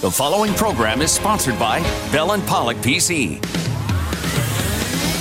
The 0.00 0.08
following 0.08 0.54
program 0.54 1.02
is 1.02 1.10
sponsored 1.10 1.58
by 1.58 1.80
Bell 2.12 2.30
and 2.30 2.46
Pollock 2.46 2.76
PC. 2.76 3.44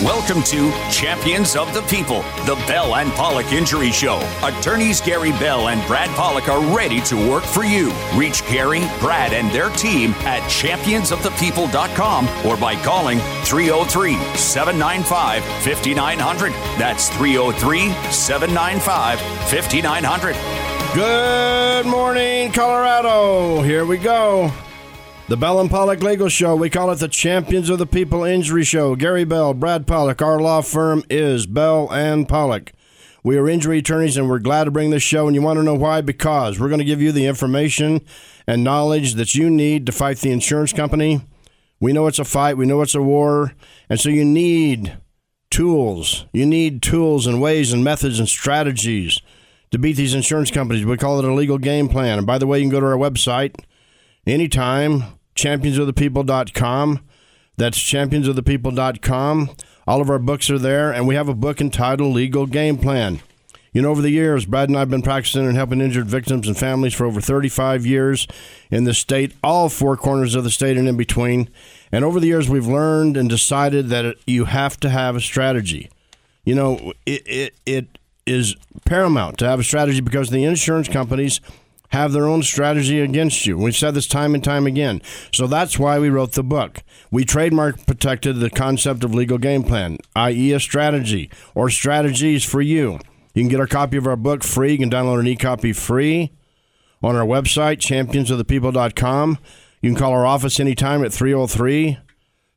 Welcome 0.03 0.43
to 0.43 0.71
Champions 0.91 1.55
of 1.55 1.73
the 1.73 1.81
People, 1.89 2.21
the 2.45 2.53
Bell 2.67 2.93
and 2.97 3.11
Pollock 3.13 3.51
Injury 3.51 3.89
Show. 3.89 4.19
Attorneys 4.43 5.01
Gary 5.01 5.31
Bell 5.31 5.69
and 5.69 5.83
Brad 5.87 6.11
Pollock 6.11 6.47
are 6.47 6.61
ready 6.77 7.01
to 7.01 7.15
work 7.27 7.43
for 7.43 7.63
you. 7.63 7.91
Reach 8.13 8.47
Gary, 8.51 8.81
Brad, 8.99 9.33
and 9.33 9.49
their 9.49 9.71
team 9.71 10.11
at 10.27 10.43
championsofthepeople.com 10.43 12.27
or 12.45 12.55
by 12.55 12.75
calling 12.83 13.17
303 13.45 14.13
795 14.35 15.43
5900. 15.63 16.51
That's 16.77 17.09
303 17.17 17.89
795 18.11 19.19
5900. 19.49 20.35
Good 20.93 21.87
morning, 21.87 22.51
Colorado. 22.51 23.63
Here 23.63 23.83
we 23.83 23.97
go. 23.97 24.53
The 25.29 25.35
Bell 25.35 25.59
and 25.59 25.69
Pollock 25.69 26.01
Legal 26.01 26.29
Show. 26.29 26.55
We 26.55 26.69
call 26.69 26.89
it 26.89 26.99
the 26.99 27.09
Champions 27.09 27.69
of 27.69 27.79
the 27.79 27.85
People 27.85 28.23
Injury 28.23 28.63
Show. 28.63 28.95
Gary 28.95 29.25
Bell, 29.25 29.53
Brad 29.53 29.85
Pollock. 29.85 30.21
Our 30.21 30.39
law 30.39 30.61
firm 30.61 31.03
is 31.09 31.45
Bell 31.45 31.91
and 31.91 32.29
Pollock. 32.29 32.71
We 33.25 33.35
are 33.37 33.49
injury 33.49 33.79
attorneys 33.79 34.15
and 34.15 34.29
we're 34.29 34.39
glad 34.39 34.63
to 34.63 34.71
bring 34.71 34.89
this 34.89 35.03
show. 35.03 35.27
And 35.27 35.35
you 35.35 35.41
want 35.41 35.57
to 35.57 35.63
know 35.63 35.73
why? 35.73 35.99
Because 35.99 36.61
we're 36.61 36.69
going 36.69 36.79
to 36.79 36.85
give 36.85 37.01
you 37.01 37.11
the 37.11 37.25
information 37.25 38.05
and 38.47 38.63
knowledge 38.63 39.15
that 39.15 39.35
you 39.35 39.49
need 39.49 39.85
to 39.87 39.91
fight 39.91 40.19
the 40.19 40.31
insurance 40.31 40.71
company. 40.71 41.19
We 41.81 41.91
know 41.91 42.07
it's 42.07 42.19
a 42.19 42.25
fight, 42.25 42.55
we 42.55 42.65
know 42.65 42.81
it's 42.81 42.95
a 42.95 43.01
war. 43.01 43.53
And 43.89 43.99
so 43.99 44.07
you 44.07 44.23
need 44.23 44.97
tools. 45.51 46.25
You 46.31 46.45
need 46.45 46.81
tools 46.81 47.27
and 47.27 47.41
ways 47.41 47.73
and 47.73 47.83
methods 47.83 48.17
and 48.17 48.29
strategies 48.29 49.21
to 49.71 49.77
beat 49.77 49.97
these 49.97 50.13
insurance 50.13 50.51
companies. 50.51 50.85
We 50.85 50.95
call 50.95 51.19
it 51.19 51.25
a 51.25 51.33
legal 51.33 51.57
game 51.57 51.89
plan. 51.89 52.17
And 52.17 52.25
by 52.25 52.37
the 52.37 52.47
way, 52.47 52.59
you 52.59 52.63
can 52.63 52.71
go 52.71 52.79
to 52.79 52.85
our 52.85 52.93
website 52.93 53.55
anytime, 54.25 55.16
championsofthepeople.com. 55.37 56.99
That's 57.57 57.79
championsofthepeople.com. 57.79 59.49
All 59.87 60.01
of 60.01 60.09
our 60.09 60.19
books 60.19 60.49
are 60.49 60.59
there, 60.59 60.91
and 60.91 61.07
we 61.07 61.15
have 61.15 61.29
a 61.29 61.33
book 61.33 61.61
entitled 61.61 62.13
Legal 62.13 62.45
Game 62.45 62.77
Plan. 62.77 63.21
You 63.73 63.81
know, 63.81 63.89
over 63.91 64.01
the 64.01 64.09
years, 64.09 64.45
Brad 64.45 64.69
and 64.69 64.75
I 64.75 64.79
have 64.79 64.89
been 64.89 65.01
practicing 65.01 65.45
and 65.45 65.55
helping 65.55 65.81
injured 65.81 66.07
victims 66.07 66.47
and 66.47 66.57
families 66.57 66.93
for 66.93 67.05
over 67.05 67.21
35 67.21 67.85
years 67.85 68.27
in 68.71 68.85
the 68.85 68.93
state, 68.93 69.33
all 69.43 69.69
four 69.69 69.95
corners 69.95 70.35
of 70.35 70.43
the 70.43 70.49
state 70.49 70.77
and 70.77 70.87
in 70.87 70.97
between. 70.97 71.49
And 71.91 72.03
over 72.03 72.19
the 72.19 72.27
years, 72.27 72.49
we've 72.49 72.67
learned 72.67 73.17
and 73.17 73.29
decided 73.29 73.89
that 73.89 74.15
you 74.25 74.45
have 74.45 74.79
to 74.79 74.89
have 74.89 75.15
a 75.15 75.21
strategy. 75.21 75.89
You 76.43 76.55
know, 76.55 76.93
it, 77.05 77.21
it, 77.27 77.53
it 77.65 77.99
is 78.25 78.55
paramount 78.85 79.37
to 79.39 79.47
have 79.47 79.59
a 79.59 79.63
strategy 79.63 80.01
because 80.01 80.29
the 80.29 80.43
insurance 80.43 80.87
companies 80.87 81.39
have 81.89 82.11
their 82.11 82.27
own 82.27 82.43
strategy 82.43 82.99
against 82.99 83.45
you. 83.45 83.57
We've 83.57 83.75
said 83.75 83.93
this 83.93 84.07
time 84.07 84.33
and 84.33 84.43
time 84.43 84.67
again. 84.67 85.01
So 85.31 85.47
that's 85.47 85.79
why 85.79 85.99
we 85.99 86.09
wrote 86.09 86.33
the 86.33 86.43
book. 86.43 86.83
We 87.11 87.23
trademark 87.23 87.85
protected 87.85 88.37
the 88.37 88.49
concept 88.49 89.03
of 89.03 89.13
legal 89.13 89.37
game 89.37 89.63
plan, 89.63 89.97
i.e., 90.15 90.51
a 90.51 90.59
strategy 90.59 91.29
or 91.55 91.69
strategies 91.69 92.43
for 92.43 92.61
you. 92.61 92.99
You 93.33 93.43
can 93.43 93.49
get 93.49 93.59
our 93.59 93.67
copy 93.67 93.97
of 93.97 94.07
our 94.07 94.15
book 94.15 94.43
free. 94.43 94.73
You 94.73 94.79
can 94.79 94.89
download 94.89 95.19
an 95.19 95.27
e 95.27 95.35
copy 95.35 95.71
free 95.71 96.33
on 97.03 97.15
our 97.15 97.25
website, 97.25 97.77
championsofthepeople.com. 97.77 99.37
You 99.81 99.91
can 99.91 99.99
call 99.99 100.11
our 100.11 100.25
office 100.25 100.59
anytime 100.59 101.03
at 101.03 101.13
303 101.13 101.99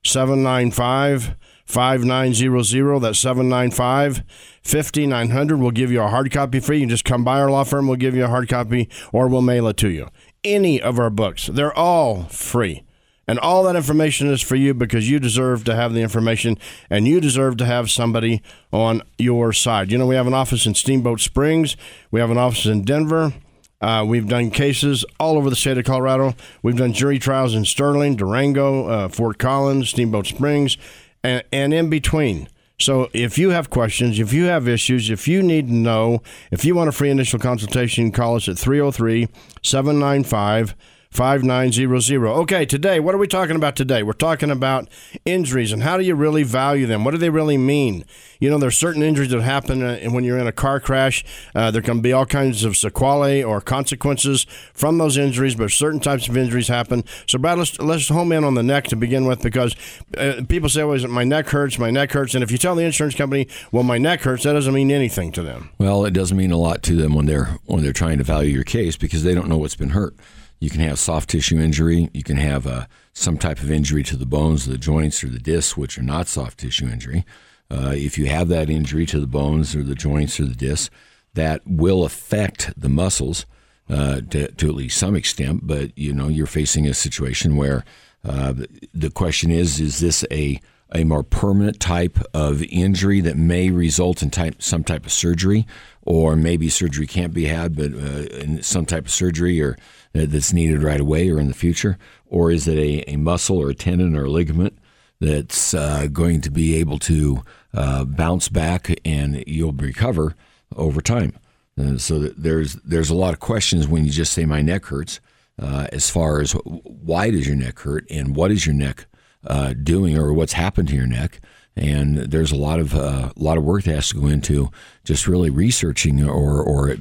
795 0.03 1.37
5900. 1.71 3.01
That's 3.01 3.19
795 3.19 4.23
5900. 4.63 5.57
We'll 5.57 5.71
give 5.71 5.93
you 5.93 6.03
a 6.03 6.09
hard 6.09 6.31
copy 6.33 6.61
free. 6.61 6.81
You 6.81 6.87
just 6.87 7.05
come 7.05 7.25
by 7.25 7.41
our 7.41 7.51
law 7.51 7.65
firm, 7.65 7.87
we'll 7.87 7.97
give 7.97 8.15
you 8.15 8.25
a 8.25 8.29
hard 8.29 8.49
copy, 8.49 8.89
or 9.12 9.29
we'll 9.29 9.43
mail 9.43 9.69
it 9.69 9.77
to 9.79 9.89
you. 9.89 10.09
Any 10.43 10.81
of 10.81 10.99
our 10.99 11.11
books, 11.11 11.47
they're 11.47 11.77
all 11.77 12.25
free. 12.25 12.85
And 13.29 13.39
all 13.39 13.62
that 13.62 13.77
information 13.77 14.29
is 14.29 14.43
for 14.43 14.57
you 14.57 14.75
because 14.75 15.09
you 15.09 15.21
deserve 15.21 15.62
to 15.65 15.77
have 15.77 15.95
the 15.95 16.01
information 16.01 16.59
and 16.89 17.07
you 17.07 17.21
deserve 17.21 17.59
to 17.59 17.65
have 17.65 17.89
somebody 17.89 18.43
on 18.73 19.03
your 19.19 19.53
side. 19.53 19.93
You 19.93 19.99
know, 19.99 20.06
we 20.06 20.17
have 20.17 20.27
an 20.27 20.34
office 20.34 20.67
in 20.67 20.75
Steamboat 20.75 21.21
Springs, 21.21 21.77
we 22.11 22.19
have 22.19 22.33
an 22.33 22.39
office 22.39 22.67
in 22.67 22.83
Denver. 22.83 23.33
Uh, 23.81 24.05
we've 24.06 24.28
done 24.28 24.50
cases 24.50 25.06
all 25.19 25.39
over 25.39 25.49
the 25.49 25.56
state 25.56 25.78
of 25.78 25.84
Colorado. 25.84 26.34
We've 26.62 26.77
done 26.77 26.93
jury 26.93 27.19
trials 27.19 27.55
in 27.55 27.65
Sterling, 27.65 28.17
Durango, 28.17 28.87
uh, 28.87 29.09
Fort 29.09 29.39
Collins, 29.39 29.89
Steamboat 29.89 30.27
Springs, 30.27 30.77
and, 31.22 31.44
and 31.53 31.75
in 31.75 31.91
between. 31.91 32.48
So 32.78 33.10
if 33.12 33.36
you 33.36 33.50
have 33.50 33.69
questions, 33.69 34.19
if 34.19 34.32
you 34.32 34.44
have 34.44 34.66
issues, 34.66 35.10
if 35.10 35.28
you 35.28 35.42
need 35.42 35.69
to 35.69 35.75
know, 35.75 36.22
if 36.50 36.64
you 36.64 36.75
want 36.75 36.88
a 36.88 36.92
free 36.92 37.10
initial 37.10 37.38
consultation, 37.38 38.10
call 38.10 38.36
us 38.36 38.48
at 38.48 38.58
303 38.58 39.28
795 39.62 40.75
5900. 41.10 42.25
Okay, 42.43 42.65
today, 42.65 43.00
what 43.00 43.16
are 43.16 43.19
we 43.19 43.26
talking 43.26 43.56
about 43.56 43.75
today? 43.75 44.04
We're 44.04 44.12
talking 44.12 44.48
about 44.48 44.88
injuries 45.25 45.72
and 45.72 45.82
how 45.82 45.97
do 45.97 46.04
you 46.04 46.15
really 46.15 46.44
value 46.44 46.87
them? 46.87 47.03
What 47.03 47.10
do 47.10 47.19
they 47.19 47.31
really 47.31 47.59
mean? 47.59 48.04
You 48.38 48.48
know, 48.48 48.59
there's 48.59 48.78
certain 48.78 49.03
injuries 49.03 49.31
that 49.31 49.43
happen 49.43 49.82
uh, 49.82 49.99
when 50.10 50.22
you're 50.22 50.38
in 50.38 50.47
a 50.47 50.53
car 50.53 50.78
crash. 50.78 51.25
Uh, 51.53 51.72
there 51.72 51.82
can 51.82 52.00
be 52.00 52.12
all 52.12 52.26
kinds 52.26 52.62
of 52.62 52.76
sequelae 52.76 53.43
or 53.43 53.60
consequences 53.60 54.47
from 54.72 54.99
those 54.99 55.16
injuries, 55.16 55.56
but 55.56 55.72
certain 55.72 55.99
types 55.99 56.28
of 56.28 56.37
injuries 56.37 56.69
happen. 56.69 57.03
So, 57.26 57.38
Brad, 57.38 57.59
let's, 57.59 57.76
let's 57.81 58.09
home 58.09 58.31
in 58.31 58.44
on 58.44 58.54
the 58.54 58.62
neck 58.62 58.84
to 58.84 58.97
begin 58.97 59.26
with 59.26 59.43
because 59.43 59.75
uh, 60.16 60.43
people 60.49 60.69
say, 60.69 60.84
well, 60.84 60.97
my 61.09 61.25
neck 61.25 61.49
hurts, 61.49 61.76
my 61.76 61.91
neck 61.91 62.12
hurts. 62.12 62.34
And 62.34 62.44
if 62.44 62.53
you 62.53 62.56
tell 62.56 62.76
the 62.76 62.84
insurance 62.84 63.16
company, 63.16 63.49
well, 63.72 63.82
my 63.82 63.99
neck 63.99 64.20
hurts, 64.20 64.44
that 64.44 64.53
doesn't 64.53 64.72
mean 64.72 64.93
anything 64.93 65.32
to 65.32 65.43
them. 65.43 65.70
Well, 65.76 66.04
it 66.04 66.12
doesn't 66.12 66.37
mean 66.37 66.53
a 66.53 66.56
lot 66.56 66.84
to 66.84 66.94
them 66.94 67.15
when 67.15 67.26
they're 67.26 67.59
when 67.66 67.82
they're 67.82 67.93
trying 67.93 68.19
to 68.19 68.25
value 68.25 68.53
your 68.53 68.65
case 68.65 68.97
because 68.97 69.25
they 69.25 69.34
don't 69.34 69.49
know 69.49 69.59
what's 69.59 69.76
been 69.76 69.91
hurt. 69.91 70.15
You 70.60 70.69
can 70.69 70.81
have 70.81 70.98
soft 70.98 71.31
tissue 71.31 71.59
injury. 71.59 72.10
You 72.12 72.22
can 72.22 72.37
have 72.37 72.66
uh, 72.66 72.87
some 73.15 73.38
type 73.38 73.60
of 73.60 73.71
injury 73.71 74.03
to 74.04 74.16
the 74.16 74.26
bones, 74.26 74.66
the 74.66 74.76
joints, 74.76 75.25
or 75.25 75.28
the 75.28 75.38
discs, 75.38 75.76
which 75.76 75.98
are 75.98 76.03
not 76.03 76.28
soft 76.28 76.59
tissue 76.59 76.87
injury. 76.87 77.25
Uh, 77.71 77.94
if 77.97 78.19
you 78.19 78.26
have 78.26 78.48
that 78.48 78.69
injury 78.69 79.06
to 79.06 79.19
the 79.19 79.26
bones 79.26 79.75
or 79.75 79.82
the 79.82 79.94
joints 79.94 80.38
or 80.38 80.44
the 80.44 80.54
discs, 80.54 80.91
that 81.34 81.62
will 81.65 82.04
affect 82.04 82.78
the 82.78 82.88
muscles 82.88 83.47
uh, 83.88 84.20
to, 84.31 84.50
to, 84.53 84.69
at 84.69 84.75
least 84.75 84.99
some 84.99 85.16
extent. 85.16 85.66
But 85.66 85.97
you 85.97 86.12
know, 86.12 86.28
you're 86.28 86.47
facing 86.47 86.87
a 86.87 86.94
situation 86.94 87.56
where 87.56 87.84
uh, 88.22 88.53
the 88.93 89.10
question 89.10 89.50
is: 89.50 89.81
Is 89.81 90.00
this 90.00 90.26
a 90.31 90.60
a 90.95 91.05
more 91.05 91.23
permanent 91.23 91.81
type 91.81 92.19
of 92.34 92.62
injury 92.65 93.21
that 93.21 93.37
may 93.37 93.71
result 93.71 94.23
in 94.23 94.31
type, 94.31 94.61
some 94.61 94.84
type 94.84 95.06
of 95.06 95.12
surgery, 95.12 95.67
or 96.03 96.37
maybe 96.37 96.69
surgery 96.69 97.06
can't 97.06 97.33
be 97.33 97.47
had, 97.47 97.77
but 97.77 97.93
uh, 97.93 98.62
some 98.62 98.87
type 98.87 99.05
of 99.05 99.11
surgery 99.11 99.61
or 99.61 99.77
that's 100.12 100.53
needed 100.53 100.83
right 100.83 101.00
away 101.00 101.31
or 101.31 101.39
in 101.39 101.49
the 101.49 101.55
future? 101.55 101.99
Or 102.27 102.50
is 102.50 102.67
it 102.67 102.79
a, 102.79 103.12
a 103.12 103.17
muscle 103.17 103.59
or 103.59 103.71
a 103.71 103.75
tendon 103.75 104.17
or 104.17 104.25
a 104.25 104.31
ligament 104.31 104.79
that's 105.21 105.75
uh, 105.75 106.09
going 106.12 106.41
to 106.41 106.50
be 106.50 106.77
able 106.77 106.99
to 107.00 107.43
uh, 107.75 108.05
bounce 108.05 108.49
back 108.49 108.91
and 109.05 109.45
you'll 109.47 109.73
recover 109.73 110.34
over 110.77 111.00
time? 111.00 111.34
And 111.77 112.00
so 112.00 112.19
there's 112.19 112.75
there's 112.75 113.11
a 113.11 113.15
lot 113.15 113.33
of 113.33 113.41
questions 113.41 113.89
when 113.89 114.05
you 114.05 114.11
just 114.11 114.33
say 114.33 114.45
my 114.45 114.61
neck 114.61 114.87
hurts, 114.87 115.21
uh, 115.59 115.87
as 115.93 116.11
far 116.11 116.41
as 116.41 116.53
why 116.53 117.31
does 117.31 117.47
your 117.47 117.56
neck 117.56 117.79
hurt 117.81 118.05
and 118.11 118.34
what 118.34 118.50
is 118.50 118.67
your 118.67 118.75
neck 118.75 119.06
uh, 119.47 119.75
doing 119.83 120.17
or 120.17 120.33
what's 120.33 120.53
happened 120.53 120.89
to 120.89 120.97
your 120.97 121.06
neck. 121.06 121.41
And 121.77 122.17
there's 122.17 122.53
a 122.53 122.56
lot 122.56 122.81
of 122.81 122.95
uh, 122.95 123.33
a 123.34 123.43
lot 123.43 123.56
of 123.56 123.65
work 123.65 123.84
that 123.84 123.95
has 123.95 124.09
to 124.09 124.21
go 124.21 124.27
into 124.27 124.71
just 125.05 125.27
really 125.27 125.51
researching 125.51 126.23
or 126.23 126.62
or 126.62 126.97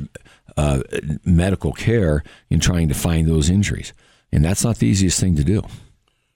uh, 0.58 0.82
medical 1.26 1.74
care 1.74 2.24
in 2.50 2.60
trying 2.60 2.88
to 2.88 2.94
find 2.94 3.28
those 3.28 3.50
injuries. 3.50 3.94
And 4.32 4.46
that's 4.46 4.64
not 4.64 4.78
the 4.78 4.88
easiest 4.88 5.20
thing 5.20 5.36
to 5.36 5.44
do. 5.44 5.64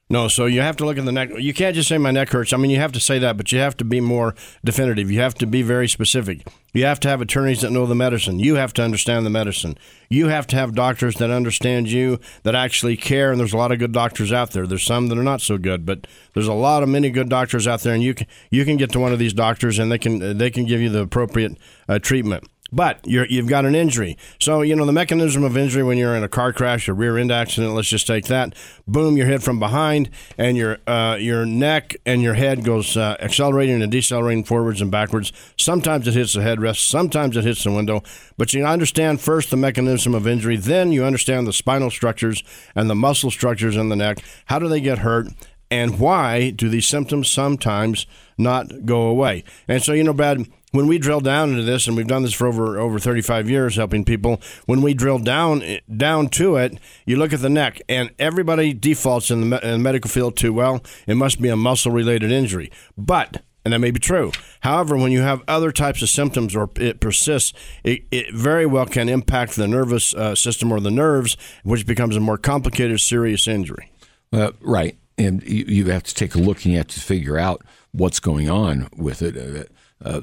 No, 0.10 0.28
so 0.28 0.46
you 0.46 0.62
have 0.62 0.76
to 0.78 0.86
look 0.86 0.98
at 0.98 1.06
the 1.06 1.12
neck. 1.12 1.30
You 1.38 1.54
can't 1.54 1.76
just 1.76 1.88
say 1.88 1.98
my 1.98 2.12
neck 2.12 2.30
hurts. 2.30 2.54
I 2.54 2.58
mean, 2.58 2.70
you 2.70 2.80
have 2.80 2.92
to 2.92 3.00
say 3.00 3.20
that, 3.20 3.38
but 3.38 3.52
you 3.52 3.60
have 3.60 3.76
to 3.78 3.86
be 3.86 4.02
more 4.02 4.36
definitive. 4.64 5.10
You 5.10 5.22
have 5.22 5.34
to 5.36 5.48
be 5.48 5.62
very 5.62 5.88
specific. 5.88 6.46
You 6.74 6.86
have 6.86 7.00
to 7.02 7.08
have 7.08 7.22
attorneys 7.22 7.62
that 7.62 7.72
know 7.72 7.86
the 7.86 7.96
medicine. 7.96 8.38
You 8.38 8.56
have 8.56 8.74
to 8.74 8.84
understand 8.84 9.26
the 9.26 9.30
medicine. 9.30 9.78
You 10.10 10.28
have 10.28 10.46
to 10.48 10.56
have 10.56 10.76
doctors 10.76 11.16
that 11.16 11.32
understand 11.32 11.90
you, 11.90 12.20
that 12.44 12.54
actually 12.54 12.98
care. 12.98 13.32
And 13.32 13.40
there's 13.40 13.54
a 13.54 13.58
lot 13.58 13.72
of 13.72 13.80
good 13.80 13.94
doctors 13.94 14.32
out 14.32 14.52
there. 14.52 14.68
There's 14.68 14.84
some 14.84 15.08
that 15.08 15.18
are 15.18 15.24
not 15.24 15.42
so 15.42 15.58
good, 15.58 15.86
but 15.86 16.06
there's 16.34 16.48
a 16.48 16.54
lot 16.54 16.84
of 16.84 16.90
many 16.90 17.10
good 17.10 17.30
doctors 17.30 17.66
out 17.66 17.82
there. 17.82 17.94
And 17.94 18.04
you 18.04 18.14
can 18.14 18.28
you 18.52 18.66
can 18.66 18.78
get 18.78 18.92
to 18.92 19.00
one 19.00 19.14
of 19.14 19.20
these 19.20 19.34
doctors, 19.34 19.80
and 19.80 19.92
they 19.92 19.98
can 19.98 20.38
they 20.38 20.52
can 20.52 20.66
give 20.66 20.82
you 20.82 20.90
the 20.90 21.02
appropriate 21.02 21.58
uh, 21.88 21.98
treatment 21.98 22.44
but 22.74 23.00
you 23.06 23.38
have 23.38 23.48
got 23.48 23.66
an 23.66 23.76
injury. 23.76 24.18
So, 24.40 24.62
you 24.62 24.76
know, 24.76 24.86
the 24.86 24.92
mechanism 24.92 25.44
of 25.44 25.56
injury 25.56 25.84
when 25.84 25.98
you're 25.98 26.16
in 26.16 26.24
a 26.24 26.28
car 26.28 26.52
crash 26.52 26.90
or 26.90 26.94
rear 26.94 27.18
end 27.18 27.32
accident, 27.32 27.74
let's 27.76 27.88
just 27.88 28.08
take 28.08 28.26
that. 28.26 28.56
Boom, 28.88 29.16
you're 29.16 29.28
hit 29.28 29.44
from 29.44 29.60
behind, 29.60 30.10
and 30.38 30.58
your, 30.58 30.80
uh, 30.88 31.16
your 31.20 31.46
neck 31.46 31.96
and 32.06 32.22
your 32.22 32.34
head 32.34 32.64
goes 32.64 32.98
uh, 32.98 33.16
accelerating 33.20 33.82
and 33.82 33.92
decelerating 33.92 34.44
forwards 34.44 34.82
and 34.82 34.90
backwards. 34.90 35.32
Sometimes 35.58 36.08
it 36.08 36.16
hits 36.16 36.34
the 36.34 36.42
headrest, 36.42 36.90
sometimes 36.90 37.38
it 37.38 37.44
hits 37.44 37.64
the 37.64 37.72
window. 37.72 38.02
But 38.38 38.54
you 38.54 38.66
understand 38.66 39.22
first 39.22 39.52
the 39.52 39.58
mechanism 39.58 40.16
of 40.16 40.28
injury, 40.28 40.58
then 40.58 40.92
you 40.92 41.06
understand 41.06 41.46
the 41.46 41.54
spinal 41.54 41.92
structures 41.92 42.44
and 42.76 42.90
the 42.90 42.96
muscle 42.96 43.30
structures 43.30 43.78
in 43.78 43.90
the 43.90 43.96
neck. 43.96 44.18
How 44.46 44.58
do 44.58 44.68
they 44.68 44.82
get 44.82 45.00
hurt? 45.00 45.28
And 45.74 45.98
why 45.98 46.52
do 46.52 46.70
these 46.70 46.88
symptoms 46.88 47.32
sometimes 47.32 48.06
not 48.38 48.86
go 48.86 49.08
away? 49.08 49.44
And 49.68 49.82
so, 49.82 49.94
you 49.94 50.04
know, 50.04 50.14
Brad, 50.14 50.48
when 50.72 50.86
we 50.86 51.00
drill 51.00 51.20
down 51.20 51.50
into 51.50 51.64
this, 51.64 51.88
and 51.88 51.98
we've 51.98 52.06
done 52.06 52.22
this 52.22 52.34
for 52.34 52.46
over 52.46 52.80
over 52.80 53.00
35 53.00 53.50
years, 53.50 53.76
helping 53.76 54.06
people. 54.06 54.40
When 54.68 54.84
we 54.84 54.94
drill 54.94 55.18
down 55.18 55.64
down 55.96 56.30
to 56.30 56.58
it, 56.58 56.78
you 57.08 57.18
look 57.18 57.34
at 57.34 57.42
the 57.42 57.50
neck, 57.50 57.82
and 57.90 58.12
everybody 58.20 58.72
defaults 58.74 59.32
in 59.32 59.50
the, 59.50 59.66
in 59.66 59.72
the 59.72 59.80
medical 59.80 60.12
field 60.12 60.38
to 60.38 60.54
well, 60.54 60.84
it 61.08 61.16
must 61.16 61.42
be 61.42 61.50
a 61.50 61.56
muscle 61.56 61.92
related 61.92 62.32
injury, 62.32 62.72
but 62.96 63.42
and 63.66 63.74
that 63.74 63.80
may 63.80 63.92
be 63.92 64.00
true. 64.00 64.32
However, 64.60 64.96
when 64.96 65.12
you 65.12 65.22
have 65.22 65.42
other 65.48 65.72
types 65.72 66.04
of 66.04 66.10
symptoms 66.10 66.56
or 66.56 66.70
it 66.76 67.00
persists, 67.00 67.54
it, 67.84 68.04
it 68.12 68.32
very 68.32 68.68
well 68.68 68.86
can 68.86 69.10
impact 69.10 69.56
the 69.56 69.68
nervous 69.68 70.14
uh, 70.14 70.36
system 70.36 70.72
or 70.72 70.80
the 70.80 70.92
nerves, 70.92 71.36
which 71.64 71.88
becomes 71.88 72.16
a 72.16 72.20
more 72.20 72.38
complicated, 72.38 73.00
serious 73.00 73.48
injury. 73.48 73.90
Uh, 74.32 74.52
right, 74.62 74.98
and 75.18 75.44
you, 75.44 75.66
you, 75.68 75.86
have 75.92 76.04
to 76.04 76.14
take 76.14 76.36
a 76.36 76.40
look 76.40 76.64
and 76.64 76.74
you 76.74 76.78
have 76.78 76.88
to 76.88 77.00
figure 77.00 77.38
out 77.38 77.64
what's 77.92 78.20
going 78.20 78.50
on 78.50 78.90
with 78.96 79.22
it. 79.22 79.38
Uh, 79.38 80.08
uh 80.08 80.22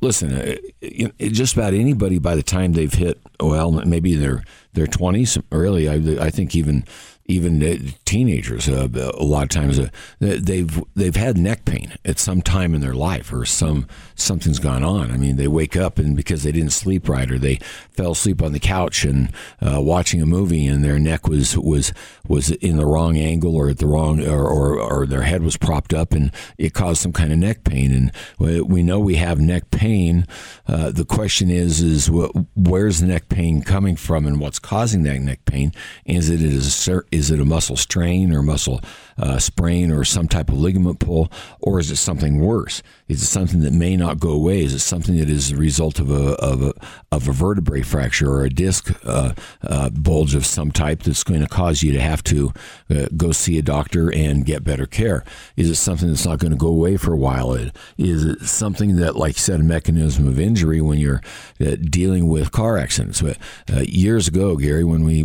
listen, 0.00 0.32
uh, 0.32 1.08
just 1.18 1.54
about 1.54 1.74
anybody 1.74 2.18
by 2.18 2.34
the 2.34 2.42
time 2.42 2.72
they've 2.72 2.92
hit 2.92 3.20
well, 3.40 3.72
maybe 3.72 4.14
their 4.14 4.44
their 4.72 4.86
twenties, 4.86 5.38
early. 5.52 5.88
I, 5.88 6.24
I 6.24 6.30
think 6.30 6.54
even 6.54 6.84
even 7.30 7.94
teenagers 8.04 8.68
uh, 8.68 8.88
a 8.92 9.22
lot 9.22 9.44
of 9.44 9.48
times 9.48 9.78
uh, 9.78 9.88
they've 10.18 10.82
they've 10.96 11.16
had 11.16 11.38
neck 11.38 11.64
pain 11.64 11.92
at 12.04 12.18
some 12.18 12.42
time 12.42 12.74
in 12.74 12.80
their 12.80 12.94
life 12.94 13.32
or 13.32 13.44
some 13.44 13.86
something's 14.14 14.58
gone 14.58 14.84
on. 14.84 15.10
I 15.10 15.16
mean, 15.16 15.36
they 15.36 15.48
wake 15.48 15.76
up 15.76 15.98
and 15.98 16.16
because 16.16 16.42
they 16.42 16.52
didn't 16.52 16.72
sleep 16.72 17.08
right 17.08 17.30
or 17.30 17.38
they 17.38 17.56
fell 17.92 18.12
asleep 18.12 18.42
on 18.42 18.52
the 18.52 18.60
couch 18.60 19.04
and 19.04 19.32
uh, 19.60 19.80
watching 19.80 20.20
a 20.20 20.26
movie 20.26 20.66
and 20.66 20.84
their 20.84 20.98
neck 20.98 21.28
was 21.28 21.56
was 21.56 21.92
was 22.26 22.50
in 22.50 22.76
the 22.76 22.86
wrong 22.86 23.16
angle 23.16 23.56
or 23.56 23.68
at 23.70 23.78
the 23.78 23.86
wrong 23.86 24.24
or, 24.26 24.46
or, 24.46 24.78
or 24.78 25.06
their 25.06 25.22
head 25.22 25.42
was 25.42 25.56
propped 25.56 25.94
up 25.94 26.12
and 26.12 26.30
it 26.58 26.74
caused 26.74 27.00
some 27.00 27.12
kind 27.12 27.32
of 27.32 27.38
neck 27.38 27.64
pain. 27.64 27.92
And 27.92 28.12
we 28.68 28.82
know 28.82 29.00
we 29.00 29.16
have 29.16 29.40
neck 29.40 29.70
pain. 29.70 30.26
Uh, 30.66 30.90
the 30.90 31.04
question 31.04 31.50
is 31.50 31.80
is 31.80 32.10
where's 32.10 33.00
the 33.00 33.06
neck 33.06 33.28
pain 33.28 33.62
coming 33.62 33.96
from 33.96 34.26
and 34.26 34.40
what's 34.40 34.58
causing 34.58 35.02
that 35.04 35.20
neck 35.20 35.44
pain? 35.44 35.72
Is 36.04 36.30
it 36.30 36.42
is 36.42 36.74
is 37.20 37.30
it 37.30 37.38
a 37.38 37.44
muscle 37.44 37.76
strain 37.76 38.32
or 38.32 38.42
muscle 38.42 38.80
uh, 39.18 39.38
sprain 39.38 39.92
or 39.92 40.04
some 40.04 40.26
type 40.26 40.48
of 40.48 40.58
ligament 40.58 40.98
pull, 40.98 41.30
or 41.60 41.78
is 41.78 41.90
it 41.90 41.96
something 41.96 42.40
worse? 42.40 42.82
Is 43.10 43.24
it 43.24 43.26
something 43.26 43.58
that 43.62 43.72
may 43.72 43.96
not 43.96 44.20
go 44.20 44.30
away? 44.30 44.62
Is 44.62 44.72
it 44.72 44.78
something 44.78 45.16
that 45.16 45.28
is 45.28 45.50
a 45.50 45.56
result 45.56 45.98
of 45.98 46.12
a 46.12 46.34
of 46.34 46.62
a, 46.62 46.72
of 47.10 47.26
a 47.26 47.32
vertebrae 47.32 47.82
fracture 47.82 48.30
or 48.30 48.44
a 48.44 48.50
disc 48.50 48.94
uh, 49.04 49.32
uh, 49.62 49.90
bulge 49.90 50.36
of 50.36 50.46
some 50.46 50.70
type 50.70 51.02
that's 51.02 51.24
going 51.24 51.40
to 51.40 51.48
cause 51.48 51.82
you 51.82 51.92
to 51.92 52.00
have 52.00 52.22
to 52.24 52.52
uh, 52.88 53.06
go 53.16 53.32
see 53.32 53.58
a 53.58 53.62
doctor 53.62 54.12
and 54.14 54.46
get 54.46 54.62
better 54.62 54.86
care? 54.86 55.24
Is 55.56 55.68
it 55.68 55.74
something 55.74 56.08
that's 56.08 56.24
not 56.24 56.38
going 56.38 56.52
to 56.52 56.56
go 56.56 56.68
away 56.68 56.96
for 56.96 57.12
a 57.12 57.16
while? 57.16 57.52
Is 57.52 58.24
it 58.24 58.42
something 58.42 58.94
that, 58.96 59.16
like 59.16 59.34
you 59.34 59.40
said, 59.40 59.58
a 59.58 59.64
mechanism 59.64 60.28
of 60.28 60.38
injury 60.38 60.80
when 60.80 61.00
you're 61.00 61.20
uh, 61.60 61.74
dealing 61.82 62.28
with 62.28 62.52
car 62.52 62.78
accidents? 62.78 63.20
Uh, 63.20 63.34
years 63.82 64.28
ago, 64.28 64.56
Gary, 64.56 64.84
when 64.84 65.02
we 65.02 65.24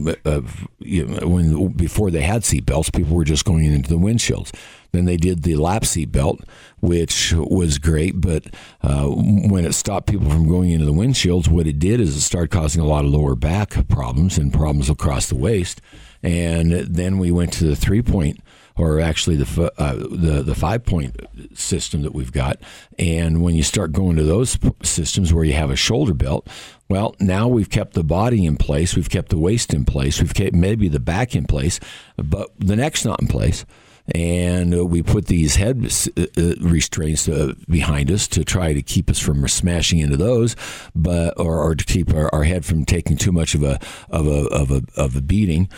you 0.79 1.05
know, 1.05 1.27
when 1.27 1.67
before 1.73 2.09
they 2.09 2.21
had 2.21 2.41
seatbelts, 2.41 2.91
people 2.91 3.15
were 3.15 3.25
just 3.25 3.45
going 3.45 3.65
into 3.65 3.89
the 3.89 3.99
windshields. 3.99 4.51
Then 4.95 5.05
they 5.05 5.17
did 5.17 5.43
the 5.43 5.55
lap 5.55 5.85
seat 5.85 6.11
belt, 6.11 6.41
which 6.79 7.33
was 7.33 7.77
great, 7.77 8.21
but 8.21 8.45
uh, 8.81 9.07
when 9.07 9.65
it 9.65 9.73
stopped 9.73 10.07
people 10.07 10.29
from 10.29 10.47
going 10.47 10.71
into 10.71 10.85
the 10.85 10.93
windshields, 10.93 11.47
what 11.47 11.67
it 11.67 11.79
did 11.79 11.99
is 11.99 12.15
it 12.15 12.21
started 12.21 12.51
causing 12.51 12.81
a 12.81 12.85
lot 12.85 13.05
of 13.05 13.11
lower 13.11 13.35
back 13.35 13.87
problems 13.87 14.37
and 14.37 14.53
problems 14.53 14.89
across 14.89 15.27
the 15.27 15.35
waist. 15.35 15.81
And 16.23 16.71
then 16.71 17.19
we 17.19 17.31
went 17.31 17.53
to 17.53 17.65
the 17.65 17.75
three 17.75 18.01
point 18.01 18.39
or 18.77 18.99
actually 18.99 19.37
the 19.37 19.71
uh, 19.77 19.93
the 19.93 20.43
the 20.43 20.55
five 20.55 20.83
point 20.83 21.15
system 21.53 22.01
that 22.01 22.13
we've 22.13 22.31
got. 22.31 22.59
And 22.99 23.41
when 23.41 23.55
you 23.55 23.63
start 23.63 23.91
going 23.91 24.15
to 24.17 24.23
those 24.23 24.57
systems 24.83 25.33
where 25.33 25.45
you 25.45 25.53
have 25.53 25.69
a 25.69 25.75
shoulder 25.75 26.13
belt, 26.13 26.47
well, 26.89 27.15
now 27.19 27.47
we've 27.47 27.69
kept 27.69 27.93
the 27.93 28.03
body 28.03 28.45
in 28.45 28.57
place, 28.57 28.95
we've 28.95 29.09
kept 29.09 29.29
the 29.29 29.37
waist 29.37 29.73
in 29.73 29.85
place, 29.85 30.19
we've 30.21 30.33
kept 30.33 30.53
maybe 30.53 30.87
the 30.87 30.99
back 30.99 31.35
in 31.35 31.45
place, 31.45 31.79
but 32.17 32.49
the 32.59 32.75
neck's 32.75 33.05
not 33.05 33.21
in 33.21 33.27
place. 33.27 33.65
And 34.13 34.75
uh, 34.75 34.85
we 34.85 35.01
put 35.01 35.25
these 35.25 35.55
head 35.55 35.83
uh, 36.15 36.21
uh, 36.37 36.53
restraints 36.61 37.27
behind 37.67 38.11
us 38.11 38.27
to 38.29 38.45
try 38.45 38.71
to 38.73 38.83
keep 38.83 39.09
us 39.09 39.17
from 39.17 39.47
smashing 39.47 39.97
into 39.97 40.15
those, 40.15 40.55
but 40.93 41.33
or, 41.39 41.59
or 41.59 41.75
to 41.75 41.83
keep 41.83 42.13
our, 42.13 42.29
our, 42.33 42.43
head 42.43 42.65
from 42.65 42.85
taking 42.85 43.17
too 43.17 43.31
much 43.31 43.55
of 43.55 43.63
a 43.63 43.79
of 44.11 44.27
a 44.27 44.45
of 44.49 44.69
a 44.69 44.83
of 44.95 45.15
a 45.15 45.21
beating, 45.21 45.69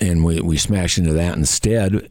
and 0.00 0.24
we, 0.24 0.40
we 0.40 0.56
smash 0.56 0.98
into 0.98 1.12
that 1.12 1.36
instead 1.36 2.10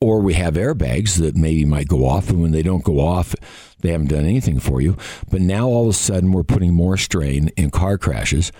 or 0.00 0.20
we 0.20 0.34
have 0.34 0.54
airbags 0.54 1.18
that 1.18 1.36
maybe 1.36 1.64
might 1.64 1.88
go 1.88 2.06
off, 2.06 2.30
and 2.30 2.40
when 2.40 2.52
they 2.52 2.62
don't 2.62 2.84
go 2.84 3.00
off, 3.00 3.34
they 3.80 3.90
haven't 3.92 4.08
done 4.08 4.24
anything 4.24 4.58
for 4.58 4.80
you. 4.80 4.96
But 5.30 5.42
now 5.42 5.68
all 5.68 5.84
of 5.84 5.90
a 5.90 5.92
sudden, 5.92 6.32
we're 6.32 6.42
putting 6.42 6.74
more 6.74 6.96
strain 6.96 7.50
in 7.56 7.70
car 7.70 7.98
crashes 7.98 8.50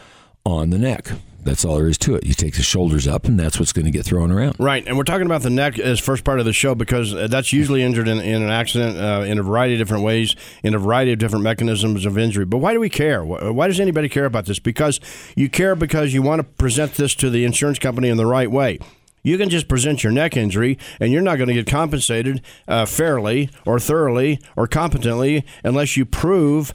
on 0.44 0.70
the 0.70 0.78
neck. 0.78 1.10
That's 1.42 1.64
all 1.64 1.76
there 1.76 1.88
is 1.88 1.98
to 1.98 2.14
it. 2.16 2.26
You 2.26 2.34
take 2.34 2.56
the 2.56 2.62
shoulders 2.62 3.08
up, 3.08 3.24
and 3.24 3.40
that's 3.40 3.58
what's 3.58 3.72
going 3.72 3.86
to 3.86 3.90
get 3.90 4.04
thrown 4.04 4.30
around. 4.30 4.56
Right, 4.58 4.86
and 4.86 4.96
we're 4.96 5.04
talking 5.04 5.26
about 5.26 5.42
the 5.42 5.50
neck 5.50 5.78
as 5.78 5.98
first 5.98 6.22
part 6.22 6.38
of 6.38 6.44
the 6.44 6.52
show 6.52 6.74
because 6.74 7.12
that's 7.30 7.52
usually 7.52 7.82
injured 7.82 8.08
in, 8.08 8.20
in 8.20 8.42
an 8.42 8.50
accident 8.50 8.98
uh, 8.98 9.24
in 9.26 9.38
a 9.38 9.42
variety 9.42 9.74
of 9.74 9.78
different 9.78 10.04
ways, 10.04 10.36
in 10.62 10.74
a 10.74 10.78
variety 10.78 11.12
of 11.12 11.18
different 11.18 11.42
mechanisms 11.42 12.04
of 12.04 12.18
injury. 12.18 12.44
But 12.44 12.58
why 12.58 12.74
do 12.74 12.80
we 12.80 12.90
care? 12.90 13.24
Why 13.24 13.68
does 13.68 13.80
anybody 13.80 14.08
care 14.08 14.26
about 14.26 14.46
this? 14.46 14.58
Because 14.58 15.00
you 15.34 15.48
care 15.48 15.74
because 15.74 16.12
you 16.12 16.22
want 16.22 16.40
to 16.40 16.44
present 16.44 16.94
this 16.94 17.14
to 17.16 17.30
the 17.30 17.44
insurance 17.44 17.78
company 17.78 18.08
in 18.08 18.16
the 18.16 18.26
right 18.26 18.50
way. 18.50 18.78
You 19.22 19.36
can 19.36 19.50
just 19.50 19.68
present 19.68 20.02
your 20.02 20.12
neck 20.12 20.36
injury, 20.36 20.78
and 20.98 21.12
you're 21.12 21.20
not 21.20 21.36
going 21.36 21.48
to 21.48 21.54
get 21.54 21.66
compensated 21.66 22.42
uh, 22.66 22.86
fairly 22.86 23.50
or 23.66 23.78
thoroughly 23.78 24.40
or 24.56 24.66
competently 24.66 25.44
unless 25.62 25.96
you 25.96 26.06
prove 26.06 26.72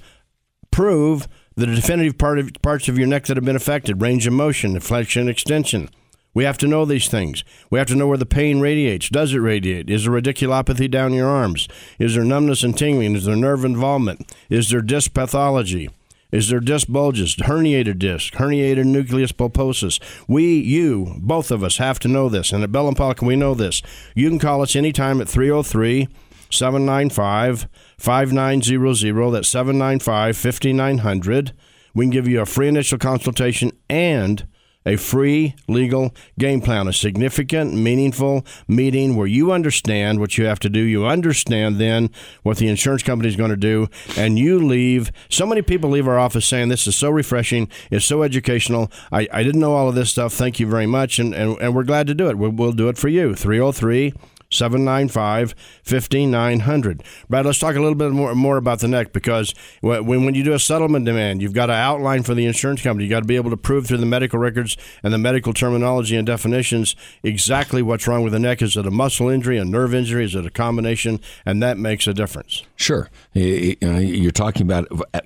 prove 0.72 1.28
the 1.56 1.66
definitive 1.66 2.18
part 2.18 2.40
of, 2.40 2.52
parts 2.62 2.88
of 2.88 2.98
your 2.98 3.08
neck 3.08 3.26
that 3.26 3.38
have 3.38 3.46
been 3.46 3.56
affected: 3.56 4.02
range 4.02 4.28
of 4.28 4.34
motion, 4.34 4.80
flexion, 4.80 5.28
extension. 5.28 5.90
We 6.34 6.44
have 6.44 6.58
to 6.60 6.68
know 6.68 6.84
these 6.84 7.08
things. 7.08 7.46
We 7.70 7.80
have 7.80 7.88
to 7.88 7.96
know 7.96 8.08
where 8.08 8.18
the 8.18 8.26
pain 8.26 8.60
radiates. 8.60 9.08
Does 9.08 9.34
it 9.34 9.38
radiate? 9.38 9.90
Is 9.90 10.04
there 10.04 10.14
radiculopathy 10.14 10.92
down 10.92 11.14
your 11.14 11.30
arms? 11.30 11.70
Is 11.98 12.16
there 12.16 12.26
numbness 12.26 12.62
and 12.62 12.78
tingling? 12.78 13.16
Is 13.16 13.24
there 13.24 13.38
nerve 13.38 13.64
involvement? 13.64 14.34
Is 14.50 14.70
there 14.70 14.82
disc 14.82 15.14
pathology? 15.14 15.90
Is 16.34 16.50
there 16.50 16.60
disc 16.60 16.88
bulges, 16.90 17.38
herniated 17.38 18.00
disc, 18.00 18.34
herniated 18.34 18.84
nucleus 18.84 19.32
pulposus? 19.32 20.02
We, 20.28 20.58
you, 20.60 21.16
both 21.20 21.52
of 21.52 21.64
us 21.64 21.78
have 21.78 22.00
to 22.00 22.10
know 22.10 22.28
this. 22.28 22.52
And 22.52 22.62
at 22.62 22.74
Bell 22.74 22.90
and 22.90 22.98
Pollock, 22.98 23.22
we 23.22 23.38
know 23.38 23.54
this. 23.54 23.82
You 24.14 24.28
can 24.28 24.40
call 24.40 24.62
us 24.62 24.76
anytime 24.76 25.22
at 25.22 25.30
303 25.30 26.10
795 26.52 27.68
5900. 27.98 29.32
That's 29.32 29.50
795 29.50 30.38
5900. 30.38 31.54
We 31.94 32.06
can 32.06 32.12
give 32.12 32.28
you 32.28 32.42
a 32.42 32.46
free 32.46 32.68
initial 32.68 32.98
consultation 32.98 33.72
and 33.90 34.46
a 34.86 34.96
free 34.98 35.56
legal 35.68 36.14
game 36.38 36.62
plan, 36.62 36.88
a 36.88 36.94
significant, 36.94 37.74
meaningful 37.74 38.46
meeting 38.68 39.16
where 39.16 39.28
you 39.28 39.52
understand 39.52 40.20
what 40.20 40.38
you 40.38 40.46
have 40.46 40.60
to 40.60 40.70
do. 40.70 40.80
You 40.80 41.06
understand 41.06 41.78
then 41.78 42.10
what 42.44 42.58
the 42.58 42.68
insurance 42.68 43.02
company 43.02 43.30
is 43.30 43.36
going 43.36 43.50
to 43.50 43.58
do, 43.58 43.88
and 44.16 44.38
you 44.38 44.60
leave. 44.60 45.12
So 45.30 45.46
many 45.46 45.62
people 45.62 45.90
leave 45.90 46.08
our 46.08 46.20
office 46.20 46.46
saying, 46.46 46.70
This 46.70 46.86
is 46.86 46.96
so 46.96 47.10
refreshing, 47.10 47.68
it's 47.90 48.06
so 48.06 48.24
educational. 48.24 48.92
I, 49.12 49.28
I 49.34 49.44
didn't 49.44 49.62
know 49.62 49.74
all 49.74 49.90
of 49.90 49.96
this 49.96 50.12
stuff. 50.12 50.34
Thank 50.34 50.60
you 50.60 50.68
very 50.68 50.86
much. 50.86 51.18
And, 51.18 51.34
and, 51.34 51.58
and 51.60 51.76
we're 51.76 51.84
glad 51.84 52.08
to 52.08 52.14
do 52.14 52.30
it. 52.30 52.38
We'll, 52.38 52.52
we'll 52.52 52.72
do 52.72 52.90
it 52.90 52.98
for 52.98 53.08
you. 53.08 53.34
303 53.34 54.14
795 54.56 55.56
5900. 55.84 57.04
Brad, 57.30 57.46
let's 57.46 57.60
talk 57.60 57.76
a 57.76 57.80
little 57.80 57.96
bit 57.96 58.12
more, 58.12 58.34
more 58.36 58.58
about 58.58 58.80
the 58.80 58.88
neck 58.88 59.14
because 59.14 59.54
when, 59.82 60.06
when 60.06 60.36
you 60.36 60.44
do 60.44 60.54
a 60.54 60.60
settlement 60.60 61.06
demand, 61.06 61.42
you've 61.42 61.54
got 61.54 61.68
to 61.68 61.74
outline 61.74 62.24
for 62.24 62.34
the 62.34 62.46
insurance 62.46 62.82
company. 62.82 63.06
You've 63.06 63.12
got 63.12 63.22
to 63.22 63.28
be 63.28 63.36
able 63.36 63.52
to 63.52 63.58
prove 63.58 63.88
through 63.88 63.98
the 63.98 64.06
medical 64.06 64.40
records 64.40 64.78
and 65.04 65.14
the 65.14 65.18
medical 65.18 65.54
terminology 65.54 66.16
and 66.16 66.26
definitions 66.26 66.96
exactly 67.24 67.82
what's 67.82 68.08
wrong 68.08 68.24
with 68.24 68.34
the 68.34 68.40
neck. 68.40 68.62
Is 68.62 68.76
it 68.76 68.86
a 68.86 68.92
muscle 68.92 69.30
injury, 69.30 69.58
a 69.58 69.66
nerve 69.66 69.94
injury? 69.94 70.26
Is 70.26 70.36
it 70.36 70.46
a 70.46 70.52
combination? 70.52 71.20
And 71.46 71.62
that 71.62 71.78
makes 71.78 72.08
a 72.08 72.14
difference. 72.14 72.64
Sure. 72.76 73.10
You're 73.34 74.32
talking 74.32 74.64
about 74.64 74.88
uh, 75.14 75.22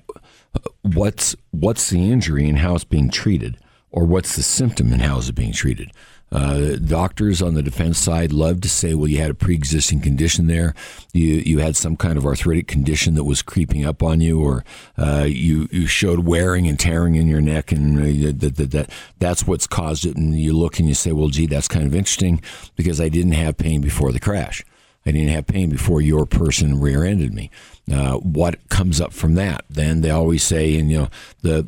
what's, 0.82 1.36
what's 1.50 1.90
the 1.90 2.10
injury 2.10 2.48
and 2.48 2.58
how 2.58 2.74
it's 2.74 2.84
being 2.84 3.10
treated, 3.10 3.58
or 3.90 4.04
what's 4.04 4.36
the 4.36 4.42
symptom 4.42 4.92
and 4.92 5.02
how 5.02 5.18
is 5.18 5.28
it 5.28 5.34
being 5.34 5.52
treated. 5.52 5.90
Uh, 6.32 6.76
doctors 6.76 7.42
on 7.42 7.54
the 7.54 7.62
defense 7.62 7.98
side 7.98 8.32
love 8.32 8.60
to 8.60 8.68
say, 8.68 8.94
well, 8.94 9.08
you 9.08 9.18
had 9.18 9.30
a 9.30 9.34
pre 9.34 9.54
existing 9.54 10.00
condition 10.00 10.46
there. 10.46 10.74
You, 11.12 11.26
you 11.26 11.58
had 11.58 11.74
some 11.76 11.96
kind 11.96 12.16
of 12.16 12.24
arthritic 12.24 12.68
condition 12.68 13.14
that 13.14 13.24
was 13.24 13.42
creeping 13.42 13.84
up 13.84 14.02
on 14.02 14.20
you, 14.20 14.40
or 14.40 14.64
uh, 14.96 15.26
you, 15.26 15.68
you 15.72 15.86
showed 15.86 16.20
wearing 16.20 16.68
and 16.68 16.78
tearing 16.78 17.16
in 17.16 17.26
your 17.26 17.40
neck, 17.40 17.72
and 17.72 17.98
uh, 17.98 18.32
that, 18.38 18.56
that, 18.56 18.70
that, 18.70 18.90
that's 19.18 19.46
what's 19.46 19.66
caused 19.66 20.06
it. 20.06 20.16
And 20.16 20.38
you 20.38 20.52
look 20.52 20.78
and 20.78 20.86
you 20.86 20.94
say, 20.94 21.10
well, 21.12 21.28
gee, 21.28 21.46
that's 21.46 21.68
kind 21.68 21.86
of 21.86 21.94
interesting 21.94 22.42
because 22.76 23.00
I 23.00 23.08
didn't 23.08 23.32
have 23.32 23.56
pain 23.56 23.80
before 23.80 24.12
the 24.12 24.20
crash. 24.20 24.64
I 25.06 25.12
didn't 25.12 25.28
have 25.30 25.46
pain 25.46 25.70
before 25.70 26.00
your 26.00 26.26
person 26.26 26.78
rear 26.78 27.04
ended 27.04 27.32
me. 27.32 27.50
Uh, 27.92 28.16
what 28.18 28.68
comes 28.68 29.00
up 29.00 29.12
from 29.12 29.34
that? 29.34 29.64
Then 29.68 30.02
they 30.02 30.10
always 30.10 30.44
say, 30.44 30.78
and 30.78 30.90
you 30.90 30.98
know, 30.98 31.08
the 31.42 31.62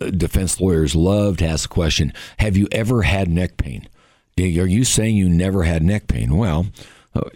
the 0.00 0.10
defense 0.10 0.60
lawyers 0.60 0.94
love 0.94 1.36
to 1.38 1.46
ask 1.46 1.68
the 1.68 1.74
question: 1.74 2.12
Have 2.38 2.56
you 2.56 2.68
ever 2.72 3.02
had 3.02 3.28
neck 3.28 3.56
pain? 3.56 3.88
Are 4.36 4.66
you 4.66 4.82
saying 4.82 5.16
you 5.16 5.28
never 5.28 5.62
had 5.62 5.84
neck 5.84 6.08
pain? 6.08 6.36
Well, 6.36 6.66
uh, 7.14 7.30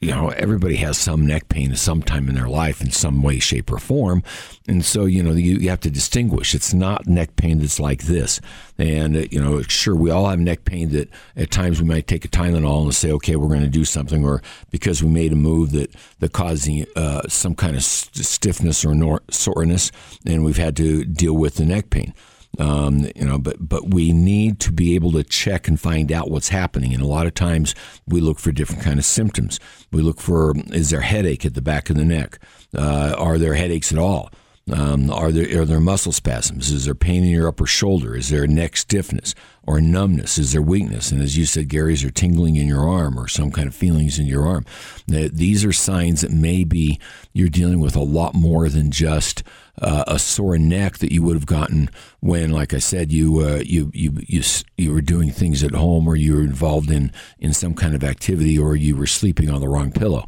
you 0.00 0.10
know, 0.10 0.30
everybody 0.30 0.74
has 0.74 0.98
some 0.98 1.24
neck 1.24 1.48
pain 1.48 1.70
at 1.70 1.78
some 1.78 2.02
time 2.02 2.28
in 2.28 2.34
their 2.34 2.48
life 2.48 2.80
in 2.80 2.90
some 2.90 3.22
way, 3.22 3.38
shape, 3.38 3.70
or 3.70 3.78
form. 3.78 4.24
And 4.66 4.84
so, 4.84 5.04
you 5.04 5.22
know, 5.22 5.30
you, 5.30 5.58
you 5.58 5.70
have 5.70 5.78
to 5.82 5.90
distinguish. 5.90 6.56
It's 6.56 6.74
not 6.74 7.06
neck 7.06 7.36
pain 7.36 7.60
that's 7.60 7.78
like 7.78 8.02
this. 8.02 8.40
And, 8.78 9.16
uh, 9.16 9.20
you 9.30 9.40
know, 9.40 9.62
sure, 9.62 9.94
we 9.94 10.10
all 10.10 10.28
have 10.28 10.40
neck 10.40 10.64
pain 10.64 10.88
that 10.90 11.08
at 11.36 11.52
times 11.52 11.80
we 11.80 11.86
might 11.86 12.08
take 12.08 12.24
a 12.24 12.28
Tylenol 12.28 12.82
and 12.82 12.94
say, 12.94 13.12
okay, 13.12 13.36
we're 13.36 13.46
going 13.46 13.60
to 13.60 13.68
do 13.68 13.84
something, 13.84 14.24
or 14.24 14.42
because 14.72 15.00
we 15.00 15.08
made 15.08 15.32
a 15.32 15.36
move 15.36 15.70
that, 15.70 15.94
that 16.18 16.32
causing 16.32 16.84
uh, 16.96 17.22
some 17.28 17.54
kind 17.54 17.76
of 17.76 17.84
st- 17.84 18.26
stiffness 18.26 18.84
or 18.84 18.96
nor- 18.96 19.22
soreness, 19.30 19.92
and 20.26 20.44
we've 20.44 20.56
had 20.56 20.76
to 20.78 21.04
deal 21.04 21.34
with 21.34 21.54
the 21.54 21.64
neck 21.64 21.90
pain. 21.90 22.12
Um, 22.58 23.08
you 23.14 23.24
know, 23.24 23.38
but 23.38 23.56
but 23.60 23.90
we 23.94 24.12
need 24.12 24.58
to 24.60 24.72
be 24.72 24.94
able 24.96 25.12
to 25.12 25.22
check 25.22 25.68
and 25.68 25.80
find 25.80 26.10
out 26.10 26.30
what's 26.30 26.48
happening. 26.48 26.92
And 26.92 27.02
a 27.02 27.06
lot 27.06 27.26
of 27.26 27.34
times 27.34 27.74
we 28.06 28.20
look 28.20 28.38
for 28.38 28.50
different 28.50 28.82
kind 28.82 28.98
of 28.98 29.04
symptoms. 29.04 29.60
We 29.92 30.02
look 30.02 30.20
for 30.20 30.54
is 30.72 30.90
there 30.90 31.02
headache 31.02 31.44
at 31.44 31.54
the 31.54 31.62
back 31.62 31.88
of 31.88 31.96
the 31.96 32.04
neck? 32.04 32.38
Uh, 32.76 33.14
are 33.16 33.38
there 33.38 33.54
headaches 33.54 33.92
at 33.92 33.98
all? 33.98 34.30
Um, 34.72 35.10
are 35.10 35.32
there 35.32 35.62
are 35.62 35.64
there 35.64 35.80
muscle 35.80 36.12
spasms? 36.12 36.70
Is 36.70 36.84
there 36.84 36.94
pain 36.94 37.24
in 37.24 37.30
your 37.30 37.48
upper 37.48 37.66
shoulder? 37.66 38.14
Is 38.14 38.28
there 38.28 38.46
neck 38.46 38.76
stiffness 38.76 39.34
or 39.66 39.80
numbness? 39.80 40.36
Is 40.36 40.52
there 40.52 40.62
weakness? 40.62 41.10
And 41.10 41.22
as 41.22 41.38
you 41.38 41.46
said, 41.46 41.68
Gary, 41.68 41.94
is 41.94 42.02
there 42.02 42.10
tingling 42.10 42.56
in 42.56 42.66
your 42.66 42.86
arm 42.86 43.18
or 43.18 43.28
some 43.28 43.50
kind 43.50 43.68
of 43.68 43.74
feelings 43.74 44.18
in 44.18 44.26
your 44.26 44.46
arm? 44.46 44.66
These 45.06 45.64
are 45.64 45.72
signs 45.72 46.20
that 46.20 46.32
maybe 46.32 47.00
you're 47.32 47.48
dealing 47.48 47.80
with 47.80 47.96
a 47.96 48.02
lot 48.02 48.34
more 48.34 48.68
than 48.68 48.90
just 48.90 49.42
uh, 49.80 50.04
a 50.06 50.18
sore 50.18 50.58
neck 50.58 50.98
that 50.98 51.12
you 51.12 51.22
would 51.22 51.36
have 51.36 51.46
gotten 51.46 51.90
when, 52.20 52.50
like 52.50 52.74
I 52.74 52.78
said, 52.78 53.12
you 53.12 53.40
uh, 53.40 53.62
you 53.64 53.90
you 53.94 54.12
you 54.26 54.42
you 54.76 54.92
were 54.92 55.00
doing 55.00 55.30
things 55.30 55.62
at 55.62 55.72
home 55.72 56.06
or 56.08 56.16
you 56.16 56.34
were 56.34 56.42
involved 56.42 56.90
in 56.90 57.12
in 57.38 57.52
some 57.52 57.74
kind 57.74 57.94
of 57.94 58.04
activity 58.04 58.58
or 58.58 58.76
you 58.76 58.96
were 58.96 59.06
sleeping 59.06 59.50
on 59.50 59.60
the 59.60 59.68
wrong 59.68 59.92
pillow, 59.92 60.26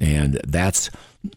and 0.00 0.40
that's 0.46 0.90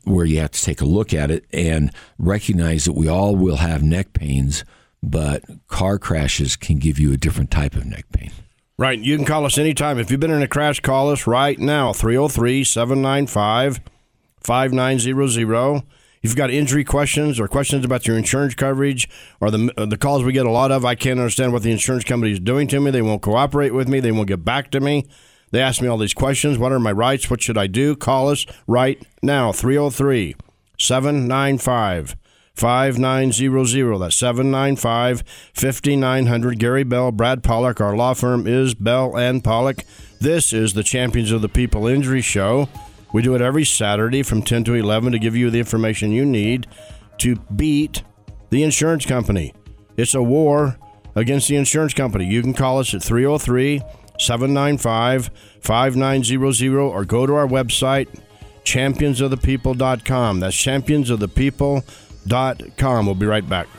where 0.03 0.25
you 0.25 0.39
have 0.39 0.51
to 0.51 0.62
take 0.62 0.81
a 0.81 0.86
look 0.86 1.13
at 1.13 1.29
it 1.31 1.45
and 1.53 1.91
recognize 2.17 2.86
that 2.86 2.93
we 2.93 3.07
all 3.07 3.36
will 3.36 3.57
have 3.57 3.84
neck 3.84 4.13
pains, 4.13 4.65
but 5.03 5.43
car 5.67 6.00
crashes 6.00 6.55
can 6.55 6.79
give 6.79 7.00
you 7.00 7.13
a 7.13 7.17
different 7.17 7.51
type 7.51 7.75
of 7.75 7.86
neck 7.86 8.05
pain. 8.12 8.31
Right. 8.77 9.00
You 9.00 9.15
can 9.15 9.25
call 9.25 9.45
us 9.45 9.57
anytime. 9.57 10.00
If 10.00 10.12
you've 10.12 10.19
been 10.19 10.31
in 10.31 10.41
a 10.41 10.48
crash, 10.48 10.81
call 10.81 11.10
us 11.10 11.27
right 11.27 11.57
now 11.57 11.93
303 11.93 12.63
795 12.63 13.79
5900 14.41 15.84
you've 16.25 16.36
got 16.36 16.50
injury 16.50 16.84
questions 16.84 17.39
or 17.39 17.48
questions 17.48 17.86
about 17.86 18.08
your 18.08 18.17
insurance 18.17 18.55
coverage 18.55 19.08
or 19.39 19.51
the 19.51 19.72
uh, 19.77 19.86
the 19.86 19.96
calls 19.96 20.24
we 20.24 20.34
get 20.34 20.48
a 20.48 20.51
lot 20.51 20.72
of, 20.72 20.84
I 20.84 20.96
can't 20.96 21.20
understand 21.20 21.53
what 21.53 21.62
the 21.62 21.72
insurance 21.72 22.03
company 22.03 22.32
is 22.32 22.39
doing 22.39 22.67
to 22.70 22.79
me. 22.79 22.89
They 22.89 23.03
won't 23.03 23.22
cooperate 23.22 23.75
with 23.75 23.88
me. 23.88 24.00
They 24.00 24.12
won't 24.12 24.27
get 24.27 24.44
back 24.44 24.72
to 24.72 24.79
me. 24.79 25.05
They 25.51 25.62
ask 25.62 25.84
me 25.84 25.88
all 25.88 26.00
these 26.00 26.15
questions. 26.15 26.58
What 26.58 26.72
are 26.72 26.79
my 26.79 26.91
rights? 26.91 27.29
What 27.29 27.44
should 27.44 27.60
I 27.60 27.67
do? 27.67 27.96
Call 27.96 28.29
us 28.29 28.48
right 28.65 29.00
now 29.22 29.51
303 29.51 30.36
795 30.79 32.15
5900. 32.55 34.00
That's 34.00 34.15
795 34.15 35.24
5900. 35.53 36.60
Gary 36.60 36.84
Bell, 36.84 37.12
Brad 37.12 37.44
Pollock. 37.44 37.79
Our 37.79 37.96
law 37.96 38.15
firm 38.15 38.48
is 38.48 38.74
Bell 38.74 39.15
and 39.15 39.44
Pollock. 39.44 39.84
This 40.20 40.51
is 40.53 40.74
the 40.74 40.82
Champions 40.82 41.32
of 41.32 41.44
the 41.44 41.50
People 41.50 41.86
Injury 41.86 42.22
Show. 42.22 42.67
We 43.15 43.22
do 43.22 43.34
it 43.34 43.41
every 43.41 43.63
Saturday 43.63 44.24
from 44.24 44.41
10 44.41 44.65
to 44.65 44.74
11 44.74 45.13
to 45.13 45.19
give 45.19 45.38
you 45.38 45.50
the 45.50 45.60
information 45.60 46.12
you 46.12 46.25
need 46.25 46.67
to 47.19 47.38
beat 47.55 48.03
the 48.50 48.62
insurance 48.62 49.05
company. 49.05 49.53
It's 49.95 50.13
a 50.13 50.22
war 50.22 50.77
against 51.15 51.48
the 51.48 51.55
insurance 51.55 51.93
company. 51.93 52.25
You 52.25 52.41
can 52.41 52.53
call 52.53 52.79
us 52.79 52.93
at 52.93 53.01
303 53.01 53.81
795 54.19 55.29
5900 55.62 56.77
or 56.77 57.05
go 57.05 57.25
to 57.25 57.36
our 57.36 57.48
website, 57.48 58.10
championsofthepeople.com. 58.65 60.41
That's 60.41 60.57
championsofthepeople.com. 60.57 63.05
We'll 63.05 63.15
be 63.15 63.25
right 63.25 63.48
back. 63.48 63.69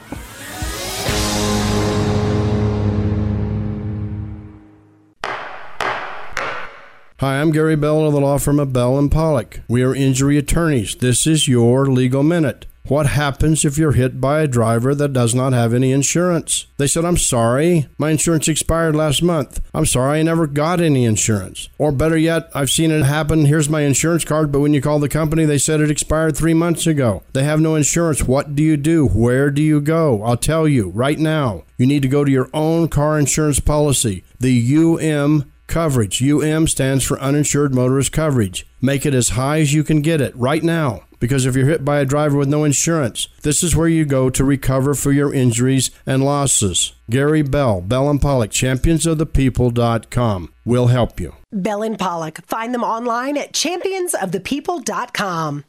Hi, 7.20 7.40
I'm 7.40 7.50
Gary 7.50 7.76
Bell 7.76 8.04
of 8.04 8.12
the 8.12 8.20
law 8.20 8.37
firm 8.37 8.61
of 8.61 8.75
Bell 8.75 8.99
and 8.99 9.11
Pollock. 9.11 9.61
We 9.68 9.82
are 9.82 9.94
injury 9.94 10.37
attorneys. 10.37 10.96
This 10.96 11.26
is 11.26 11.49
your 11.49 11.87
legal 11.87 12.23
minute. 12.23 12.66
What 12.88 13.06
happens 13.06 13.64
if 13.64 13.78
you're 13.78 13.92
hit 13.92 14.20
by 14.20 14.42
a 14.42 14.46
driver 14.46 14.94
that 14.94 15.14
does 15.14 15.35
not 15.35 15.54
have 15.54 15.73
any 15.73 15.92
insurance? 15.92 16.66
They 16.76 16.87
said, 16.87 17.06
I'm 17.06 17.16
sorry, 17.16 17.88
my 17.96 18.11
insurance 18.11 18.49
expired 18.49 18.94
last 18.94 19.23
month. 19.23 19.62
I'm 19.73 19.87
sorry, 19.87 20.20
I 20.20 20.25
never 20.25 20.46
got 20.46 20.78
any 20.78 21.06
insurance. 21.06 21.70
Or 21.78 21.90
better 21.90 22.18
yet, 22.18 22.50
I've 22.54 22.68
seen 22.68 22.90
it 22.90 23.02
happen. 23.02 23.46
Here's 23.46 23.70
my 23.70 23.80
insurance 23.80 24.26
card, 24.26 24.52
but 24.52 24.61
when 24.61 24.75
you 24.75 24.82
call 24.82 24.99
the 24.99 25.08
company, 25.08 25.46
they 25.46 25.56
said 25.56 25.80
it 25.80 25.90
expired 25.90 26.37
three 26.37 26.52
months 26.52 26.87
ago. 26.87 27.23
They 27.32 27.44
have 27.44 27.62
no 27.62 27.76
insurance. 27.76 28.25
What 28.25 28.54
do 28.54 28.62
you 28.62 28.76
do? 28.76 29.06
Where 29.06 29.50
do 29.50 29.62
you 29.62 29.80
go? 29.80 30.23
I'll 30.23 30.37
tell 30.37 30.68
you 30.68 30.90
right 30.90 31.18
now. 31.18 31.64
You 31.78 31.87
need 31.87 32.02
to 32.02 32.08
go 32.08 32.25
to 32.25 32.30
your 32.30 32.50
own 32.52 32.88
car 32.88 33.18
insurance 33.18 33.58
policy, 33.58 34.23
the 34.38 34.76
UM 34.76 35.50
coverage. 35.66 36.23
UM 36.23 36.68
stands 36.68 37.04
for 37.04 37.18
uninsured 37.20 37.75
motorist 37.75 38.12
coverage. 38.12 38.66
Make 38.80 39.04
it 39.06 39.14
as 39.14 39.30
high 39.30 39.61
as 39.61 39.75
you 39.75 39.82
can 39.85 40.02
get 40.02 40.20
it 40.20 40.37
right 40.37 40.62
now. 40.62 41.02
Because 41.18 41.46
if 41.46 41.56
you're 41.56 41.66
hit 41.66 41.82
by 41.85 41.99
a 42.00 42.04
driver 42.04 42.37
with 42.37 42.49
no 42.49 42.64
insurance, 42.64 43.28
this 43.42 43.62
is 43.62 43.75
where 43.75 43.88
you 43.88 44.04
go 44.04 44.28
to 44.30 44.44
recover 44.44 44.94
for 44.94 45.12
your 45.12 45.32
injuries 45.32 45.90
and 46.04 46.23
losses. 46.25 46.92
Gary 47.08 47.40
Bell, 47.42 47.80
Bell 47.80 48.11
and 48.11 48.20
Pollock, 48.20 48.50
championsofthepeople.com 48.50 50.52
will 50.64 50.88
help 50.88 51.18
you. 51.18 51.35
Bell 51.52 51.82
and 51.82 51.99
Pollock. 51.99 52.44
Find 52.46 52.75
them 52.75 52.85
online 52.85 53.38
at 53.38 53.52
championsofthepeople.com. 53.52 55.64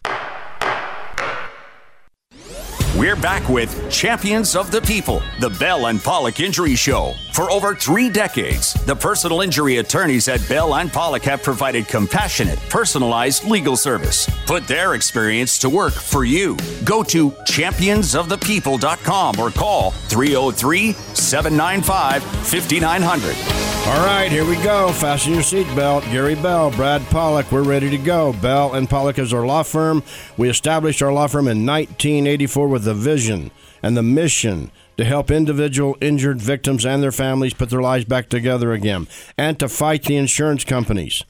We're 2.98 3.16
back 3.16 3.48
with 3.48 3.90
Champions 3.92 4.56
of 4.56 4.72
the 4.72 4.82
People, 4.82 5.22
the 5.40 5.52
Bell 5.52 5.86
and 5.86 6.04
Pollock 6.04 6.40
Injury 6.40 6.74
Show. 6.74 7.14
For 7.32 7.52
over 7.52 7.76
three 7.76 8.10
decades, 8.10 8.74
the 8.88 8.96
personal 8.96 9.42
injury 9.42 9.78
attorneys 9.78 10.28
at 10.28 10.50
Bell 10.50 10.74
and 10.74 10.92
Pollock 10.92 11.22
have 11.26 11.44
provided 11.44 11.88
compassionate, 11.88 12.58
personalized 12.72 13.44
legal 13.44 13.78
service. 13.78 14.28
Put 14.48 14.68
their 14.68 14.96
experience 14.96 15.60
to 15.60 15.70
work 15.70 15.94
for 15.94 16.26
you. 16.26 16.58
Go 16.84 17.04
to 17.04 17.30
championsofthepeople.com 17.30 19.40
or 19.40 19.52
call 19.52 19.92
303 19.92 20.94
795 20.94 22.24
5900. 22.24 23.68
All 23.88 24.06
right, 24.06 24.30
here 24.30 24.44
we 24.44 24.58
go. 24.64 24.92
Fasten 24.92 25.34
your 25.34 25.44
seatbelt. 25.44 26.02
Gary 26.12 26.36
Bell, 26.36 26.72
Brad 26.72 27.02
Pollock, 27.06 27.50
we're 27.54 27.64
ready 27.64 27.90
to 27.90 27.98
go. 27.98 28.34
Bell 28.34 28.74
and 28.74 28.90
Pollock 28.90 29.18
is 29.18 29.32
our 29.32 29.46
law 29.46 29.64
firm. 29.64 30.04
We 30.36 30.50
established 30.50 31.02
our 31.02 31.14
law 31.14 31.28
firm 31.28 31.48
in 31.48 31.66
1984 31.66 32.68
with 32.68 32.84
the 32.88 32.94
vision 32.94 33.52
and 33.84 33.96
the 33.98 34.02
mission 34.02 34.72
to 34.96 35.04
help 35.04 35.30
individual 35.30 35.98
injured 36.02 36.42
victims 36.42 36.86
and 36.86 37.04
their 37.04 37.12
families 37.12 37.54
put 37.54 37.70
their 37.70 37.82
lives 37.82 38.06
back 38.06 38.30
together 38.30 38.72
again, 38.72 39.08
and 39.38 39.60
to 39.60 39.68
fight 39.70 40.04
the 40.04 40.16
insurance 40.16 40.64
companies. 40.64 41.24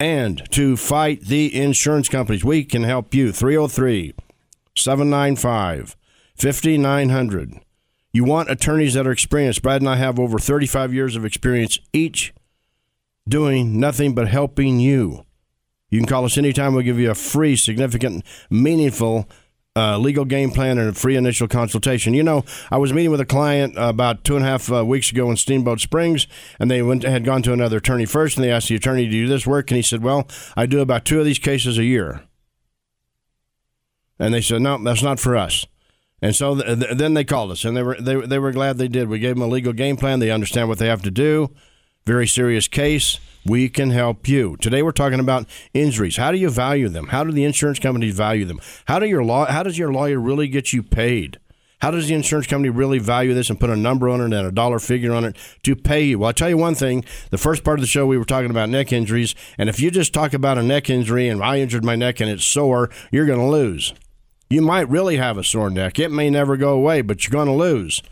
And 0.00 0.50
to 0.52 0.76
fight 0.76 1.22
the 1.22 1.54
insurance 1.54 2.08
companies. 2.08 2.44
We 2.44 2.64
can 2.64 2.82
help 2.82 3.14
you. 3.14 3.32
303 3.32 4.14
795 4.76 5.96
5900. 6.36 7.60
You 8.12 8.24
want 8.24 8.50
attorneys 8.50 8.94
that 8.94 9.06
are 9.06 9.12
experienced. 9.12 9.62
Brad 9.62 9.82
and 9.82 9.88
I 9.88 9.96
have 9.96 10.18
over 10.18 10.38
35 10.38 10.94
years 10.94 11.16
of 11.16 11.24
experience 11.24 11.78
each 11.92 12.32
doing 13.28 13.78
nothing 13.78 14.14
but 14.14 14.28
helping 14.28 14.80
you. 14.80 15.24
You 15.90 16.00
can 16.00 16.08
call 16.08 16.24
us 16.24 16.36
anytime. 16.36 16.74
We'll 16.74 16.82
give 16.82 16.98
you 16.98 17.10
a 17.10 17.14
free, 17.14 17.56
significant, 17.56 18.24
meaningful 18.50 19.28
uh, 19.76 19.98
legal 19.98 20.24
game 20.24 20.50
plan 20.50 20.78
and 20.78 20.90
a 20.90 20.94
free 20.94 21.16
initial 21.16 21.48
consultation. 21.48 22.14
You 22.14 22.22
know, 22.22 22.44
I 22.70 22.78
was 22.78 22.92
meeting 22.92 23.10
with 23.10 23.20
a 23.20 23.26
client 23.26 23.74
about 23.76 24.24
two 24.24 24.36
and 24.36 24.44
a 24.44 24.48
half 24.48 24.70
uh, 24.70 24.84
weeks 24.84 25.10
ago 25.10 25.30
in 25.30 25.36
Steamboat 25.36 25.80
Springs, 25.80 26.26
and 26.60 26.70
they 26.70 26.82
went 26.82 27.02
had 27.02 27.24
gone 27.24 27.42
to 27.42 27.52
another 27.52 27.78
attorney 27.78 28.06
first, 28.06 28.36
and 28.36 28.44
they 28.44 28.52
asked 28.52 28.68
the 28.68 28.76
attorney, 28.76 29.08
"Do 29.08 29.16
you 29.16 29.26
do 29.26 29.32
this 29.32 29.46
work?" 29.46 29.70
And 29.70 29.76
he 29.76 29.82
said, 29.82 30.02
"Well, 30.02 30.28
I 30.56 30.66
do 30.66 30.80
about 30.80 31.04
two 31.04 31.18
of 31.18 31.24
these 31.24 31.38
cases 31.38 31.78
a 31.78 31.84
year." 31.84 32.22
And 34.18 34.32
they 34.32 34.40
said, 34.40 34.62
"No, 34.62 34.78
that's 34.82 35.02
not 35.02 35.18
for 35.18 35.36
us." 35.36 35.66
And 36.22 36.36
so 36.36 36.54
th- 36.54 36.80
th- 36.80 36.96
then 36.96 37.14
they 37.14 37.24
called 37.24 37.50
us, 37.50 37.64
and 37.64 37.76
they 37.76 37.82
were 37.82 37.96
they, 38.00 38.14
they 38.14 38.38
were 38.38 38.52
glad 38.52 38.78
they 38.78 38.88
did. 38.88 39.08
We 39.08 39.18
gave 39.18 39.34
them 39.34 39.42
a 39.42 39.48
legal 39.48 39.72
game 39.72 39.96
plan. 39.96 40.20
They 40.20 40.30
understand 40.30 40.68
what 40.68 40.78
they 40.78 40.86
have 40.86 41.02
to 41.02 41.10
do. 41.10 41.50
Very 42.06 42.26
serious 42.26 42.68
case 42.68 43.18
we 43.46 43.70
can 43.70 43.88
help 43.88 44.28
you. 44.28 44.58
Today 44.58 44.82
we're 44.82 44.92
talking 44.92 45.20
about 45.20 45.46
injuries. 45.72 46.18
How 46.18 46.32
do 46.32 46.38
you 46.38 46.50
value 46.50 46.90
them? 46.90 47.08
How 47.08 47.24
do 47.24 47.32
the 47.32 47.44
insurance 47.44 47.78
companies 47.78 48.14
value 48.14 48.44
them? 48.44 48.60
How 48.84 48.98
do 48.98 49.06
your 49.06 49.24
law 49.24 49.46
how 49.46 49.62
does 49.62 49.78
your 49.78 49.90
lawyer 49.90 50.20
really 50.20 50.46
get 50.46 50.74
you 50.74 50.82
paid? 50.82 51.38
How 51.80 51.90
does 51.90 52.06
the 52.06 52.14
insurance 52.14 52.46
company 52.46 52.68
really 52.68 52.98
value 52.98 53.32
this 53.32 53.48
and 53.48 53.58
put 53.58 53.70
a 53.70 53.76
number 53.76 54.10
on 54.10 54.20
it 54.20 54.36
and 54.36 54.46
a 54.46 54.52
dollar 54.52 54.78
figure 54.78 55.14
on 55.14 55.24
it 55.24 55.36
to 55.62 55.74
pay 55.74 56.02
you? 56.04 56.18
Well, 56.18 56.26
I'll 56.26 56.34
tell 56.34 56.50
you 56.50 56.58
one 56.58 56.74
thing. 56.74 57.06
The 57.30 57.38
first 57.38 57.64
part 57.64 57.78
of 57.78 57.82
the 57.82 57.86
show, 57.86 58.06
we 58.06 58.18
were 58.18 58.26
talking 58.26 58.50
about 58.50 58.68
neck 58.68 58.92
injuries. 58.92 59.34
And 59.56 59.70
if 59.70 59.80
you 59.80 59.90
just 59.90 60.12
talk 60.12 60.34
about 60.34 60.58
a 60.58 60.62
neck 60.62 60.90
injury 60.90 61.26
and 61.30 61.42
I 61.42 61.60
injured 61.60 61.86
my 61.86 61.96
neck 61.96 62.20
and 62.20 62.28
it's 62.28 62.44
sore, 62.44 62.90
you're 63.12 63.26
going 63.26 63.40
to 63.40 63.46
lose. 63.46 63.94
You 64.50 64.60
might 64.60 64.90
really 64.90 65.16
have 65.16 65.38
a 65.38 65.44
sore 65.44 65.70
neck. 65.70 65.98
It 65.98 66.10
may 66.10 66.28
never 66.28 66.58
go 66.58 66.74
away, 66.74 67.00
but 67.00 67.24
you're 67.24 67.32
going 67.32 67.48
to 67.48 67.54
lose. 67.54 68.02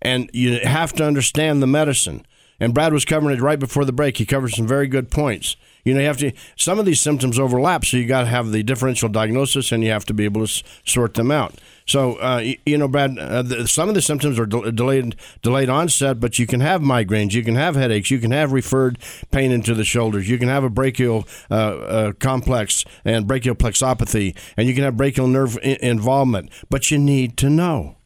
And 0.00 0.30
you 0.32 0.60
have 0.60 0.92
to 0.94 1.04
understand 1.04 1.60
the 1.60 1.66
medicine. 1.66 2.24
And 2.60 2.74
Brad 2.74 2.92
was 2.92 3.04
covering 3.04 3.36
it 3.36 3.42
right 3.42 3.58
before 3.58 3.84
the 3.84 3.92
break. 3.92 4.18
He 4.18 4.26
covered 4.26 4.50
some 4.50 4.66
very 4.66 4.86
good 4.86 5.10
points. 5.10 5.56
You 5.82 5.94
know, 5.94 6.00
you 6.00 6.06
have 6.06 6.18
to. 6.18 6.32
Some 6.56 6.78
of 6.78 6.84
these 6.84 7.00
symptoms 7.00 7.38
overlap, 7.38 7.86
so 7.86 7.96
you 7.96 8.06
got 8.06 8.20
to 8.20 8.26
have 8.26 8.52
the 8.52 8.62
differential 8.62 9.08
diagnosis, 9.08 9.72
and 9.72 9.82
you 9.82 9.90
have 9.90 10.04
to 10.06 10.14
be 10.14 10.26
able 10.26 10.46
to 10.46 10.62
sort 10.84 11.14
them 11.14 11.30
out. 11.30 11.54
So, 11.86 12.16
uh, 12.16 12.52
you 12.66 12.78
know, 12.78 12.86
Brad, 12.86 13.18
uh, 13.18 13.42
the, 13.42 13.66
some 13.66 13.88
of 13.88 13.94
the 13.94 14.02
symptoms 14.02 14.38
are 14.38 14.46
del- 14.46 14.70
delayed 14.70 15.16
delayed 15.42 15.68
onset, 15.70 16.20
but 16.20 16.38
you 16.38 16.46
can 16.46 16.60
have 16.60 16.82
migraines, 16.82 17.32
you 17.32 17.42
can 17.42 17.54
have 17.54 17.74
headaches, 17.76 18.10
you 18.10 18.18
can 18.18 18.30
have 18.30 18.52
referred 18.52 18.98
pain 19.30 19.50
into 19.50 19.74
the 19.74 19.84
shoulders, 19.84 20.28
you 20.28 20.38
can 20.38 20.48
have 20.48 20.62
a 20.62 20.70
brachial 20.70 21.26
uh, 21.50 21.54
uh, 21.54 22.12
complex 22.12 22.84
and 23.04 23.26
brachial 23.26 23.56
plexopathy, 23.56 24.36
and 24.56 24.68
you 24.68 24.74
can 24.74 24.84
have 24.84 24.96
brachial 24.96 25.26
nerve 25.26 25.58
I- 25.64 25.78
involvement. 25.80 26.50
But 26.68 26.90
you 26.90 26.98
need 26.98 27.36
to 27.38 27.48
know. 27.48 27.96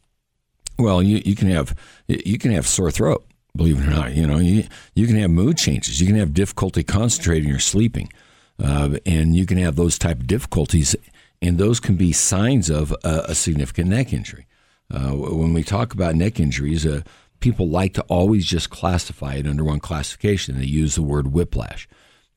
Well, 0.78 1.02
you, 1.02 1.20
you 1.24 1.34
can 1.34 1.50
have 1.50 1.76
you 2.06 2.38
can 2.38 2.52
have 2.52 2.66
sore 2.66 2.90
throat. 2.90 3.26
Believe 3.56 3.80
it 3.80 3.86
or 3.86 3.90
not, 3.90 4.14
you 4.14 4.26
know 4.26 4.38
you 4.38 4.64
you 4.94 5.06
can 5.06 5.16
have 5.16 5.30
mood 5.30 5.56
changes. 5.56 6.00
You 6.00 6.08
can 6.08 6.16
have 6.16 6.34
difficulty 6.34 6.82
concentrating 6.82 7.52
or 7.52 7.60
sleeping, 7.60 8.12
uh, 8.62 8.98
and 9.06 9.36
you 9.36 9.46
can 9.46 9.58
have 9.58 9.76
those 9.76 9.96
type 9.98 10.18
of 10.20 10.26
difficulties, 10.26 10.96
and 11.40 11.56
those 11.56 11.78
can 11.78 11.94
be 11.94 12.12
signs 12.12 12.68
of 12.68 12.92
a, 13.04 13.26
a 13.28 13.34
significant 13.34 13.90
neck 13.90 14.12
injury. 14.12 14.46
Uh, 14.92 15.12
when 15.12 15.54
we 15.54 15.62
talk 15.62 15.94
about 15.94 16.16
neck 16.16 16.40
injuries, 16.40 16.84
uh, 16.84 17.02
people 17.40 17.68
like 17.68 17.94
to 17.94 18.02
always 18.02 18.44
just 18.44 18.70
classify 18.70 19.34
it 19.34 19.46
under 19.46 19.62
one 19.62 19.80
classification. 19.80 20.58
They 20.58 20.64
use 20.64 20.94
the 20.94 21.02
word 21.02 21.32
whiplash. 21.32 21.88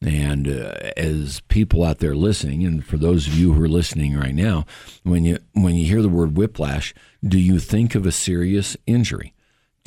And 0.01 0.47
uh, 0.47 0.75
as 0.95 1.41
people 1.47 1.83
out 1.83 1.97
there 1.99 2.15
listening, 2.15 2.63
and 2.63 2.85
for 2.85 2.97
those 2.97 3.25
of 3.25 3.33
you 3.33 3.53
who 3.53 3.63
are 3.63 3.69
listening 3.69 4.15
right 4.15 4.35
now, 4.35 4.65
when 5.03 5.25
you 5.25 5.39
when 5.53 5.75
you 5.75 5.87
hear 5.87 6.03
the 6.03 6.09
word 6.09 6.37
whiplash, 6.37 6.93
do 7.23 7.39
you 7.39 7.57
think 7.57 7.95
of 7.95 8.05
a 8.05 8.11
serious 8.11 8.77
injury? 8.85 9.33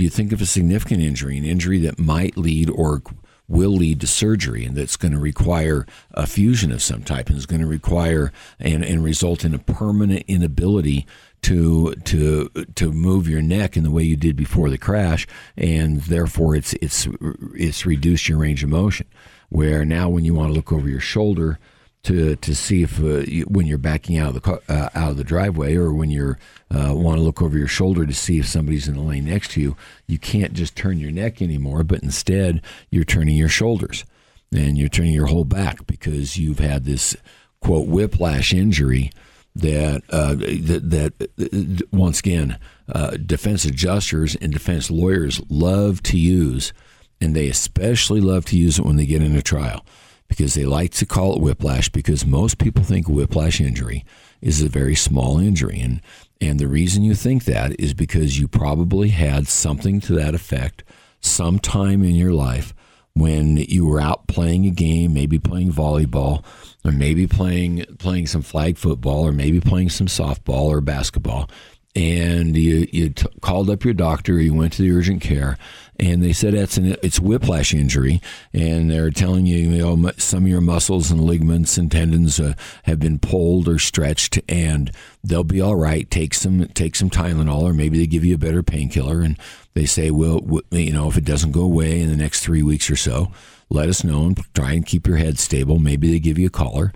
You 0.00 0.09
think 0.09 0.33
of 0.33 0.40
a 0.40 0.47
significant 0.47 1.02
injury, 1.02 1.37
an 1.37 1.45
injury 1.45 1.78
that 1.80 1.99
might 1.99 2.37
lead 2.37 2.71
or 2.71 3.02
will 3.50 3.71
lead 3.71 4.00
to 4.00 4.07
surgery 4.07 4.64
and 4.64 4.76
that's 4.76 4.97
going 4.97 5.12
to 5.12 5.19
require 5.19 5.85
a 6.12 6.26
fusion 6.26 6.71
of 6.71 6.80
some 6.80 7.02
type 7.02 7.28
and 7.28 7.37
is 7.37 7.47
going 7.47 7.61
to 7.61 7.66
require 7.66 8.33
and, 8.61 8.85
and 8.85 9.02
result 9.02 9.45
in 9.45 9.52
a 9.52 9.59
permanent 9.59 10.25
inability 10.28 11.04
to 11.42 11.95
to 12.04 12.49
to 12.75 12.92
move 12.92 13.28
your 13.28 13.42
neck 13.42 13.76
in 13.76 13.83
the 13.83 13.90
way 13.90 14.04
you 14.04 14.16
did 14.16 14.37
before 14.37 14.71
the 14.71 14.78
crash 14.78 15.26
and 15.57 16.02
therefore 16.02 16.54
it's 16.54 16.75
it's 16.75 17.09
it's 17.54 17.85
reduced 17.85 18.28
your 18.28 18.38
range 18.38 18.62
of 18.62 18.71
motion. 18.71 19.07
Where 19.49 19.85
now 19.85 20.09
when 20.09 20.25
you 20.25 20.33
want 20.33 20.50
to 20.50 20.54
look 20.54 20.73
over 20.73 20.88
your 20.88 21.00
shoulder 21.00 21.59
to 22.02 22.37
to 22.37 22.54
see 22.54 22.83
if 22.83 23.00
uh, 23.00 23.19
you, 23.21 23.45
when 23.45 23.66
you're 23.66 23.78
backing 23.78 24.16
out 24.16 24.28
of 24.28 24.35
the 24.35 24.40
car, 24.40 24.61
uh, 24.69 24.88
out 24.95 25.11
of 25.11 25.16
the 25.16 25.25
driveway 25.25 25.76
or 25.76 25.92
when 25.92 26.11
you 26.11 26.35
uh, 26.71 26.95
want 26.95 27.19
to 27.19 27.23
look 27.23 27.42
over 27.42 27.59
your 27.59 27.69
shoulder 27.69 28.07
to 28.07 28.14
see 28.14 28.38
if 28.38 28.47
somebody's 28.47 28.88
in 28.88 28.95
the 28.95 29.02
lane 29.02 29.26
next 29.26 29.52
to 29.52 29.61
you, 29.61 29.76
you 30.07 30.19
can't 30.19 30.54
just 30.54 30.76
turn 30.76 30.99
your 30.99 31.11
neck 31.11 31.42
anymore, 31.42 31.85
but 31.85 32.02
instead 32.02 32.62
you're 32.90 33.04
turning 33.04 33.37
your 33.37 33.49
shoulders 33.49 34.04
and 34.52 34.78
you're 34.78 34.88
turning 34.88 35.12
your 35.12 35.26
whole 35.26 35.45
back 35.45 35.87
because 35.87 36.38
you've 36.38 36.59
had 36.59 36.85
this 36.85 37.16
quote 37.61 37.88
whiplash 37.88 38.54
injury 38.54 39.11
that 39.54 40.02
uh, 40.11 40.35
that, 40.35 40.90
that 41.37 41.88
once 41.92 42.21
again 42.21 42.59
uh, 42.92 43.11
defense 43.11 43.64
adjusters 43.64 44.37
and 44.37 44.52
defense 44.52 44.90
lawyers 44.90 45.40
love 45.50 46.02
to 46.02 46.19
use, 46.19 46.73
and 47.21 47.37
they 47.37 47.49
especially 47.49 48.21
love 48.21 48.47
to 48.47 48.57
use 48.57 48.78
it 48.78 48.87
when 48.87 48.97
they 48.97 49.07
get 49.07 49.23
in 49.23 49.37
a 49.37 49.42
trial 49.42 49.85
because 50.31 50.55
they 50.55 50.65
like 50.65 50.93
to 50.93 51.05
call 51.05 51.35
it 51.35 51.43
whiplash 51.43 51.91
because 51.91 52.25
most 52.25 52.57
people 52.57 52.85
think 52.85 53.09
whiplash 53.09 53.61
injury 53.61 54.05
is 54.41 54.63
a 54.63 54.69
very 54.69 54.95
small 54.95 55.39
injury. 55.39 55.81
And 55.81 56.01
and 56.41 56.59
the 56.59 56.69
reason 56.69 57.03
you 57.03 57.15
think 57.15 57.45
that 57.45 57.79
is 57.79 57.93
because 57.93 58.39
you 58.39 58.49
probably 58.49 59.11
had 59.11 59.47
something 59.47 60.01
to 60.03 60.15
that 60.15 60.35
effect 60.35 60.85
sometime 61.21 62.03
in 62.03 62.15
your 62.15 62.33
life 62.33 62.73
when 63.13 63.59
you 63.59 63.85
were 63.85 64.01
out 64.01 64.29
playing 64.29 64.65
a 64.65 64.71
game, 64.71 65.13
maybe 65.13 65.39
playing 65.39 65.73
volleyball, 65.73 66.45
or 66.85 66.93
maybe 66.93 67.27
playing 67.27 67.85
playing 67.99 68.27
some 68.27 68.41
flag 68.41 68.79
football, 68.79 69.27
or 69.27 69.33
maybe 69.33 69.61
playing 69.61 69.91
some 69.91 70.07
softball 70.07 70.63
or 70.63 70.81
basketball, 70.81 71.51
and 71.97 72.57
you 72.57 72.87
you 72.93 73.11
t- 73.11 73.27
called 73.43 73.69
up 73.69 73.85
your 73.85 73.95
doctor, 73.95 74.41
you 74.41 74.55
went 74.55 74.73
to 74.75 74.83
the 74.83 74.93
urgent 74.93 75.21
care, 75.21 75.59
and 76.00 76.23
they 76.23 76.33
said 76.33 76.54
it's 76.54 76.78
an 76.78 76.97
it's 77.02 77.21
whiplash 77.21 77.75
injury, 77.75 78.23
and 78.54 78.90
they're 78.90 79.11
telling 79.11 79.45
you 79.45 79.57
you 79.59 79.78
know 79.78 80.11
some 80.16 80.45
of 80.45 80.49
your 80.49 80.62
muscles 80.62 81.11
and 81.11 81.21
ligaments 81.21 81.76
and 81.76 81.92
tendons 81.92 82.40
uh, 82.40 82.54
have 82.85 82.99
been 82.99 83.19
pulled 83.19 83.69
or 83.69 83.78
stretched, 83.78 84.41
and 84.49 84.91
they'll 85.23 85.45
be 85.45 85.60
all 85.60 85.76
right. 85.76 86.10
Take 86.10 86.32
some 86.32 86.67
take 86.69 86.97
some 86.97 87.10
Tylenol, 87.10 87.63
or 87.63 87.75
maybe 87.75 87.99
they 87.99 88.06
give 88.06 88.25
you 88.25 88.34
a 88.34 88.39
better 88.39 88.63
painkiller, 88.63 89.21
and 89.21 89.39
they 89.75 89.84
say, 89.84 90.10
well, 90.10 90.41
you 90.71 90.93
know, 90.93 91.06
if 91.08 91.19
it 91.19 91.25
doesn't 91.25 91.52
go 91.52 91.63
away 91.63 92.00
in 92.00 92.08
the 92.08 92.17
next 92.17 92.41
three 92.41 92.63
weeks 92.63 92.91
or 92.91 92.97
so, 92.97 93.30
let 93.69 93.89
us 93.91 94.02
know 94.02 94.25
and 94.25 94.41
try 94.54 94.73
and 94.73 94.86
keep 94.86 95.06
your 95.06 95.19
head 95.19 95.39
stable. 95.39 95.78
Maybe 95.78 96.10
they 96.10 96.19
give 96.19 96.39
you 96.39 96.47
a 96.47 96.50
collar, 96.50 96.95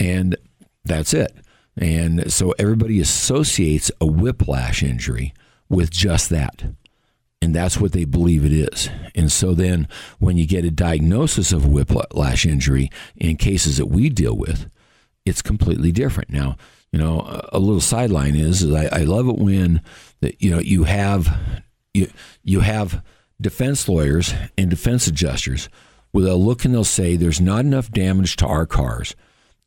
and 0.00 0.36
that's 0.84 1.14
it. 1.14 1.32
And 1.76 2.32
so 2.32 2.52
everybody 2.58 3.00
associates 3.00 3.92
a 4.00 4.06
whiplash 4.06 4.82
injury 4.82 5.32
with 5.68 5.90
just 5.90 6.30
that. 6.30 6.64
And 7.42 7.54
that's 7.54 7.78
what 7.78 7.92
they 7.92 8.04
believe 8.04 8.44
it 8.44 8.52
is. 8.52 8.90
And 9.14 9.32
so 9.32 9.54
then 9.54 9.88
when 10.18 10.36
you 10.36 10.46
get 10.46 10.64
a 10.64 10.70
diagnosis 10.70 11.52
of 11.52 11.66
whiplash 11.66 12.44
injury 12.44 12.90
in 13.16 13.36
cases 13.36 13.78
that 13.78 13.86
we 13.86 14.10
deal 14.10 14.36
with, 14.36 14.70
it's 15.24 15.40
completely 15.40 15.90
different. 15.90 16.30
Now, 16.30 16.56
you 16.92 16.98
know, 16.98 17.20
a- 17.52 17.58
little 17.58 17.80
sideline 17.80 18.34
is, 18.34 18.62
is 18.62 18.74
I, 18.74 19.00
I 19.00 19.02
love 19.04 19.28
it 19.28 19.38
when 19.38 19.80
that 20.20 20.42
you 20.42 20.50
know 20.50 20.58
you 20.58 20.84
have 20.84 21.28
you 21.94 22.10
you 22.42 22.60
have 22.60 23.02
defense 23.40 23.88
lawyers 23.88 24.34
and 24.58 24.68
defense 24.68 25.06
adjusters 25.06 25.68
where 26.10 26.24
they'll 26.24 26.44
look 26.44 26.64
and 26.64 26.74
they'll 26.74 26.84
say 26.84 27.16
there's 27.16 27.40
not 27.40 27.64
enough 27.64 27.90
damage 27.90 28.36
to 28.36 28.46
our 28.46 28.66
cars 28.66 29.14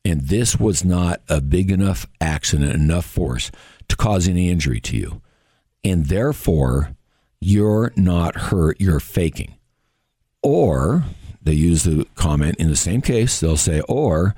and 0.06 0.22
this 0.22 0.60
was 0.60 0.84
not 0.84 1.22
a 1.30 1.40
big 1.40 1.72
enough 1.72 2.06
accident, 2.20 2.74
enough 2.74 3.06
force 3.06 3.52
to 3.88 3.96
cause 3.96 4.28
any 4.28 4.50
injury 4.50 4.82
to 4.82 4.98
you. 4.98 5.22
And 5.84 6.08
therefore, 6.08 6.96
you're 7.44 7.92
not 7.96 8.36
hurt, 8.36 8.80
you're 8.80 9.00
faking. 9.00 9.56
Or 10.42 11.04
they 11.42 11.54
use 11.54 11.84
the 11.84 12.06
comment 12.16 12.56
in 12.58 12.70
the 12.70 12.76
same 12.76 13.02
case, 13.02 13.40
they'll 13.40 13.58
say, 13.58 13.82
or 13.82 14.36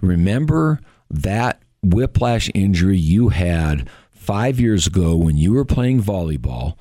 remember 0.00 0.80
that 1.10 1.62
whiplash 1.82 2.50
injury 2.54 2.98
you 2.98 3.30
had 3.30 3.88
five 4.10 4.60
years 4.60 4.86
ago 4.86 5.16
when 5.16 5.36
you 5.36 5.52
were 5.52 5.64
playing 5.64 6.02
volleyball 6.02 6.76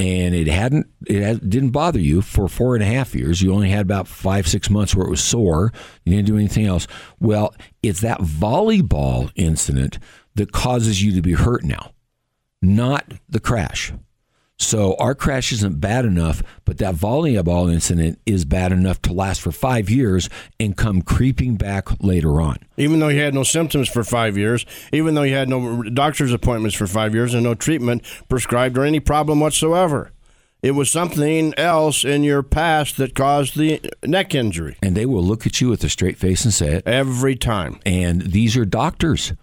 and 0.00 0.34
it 0.34 0.48
hadn't 0.48 0.86
it 1.06 1.48
didn't 1.48 1.70
bother 1.70 2.00
you 2.00 2.20
for 2.20 2.48
four 2.48 2.74
and 2.74 2.82
a 2.82 2.86
half 2.86 3.14
years. 3.14 3.40
You 3.40 3.54
only 3.54 3.70
had 3.70 3.82
about 3.82 4.08
five 4.08 4.46
six 4.46 4.68
months 4.68 4.94
where 4.94 5.06
it 5.06 5.10
was 5.10 5.22
sore. 5.22 5.72
You 6.04 6.16
didn't 6.16 6.26
do 6.26 6.36
anything 6.36 6.66
else. 6.66 6.86
Well 7.20 7.54
it's 7.82 8.00
that 8.00 8.20
volleyball 8.20 9.30
incident 9.34 9.98
that 10.34 10.52
causes 10.52 11.02
you 11.02 11.12
to 11.12 11.22
be 11.22 11.32
hurt 11.32 11.64
now 11.64 11.92
not 12.64 13.12
the 13.28 13.40
crash 13.40 13.92
so 14.64 14.96
our 14.98 15.14
crash 15.14 15.52
isn't 15.52 15.80
bad 15.80 16.04
enough, 16.04 16.42
but 16.64 16.78
that 16.78 16.94
volleyball 16.94 17.72
incident 17.72 18.18
is 18.26 18.44
bad 18.44 18.72
enough 18.72 19.00
to 19.02 19.12
last 19.12 19.40
for 19.40 19.52
five 19.52 19.90
years 19.90 20.28
and 20.58 20.76
come 20.76 21.02
creeping 21.02 21.56
back 21.56 21.88
later 22.02 22.40
on. 22.40 22.56
Even 22.76 23.00
though 23.00 23.08
he 23.08 23.18
had 23.18 23.34
no 23.34 23.42
symptoms 23.42 23.88
for 23.88 24.02
five 24.02 24.36
years, 24.36 24.64
even 24.92 25.14
though 25.14 25.22
he 25.22 25.32
had 25.32 25.48
no 25.48 25.82
doctor's 25.82 26.32
appointments 26.32 26.76
for 26.76 26.86
five 26.86 27.14
years 27.14 27.34
and 27.34 27.44
no 27.44 27.54
treatment 27.54 28.02
prescribed 28.28 28.76
or 28.78 28.84
any 28.84 29.00
problem 29.00 29.40
whatsoever. 29.40 30.10
It 30.62 30.70
was 30.70 30.90
something 30.90 31.52
else 31.58 32.04
in 32.04 32.24
your 32.24 32.42
past 32.42 32.96
that 32.96 33.14
caused 33.14 33.58
the 33.58 33.82
neck 34.02 34.34
injury 34.34 34.78
And 34.82 34.96
they 34.96 35.04
will 35.04 35.22
look 35.22 35.46
at 35.46 35.60
you 35.60 35.68
with 35.68 35.84
a 35.84 35.90
straight 35.90 36.16
face 36.16 36.46
and 36.46 36.54
say 36.54 36.76
it. 36.76 36.86
every 36.86 37.36
time. 37.36 37.80
And 37.84 38.22
these 38.22 38.56
are 38.56 38.64
doctors, 38.64 39.34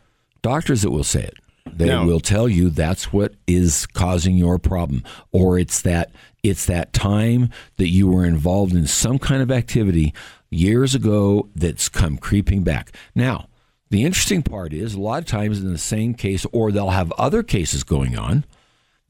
doctors 0.41 0.81
that 0.81 0.89
will 0.89 1.03
say 1.03 1.21
it. 1.21 1.35
They 1.71 1.87
Now- 1.87 2.05
will 2.05 2.19
tell 2.19 2.49
you 2.49 2.69
that's 2.69 3.13
what 3.13 3.33
is 3.47 3.85
causing 3.85 4.35
your 4.35 4.57
problem, 4.57 5.03
or 5.31 5.59
it's 5.59 5.81
that 5.81 6.11
it's 6.43 6.65
that 6.65 6.91
time 6.91 7.49
that 7.77 7.89
you 7.89 8.07
were 8.07 8.25
involved 8.25 8.73
in 8.73 8.87
some 8.87 9.19
kind 9.19 9.41
of 9.43 9.51
activity 9.51 10.13
years 10.49 10.95
ago 10.95 11.47
that's 11.55 11.87
come 11.87 12.17
creeping 12.17 12.63
back. 12.63 12.95
Now, 13.13 13.47
the 13.91 14.03
interesting 14.03 14.41
part 14.41 14.73
is 14.73 14.93
a 14.95 14.99
lot 14.99 15.19
of 15.19 15.25
times 15.25 15.59
in 15.59 15.71
the 15.71 15.77
same 15.77 16.13
case, 16.13 16.45
or 16.51 16.71
they'll 16.71 16.89
have 16.89 17.11
other 17.13 17.43
cases 17.43 17.83
going 17.83 18.17
on 18.17 18.45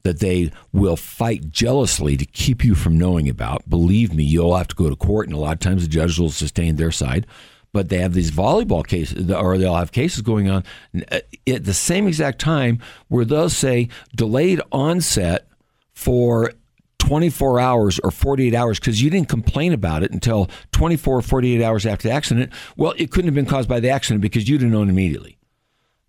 that 0.02 0.18
they 0.18 0.50
will 0.72 0.96
fight 0.96 1.50
jealously 1.50 2.16
to 2.16 2.26
keep 2.26 2.64
you 2.64 2.74
from 2.74 2.98
knowing 2.98 3.28
about. 3.28 3.68
Believe 3.70 4.12
me, 4.12 4.24
you'll 4.24 4.56
have 4.56 4.68
to 4.68 4.74
go 4.74 4.90
to 4.90 4.96
court, 4.96 5.28
and 5.28 5.36
a 5.36 5.40
lot 5.40 5.54
of 5.54 5.60
times 5.60 5.82
the 5.82 5.88
judges 5.88 6.18
will 6.18 6.30
sustain 6.30 6.76
their 6.76 6.90
side. 6.90 7.26
But 7.72 7.88
they 7.88 7.98
have 7.98 8.12
these 8.12 8.30
volleyball 8.30 8.86
cases, 8.86 9.30
or 9.30 9.56
they'll 9.56 9.76
have 9.76 9.92
cases 9.92 10.20
going 10.20 10.50
on 10.50 10.62
uh, 11.10 11.20
at 11.46 11.64
the 11.64 11.72
same 11.72 12.06
exact 12.06 12.38
time 12.38 12.80
where 13.08 13.24
they'll 13.24 13.48
say 13.48 13.88
delayed 14.14 14.60
onset 14.70 15.48
for 15.94 16.52
24 16.98 17.58
hours 17.58 17.98
or 18.00 18.10
48 18.10 18.54
hours 18.54 18.78
because 18.78 19.02
you 19.02 19.10
didn't 19.10 19.28
complain 19.28 19.72
about 19.72 20.02
it 20.02 20.12
until 20.12 20.48
24 20.70 21.18
or 21.18 21.22
48 21.22 21.62
hours 21.62 21.84
after 21.84 22.08
the 22.08 22.14
accident. 22.14 22.52
Well, 22.76 22.94
it 22.96 23.10
couldn't 23.10 23.28
have 23.28 23.34
been 23.34 23.46
caused 23.46 23.68
by 23.68 23.80
the 23.80 23.90
accident 23.90 24.20
because 24.20 24.48
you'd 24.48 24.62
have 24.62 24.70
known 24.70 24.88
immediately. 24.88 25.38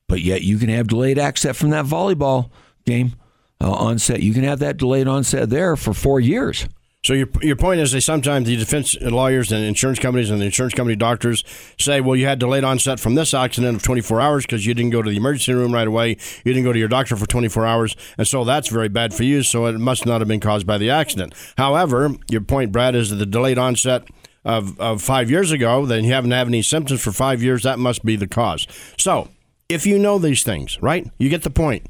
But 0.07 0.21
yet 0.21 0.43
you 0.43 0.57
can 0.57 0.69
have 0.69 0.87
delayed 0.87 1.17
onset 1.17 1.55
from 1.55 1.71
that 1.71 1.85
volleyball 1.85 2.51
game 2.85 3.15
uh, 3.59 3.71
onset. 3.71 4.21
You 4.21 4.33
can 4.33 4.43
have 4.43 4.59
that 4.59 4.77
delayed 4.77 5.07
onset 5.07 5.49
there 5.49 5.75
for 5.75 5.93
four 5.93 6.19
years. 6.19 6.67
So 7.05 7.11
your 7.13 7.27
your 7.41 7.57
point 7.57 7.81
is, 7.81 7.91
they 7.91 7.99
sometimes 7.99 8.47
the 8.47 8.55
defense 8.55 8.95
lawyers 9.01 9.51
and 9.51 9.61
insurance 9.63 9.99
companies 9.99 10.31
and 10.31 10.39
the 10.39 10.45
insurance 10.45 10.73
company 10.73 10.95
doctors 10.95 11.43
say, 11.77 11.99
well, 11.99 12.15
you 12.15 12.25
had 12.25 12.39
delayed 12.39 12.63
onset 12.63 12.97
from 12.97 13.15
this 13.15 13.33
accident 13.33 13.75
of 13.75 13.83
24 13.83 14.21
hours 14.21 14.45
because 14.45 14.65
you 14.65 14.73
didn't 14.73 14.91
go 14.91 15.01
to 15.01 15.09
the 15.09 15.17
emergency 15.17 15.53
room 15.53 15.73
right 15.73 15.87
away, 15.87 16.11
you 16.45 16.53
didn't 16.53 16.63
go 16.63 16.71
to 16.71 16.79
your 16.79 16.87
doctor 16.87 17.17
for 17.17 17.25
24 17.25 17.65
hours, 17.65 17.97
and 18.17 18.25
so 18.25 18.45
that's 18.45 18.69
very 18.69 18.87
bad 18.87 19.13
for 19.13 19.23
you. 19.23 19.43
So 19.43 19.65
it 19.65 19.77
must 19.77 20.05
not 20.05 20.21
have 20.21 20.29
been 20.29 20.39
caused 20.39 20.65
by 20.65 20.77
the 20.77 20.89
accident. 20.89 21.33
However, 21.57 22.11
your 22.29 22.41
point, 22.41 22.71
Brad, 22.71 22.95
is 22.95 23.09
that 23.09 23.17
the 23.17 23.25
delayed 23.25 23.57
onset. 23.57 24.07
Of, 24.45 24.77
of 24.77 25.01
five 25.01 25.31
years 25.31 25.53
ago, 25.53 25.85
then 25.85 26.03
you 26.03 26.11
haven't 26.11 26.31
had 26.31 26.47
any 26.47 26.61
symptoms 26.63 27.01
for 27.01 27.13
five 27.13 27.41
years. 27.41 27.63
That 27.63 27.79
must 27.79 28.03
be 28.03 28.17
the 28.17 28.27
cause. 28.27 28.67
So, 28.97 29.29
if 29.69 29.85
you 29.85 29.97
know 29.97 30.19
these 30.19 30.43
things, 30.43 30.77
right, 30.81 31.09
you 31.17 31.29
get 31.29 31.43
the 31.43 31.49
point. 31.49 31.85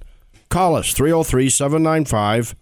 Call 0.49 0.75
us 0.75 0.93
303 0.93 1.49
795 1.49 2.53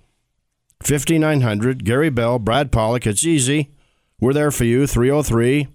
5900. 0.84 1.84
Gary 1.84 2.10
Bell, 2.10 2.39
Brad 2.39 2.72
Pollock. 2.72 3.08
It's 3.08 3.24
easy. 3.24 3.72
We're 4.20 4.34
there 4.34 4.52
for 4.52 4.65
you. 4.65 4.88
303 4.88 5.67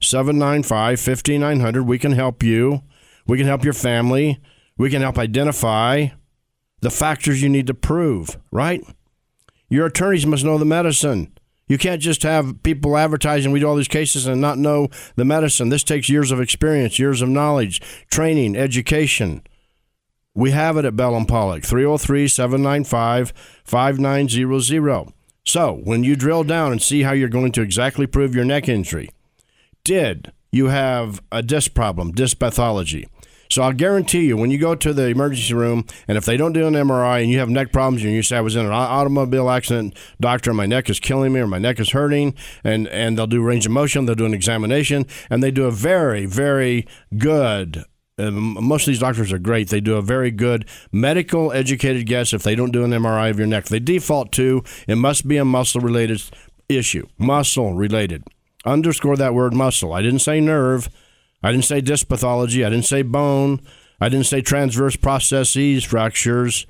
795 0.00 1.00
5900. 1.00 1.82
We 1.82 1.98
can 1.98 2.12
help 2.12 2.42
you. 2.42 2.82
We 3.26 3.38
can 3.38 3.46
help 3.46 3.64
your 3.64 3.72
family. 3.72 4.40
We 4.76 4.90
can 4.90 5.02
help 5.02 5.18
identify 5.18 6.08
the 6.80 6.90
factors 6.90 7.42
you 7.42 7.48
need 7.48 7.66
to 7.66 7.74
prove, 7.74 8.38
right? 8.50 8.82
Your 9.68 9.86
attorneys 9.86 10.26
must 10.26 10.44
know 10.44 10.58
the 10.58 10.64
medicine. 10.64 11.32
You 11.68 11.78
can't 11.78 12.02
just 12.02 12.24
have 12.24 12.64
people 12.64 12.96
advertising 12.96 13.52
we 13.52 13.60
do 13.60 13.68
all 13.68 13.76
these 13.76 13.86
cases 13.86 14.26
and 14.26 14.40
not 14.40 14.58
know 14.58 14.88
the 15.14 15.24
medicine. 15.24 15.68
This 15.68 15.84
takes 15.84 16.08
years 16.08 16.32
of 16.32 16.40
experience, 16.40 16.98
years 16.98 17.22
of 17.22 17.28
knowledge, 17.28 17.80
training, 18.10 18.56
education. 18.56 19.42
We 20.34 20.52
have 20.52 20.76
it 20.76 20.84
at 20.84 20.96
Bell 20.96 21.16
and 21.16 21.26
Pollock, 21.26 21.64
303 21.64 22.28
795 22.28 23.32
5900. 23.64 25.12
So, 25.44 25.80
when 25.84 26.04
you 26.04 26.14
drill 26.14 26.44
down 26.44 26.70
and 26.70 26.80
see 26.80 27.02
how 27.02 27.12
you're 27.12 27.28
going 27.28 27.52
to 27.52 27.62
exactly 27.62 28.06
prove 28.06 28.34
your 28.34 28.44
neck 28.44 28.68
injury, 28.68 29.10
did 29.82 30.32
you 30.52 30.66
have 30.66 31.20
a 31.32 31.42
disc 31.42 31.74
problem, 31.74 32.12
disc 32.12 32.38
pathology? 32.38 33.08
So 33.50 33.62
I'll 33.62 33.72
guarantee 33.72 34.26
you, 34.26 34.36
when 34.36 34.52
you 34.52 34.58
go 34.58 34.76
to 34.76 34.92
the 34.92 35.08
emergency 35.08 35.54
room, 35.54 35.84
and 36.06 36.16
if 36.16 36.24
they 36.24 36.36
don't 36.36 36.52
do 36.52 36.68
an 36.68 36.74
MRI 36.74 37.20
and 37.22 37.30
you 37.30 37.40
have 37.40 37.50
neck 37.50 37.72
problems, 37.72 38.04
and 38.04 38.12
you 38.12 38.22
say 38.22 38.36
I 38.36 38.42
was 38.42 38.54
in 38.54 38.64
an 38.64 38.70
automobile 38.70 39.50
accident, 39.50 39.96
doctor, 40.20 40.54
my 40.54 40.66
neck 40.66 40.88
is 40.88 41.00
killing 41.00 41.32
me 41.32 41.40
or 41.40 41.48
my 41.48 41.58
neck 41.58 41.80
is 41.80 41.90
hurting, 41.90 42.36
and 42.62 42.86
and 42.88 43.18
they'll 43.18 43.26
do 43.26 43.42
range 43.42 43.66
of 43.66 43.72
motion, 43.72 44.06
they'll 44.06 44.14
do 44.14 44.24
an 44.24 44.34
examination, 44.34 45.04
and 45.28 45.42
they 45.42 45.50
do 45.50 45.64
a 45.64 45.72
very 45.72 46.26
very 46.26 46.86
good 47.18 47.84
uh, 48.20 48.30
most 48.30 48.82
of 48.82 48.86
these 48.86 49.00
doctors 49.00 49.32
are 49.32 49.38
great. 49.38 49.68
They 49.68 49.80
do 49.80 49.96
a 49.96 50.02
very 50.02 50.30
good 50.30 50.66
medical 50.92 51.52
educated 51.52 52.06
guess 52.06 52.32
if 52.32 52.42
they 52.42 52.54
don't 52.54 52.72
do 52.72 52.84
an 52.84 52.90
MRI 52.90 53.30
of 53.30 53.38
your 53.38 53.46
neck. 53.46 53.66
They 53.66 53.78
default 53.78 54.32
to 54.32 54.62
it 54.86 54.96
must 54.96 55.26
be 55.26 55.36
a 55.36 55.44
muscle 55.44 55.80
related 55.80 56.22
issue, 56.68 57.06
muscle 57.18 57.74
related. 57.74 58.24
Underscore 58.64 59.16
that 59.16 59.34
word 59.34 59.54
muscle. 59.54 59.92
I 59.92 60.02
didn't 60.02 60.20
say 60.20 60.40
nerve. 60.40 60.88
I 61.42 61.52
didn't 61.52 61.64
say 61.64 61.80
disc 61.80 62.08
pathology. 62.08 62.64
I 62.64 62.70
didn't 62.70 62.84
say 62.84 63.02
bone. 63.02 63.60
I 64.00 64.08
didn't 64.08 64.26
say 64.26 64.40
transverse 64.40 64.96
processes, 64.96 65.84
fractures. 65.84 66.66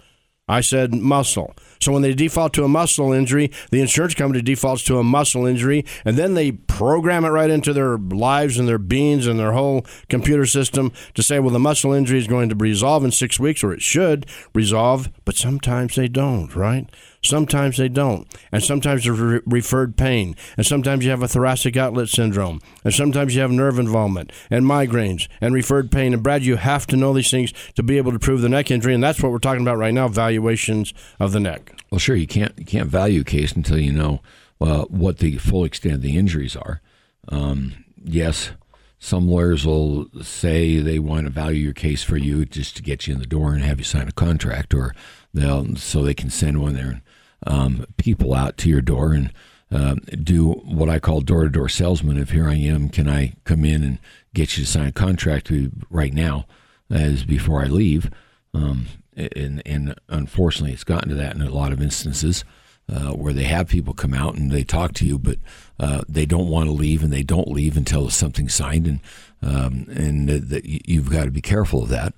I 0.48 0.60
said 0.60 0.94
muscle. 0.94 1.54
So 1.80 1.92
when 1.92 2.02
they 2.02 2.12
default 2.14 2.52
to 2.54 2.64
a 2.64 2.68
muscle 2.68 3.12
injury, 3.12 3.50
the 3.70 3.80
insurance 3.80 4.14
company 4.14 4.42
defaults 4.42 4.84
to 4.84 4.98
a 4.98 5.04
muscle 5.04 5.46
injury, 5.46 5.84
and 6.04 6.16
then 6.16 6.34
they 6.34 6.52
program 6.52 7.24
it 7.24 7.28
right 7.28 7.50
into 7.50 7.72
their 7.72 7.96
lives 7.96 8.58
and 8.58 8.68
their 8.68 8.78
beings 8.78 9.26
and 9.26 9.38
their 9.38 9.52
whole 9.52 9.86
computer 10.08 10.46
system 10.46 10.92
to 11.14 11.22
say, 11.22 11.38
well, 11.38 11.52
the 11.52 11.58
muscle 11.58 11.92
injury 11.92 12.18
is 12.18 12.26
going 12.26 12.48
to 12.50 12.54
resolve 12.54 13.04
in 13.04 13.10
six 13.10 13.40
weeks, 13.40 13.64
or 13.64 13.72
it 13.72 13.82
should 13.82 14.26
resolve, 14.54 15.08
but 15.24 15.36
sometimes 15.36 15.94
they 15.96 16.08
don't, 16.08 16.54
right? 16.54 16.88
Sometimes 17.22 17.76
they 17.76 17.88
don't. 17.88 18.26
And 18.50 18.62
sometimes 18.62 19.04
there's 19.04 19.18
re- 19.18 19.40
referred 19.44 19.96
pain. 19.96 20.36
And 20.56 20.64
sometimes 20.64 21.04
you 21.04 21.10
have 21.10 21.22
a 21.22 21.28
thoracic 21.28 21.76
outlet 21.76 22.08
syndrome. 22.08 22.60
And 22.82 22.94
sometimes 22.94 23.34
you 23.34 23.42
have 23.42 23.50
nerve 23.50 23.78
involvement 23.78 24.32
and 24.50 24.64
migraines 24.64 25.28
and 25.40 25.54
referred 25.54 25.90
pain. 25.90 26.14
And 26.14 26.22
Brad, 26.22 26.42
you 26.42 26.56
have 26.56 26.86
to 26.88 26.96
know 26.96 27.12
these 27.12 27.30
things 27.30 27.52
to 27.74 27.82
be 27.82 27.98
able 27.98 28.12
to 28.12 28.18
prove 28.18 28.40
the 28.40 28.48
neck 28.48 28.70
injury. 28.70 28.94
And 28.94 29.02
that's 29.02 29.22
what 29.22 29.32
we're 29.32 29.38
talking 29.38 29.62
about 29.62 29.76
right 29.76 29.92
now 29.92 30.08
valuations 30.08 30.94
of 31.18 31.32
the 31.32 31.40
neck. 31.40 31.72
Well, 31.90 31.98
sure. 31.98 32.16
You 32.16 32.26
can't, 32.26 32.58
you 32.58 32.64
can't 32.64 32.88
value 32.88 33.20
a 33.20 33.24
case 33.24 33.52
until 33.52 33.78
you 33.78 33.92
know 33.92 34.22
uh, 34.60 34.84
what 34.84 35.18
the 35.18 35.36
full 35.38 35.64
extent 35.64 35.96
of 35.96 36.02
the 36.02 36.16
injuries 36.16 36.56
are. 36.56 36.80
Um, 37.28 37.84
yes, 38.02 38.52
some 38.98 39.28
lawyers 39.28 39.66
will 39.66 40.08
say 40.22 40.78
they 40.78 40.98
want 40.98 41.24
to 41.24 41.30
value 41.30 41.64
your 41.64 41.72
case 41.72 42.02
for 42.02 42.16
you 42.16 42.44
just 42.44 42.76
to 42.76 42.82
get 42.82 43.06
you 43.06 43.14
in 43.14 43.20
the 43.20 43.26
door 43.26 43.52
and 43.52 43.62
have 43.62 43.78
you 43.78 43.84
sign 43.84 44.08
a 44.08 44.12
contract, 44.12 44.74
or 44.74 44.94
they'll 45.32 45.76
so 45.76 46.02
they 46.02 46.14
can 46.14 46.28
send 46.28 46.60
one 46.60 46.74
there 46.74 47.02
um, 47.46 47.86
people 47.96 48.34
out 48.34 48.56
to 48.58 48.68
your 48.68 48.80
door 48.80 49.12
and 49.12 49.32
uh, 49.72 49.94
do 50.22 50.52
what 50.52 50.88
I 50.88 50.98
call 50.98 51.20
door 51.20 51.44
to 51.44 51.50
door 51.50 51.68
salesman. 51.68 52.18
If 52.18 52.30
here 52.30 52.48
I 52.48 52.56
am, 52.56 52.88
can 52.88 53.08
I 53.08 53.34
come 53.44 53.64
in 53.64 53.82
and 53.82 53.98
get 54.34 54.56
you 54.56 54.64
to 54.64 54.70
sign 54.70 54.88
a 54.88 54.92
contract 54.92 55.52
right 55.88 56.12
now, 56.12 56.46
as 56.90 57.24
before 57.24 57.62
I 57.62 57.66
leave? 57.66 58.10
Um, 58.52 58.86
and, 59.16 59.62
and 59.64 59.94
unfortunately, 60.08 60.72
it's 60.72 60.84
gotten 60.84 61.08
to 61.10 61.14
that 61.14 61.34
in 61.34 61.42
a 61.42 61.50
lot 61.50 61.72
of 61.72 61.80
instances. 61.80 62.44
Uh, 62.92 63.12
where 63.12 63.32
they 63.32 63.44
have 63.44 63.68
people 63.68 63.94
come 63.94 64.12
out 64.12 64.34
and 64.34 64.50
they 64.50 64.64
talk 64.64 64.92
to 64.94 65.06
you, 65.06 65.16
but 65.16 65.38
uh, 65.78 66.02
they 66.08 66.26
don't 66.26 66.48
want 66.48 66.66
to 66.66 66.72
leave, 66.72 67.04
and 67.04 67.12
they 67.12 67.22
don't 67.22 67.46
leave 67.46 67.76
until 67.76 68.10
something's 68.10 68.52
signed, 68.52 68.84
and 68.84 69.00
um, 69.42 69.86
and 69.90 70.28
that 70.28 70.64
you've 70.64 71.08
got 71.08 71.26
to 71.26 71.30
be 71.30 71.40
careful 71.40 71.84
of 71.84 71.88
that. 71.90 72.14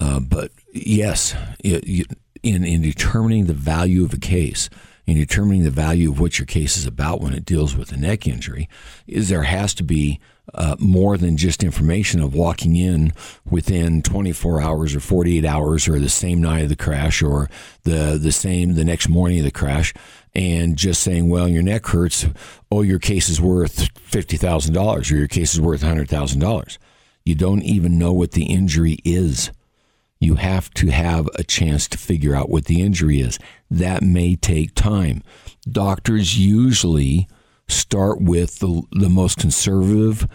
Uh, 0.00 0.18
but 0.18 0.50
yes, 0.72 1.36
you, 1.62 1.80
you, 1.84 2.04
in, 2.42 2.64
in 2.64 2.82
determining 2.82 3.46
the 3.46 3.54
value 3.54 4.04
of 4.04 4.12
a 4.12 4.18
case, 4.18 4.68
in 5.06 5.16
determining 5.16 5.64
the 5.64 5.70
value 5.70 6.10
of 6.10 6.20
what 6.20 6.38
your 6.38 6.46
case 6.46 6.76
is 6.76 6.86
about 6.86 7.20
when 7.20 7.32
it 7.32 7.44
deals 7.44 7.76
with 7.76 7.92
a 7.92 7.96
neck 7.96 8.26
injury, 8.26 8.68
is 9.06 9.28
there 9.28 9.44
has 9.44 9.74
to 9.74 9.82
be 9.82 10.20
uh, 10.54 10.76
more 10.78 11.16
than 11.16 11.36
just 11.36 11.62
information 11.62 12.20
of 12.20 12.34
walking 12.34 12.76
in 12.76 13.12
within 13.50 14.02
24 14.02 14.60
hours 14.60 14.94
or 14.94 15.00
48 15.00 15.44
hours 15.44 15.88
or 15.88 15.98
the 15.98 16.08
same 16.08 16.40
night 16.40 16.62
of 16.62 16.68
the 16.68 16.76
crash 16.76 17.22
or 17.22 17.50
the 17.82 18.18
the 18.20 18.32
same 18.32 18.74
the 18.74 18.84
next 18.84 19.08
morning 19.08 19.38
of 19.38 19.44
the 19.44 19.50
crash 19.50 19.92
and 20.34 20.76
just 20.76 21.02
saying 21.02 21.28
well 21.28 21.48
your 21.48 21.62
neck 21.62 21.86
hurts. 21.86 22.26
Oh 22.70 22.80
your 22.80 22.98
case 22.98 23.28
is 23.28 23.40
worth 23.40 23.92
$50,000 24.10 25.12
or 25.12 25.14
your 25.14 25.28
case 25.28 25.52
is 25.52 25.60
worth 25.60 25.82
$100,000 25.82 26.78
you 27.28 27.34
don't 27.34 27.62
even 27.62 27.98
know 27.98 28.14
what 28.14 28.32
the 28.32 28.44
injury 28.44 28.98
is 29.04 29.50
you 30.20 30.34
have 30.36 30.70
to 30.74 30.88
have 30.88 31.28
a 31.34 31.44
chance 31.44 31.88
to 31.88 31.98
figure 31.98 32.34
out 32.34 32.50
what 32.50 32.64
the 32.64 32.82
injury 32.82 33.20
is. 33.20 33.38
That 33.70 34.02
may 34.02 34.36
take 34.36 34.74
time. 34.74 35.22
Doctors 35.70 36.38
usually 36.38 37.28
start 37.68 38.20
with 38.20 38.58
the, 38.58 38.82
the 38.92 39.08
most 39.08 39.38
conservative 39.38 40.26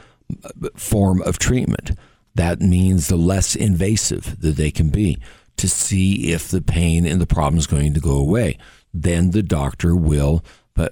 uh, 0.43 0.69
form 0.75 1.21
of 1.23 1.37
treatment. 1.37 1.91
That 2.35 2.61
means 2.61 3.07
the 3.07 3.17
less 3.17 3.55
invasive 3.55 4.39
that 4.39 4.55
they 4.55 4.71
can 4.71 4.89
be 4.89 5.19
to 5.57 5.67
see 5.67 6.31
if 6.31 6.47
the 6.47 6.61
pain 6.61 7.05
and 7.05 7.21
the 7.21 7.27
problem 7.27 7.57
is 7.57 7.67
going 7.67 7.93
to 7.93 7.99
go 7.99 8.17
away. 8.17 8.57
Then 8.93 9.31
the 9.31 9.43
doctor 9.43 9.95
will 9.95 10.43
uh, 10.77 10.89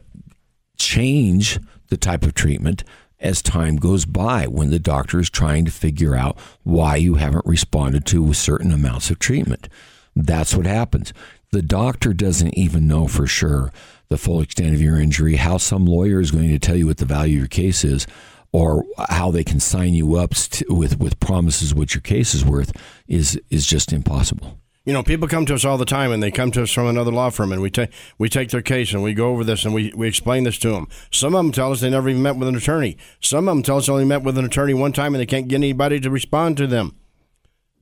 change 0.77 1.59
the 1.87 1.97
type 1.97 2.23
of 2.23 2.33
treatment 2.33 2.83
as 3.21 3.41
time 3.41 3.77
goes 3.77 4.05
by 4.05 4.47
when 4.47 4.71
the 4.71 4.79
doctor 4.79 5.19
is 5.19 5.29
trying 5.29 5.63
to 5.65 5.71
figure 5.71 6.15
out 6.15 6.37
why 6.63 6.95
you 6.95 7.15
haven't 7.15 7.45
responded 7.45 8.05
to 8.07 8.33
certain 8.33 8.71
amounts 8.71 9.09
of 9.09 9.19
treatment. 9.19 9.69
That's 10.15 10.55
what 10.55 10.65
happens. 10.65 11.13
The 11.51 11.61
doctor 11.61 12.13
doesn't 12.13 12.57
even 12.57 12.87
know 12.87 13.07
for 13.07 13.27
sure 13.27 13.71
the 14.09 14.17
full 14.17 14.41
extent 14.41 14.73
of 14.73 14.81
your 14.81 14.99
injury, 14.99 15.35
how 15.35 15.57
some 15.57 15.85
lawyer 15.85 16.19
is 16.19 16.31
going 16.31 16.49
to 16.49 16.59
tell 16.59 16.75
you 16.75 16.87
what 16.87 16.97
the 16.97 17.05
value 17.05 17.35
of 17.37 17.39
your 17.39 17.47
case 17.47 17.85
is, 17.85 18.07
or 18.51 18.83
how 19.09 19.31
they 19.31 19.43
can 19.43 19.59
sign 19.59 19.93
you 19.93 20.15
up 20.15 20.33
with, 20.67 20.99
with 20.99 21.19
promises 21.21 21.73
what 21.73 21.93
your 21.93 22.01
case 22.01 22.33
is 22.33 22.43
worth 22.43 22.73
is, 23.07 23.39
is 23.49 23.65
just 23.65 23.93
impossible 23.93 24.57
you 24.83 24.93
know, 24.93 25.03
people 25.03 25.27
come 25.27 25.45
to 25.45 25.53
us 25.53 25.63
all 25.63 25.77
the 25.77 25.85
time, 25.85 26.11
and 26.11 26.23
they 26.23 26.31
come 26.31 26.49
to 26.51 26.63
us 26.63 26.71
from 26.71 26.87
another 26.87 27.11
law 27.11 27.29
firm, 27.29 27.51
and 27.51 27.61
we 27.61 27.69
take 27.69 27.91
we 28.17 28.27
take 28.29 28.49
their 28.49 28.63
case 28.63 28.93
and 28.93 29.03
we 29.03 29.13
go 29.13 29.29
over 29.29 29.43
this 29.43 29.63
and 29.63 29.75
we, 29.75 29.93
we 29.95 30.07
explain 30.07 30.43
this 30.43 30.57
to 30.59 30.71
them. 30.71 30.87
Some 31.11 31.35
of 31.35 31.43
them 31.43 31.51
tell 31.51 31.71
us 31.71 31.81
they 31.81 31.89
never 31.91 32.09
even 32.09 32.23
met 32.23 32.37
with 32.37 32.47
an 32.47 32.55
attorney. 32.55 32.97
Some 33.19 33.47
of 33.47 33.55
them 33.55 33.63
tell 33.63 33.77
us 33.77 33.85
they 33.85 33.93
only 33.93 34.05
met 34.05 34.23
with 34.23 34.39
an 34.39 34.45
attorney 34.45 34.73
one 34.73 34.91
time, 34.91 35.13
and 35.13 35.21
they 35.21 35.27
can't 35.27 35.47
get 35.47 35.57
anybody 35.57 35.99
to 35.99 36.09
respond 36.09 36.57
to 36.57 36.65
them. 36.65 36.95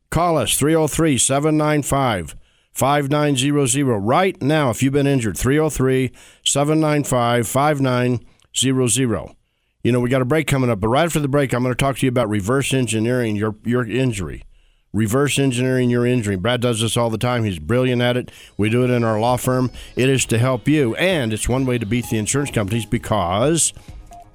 Call 0.10 0.38
us 0.38 0.58
303 0.58 1.18
795 1.18 2.36
5900 2.74 3.98
right 4.00 4.42
now 4.42 4.70
if 4.70 4.84
you've 4.84 4.92
been 4.94 5.08
injured. 5.08 5.38
303 5.38 6.12
795 6.44 7.48
5900. 7.48 9.36
You 9.84 9.94
know, 9.94 10.02
we 10.02 10.10
got 10.10 10.22
a 10.22 10.26
break 10.26 10.48
coming 10.48 10.70
up, 10.70 10.82
but 10.82 10.90
right 10.90 11.06
after 11.06 11.22
the 11.22 11.30
break, 11.30 11.54
I'm 11.54 11.64
going 11.64 11.74
to 11.74 11.78
talk 11.78 11.98
to 12.00 12.06
you 12.06 12.10
about 12.10 12.28
reverse 12.28 12.74
engineering 12.74 13.38
your, 13.38 13.56
your 13.64 13.88
injury 13.88 14.44
reverse 14.94 15.40
engineering 15.40 15.90
your 15.90 16.06
injury. 16.06 16.36
Brad 16.36 16.62
does 16.62 16.82
this 16.82 16.98
all 16.98 17.10
the 17.10 17.18
time. 17.18 17.44
He's 17.44 17.60
brilliant 17.60 18.02
at 18.02 18.18
it. 18.18 18.32
We 18.58 18.70
do 18.70 18.84
it 18.84 18.90
in 18.90 19.04
our 19.04 19.20
law 19.20 19.38
firm. 19.38 19.72
It 19.96 20.10
is 20.10 20.26
to 20.28 20.38
help 20.38 20.68
you, 20.68 20.96
and 20.96 21.34
it's 21.34 21.50
one 21.50 21.66
way 21.66 21.78
to 21.78 21.86
beat 21.86 22.10
the 22.10 22.18
insurance 22.18 22.52
companies 22.52 22.86
because 22.86 23.74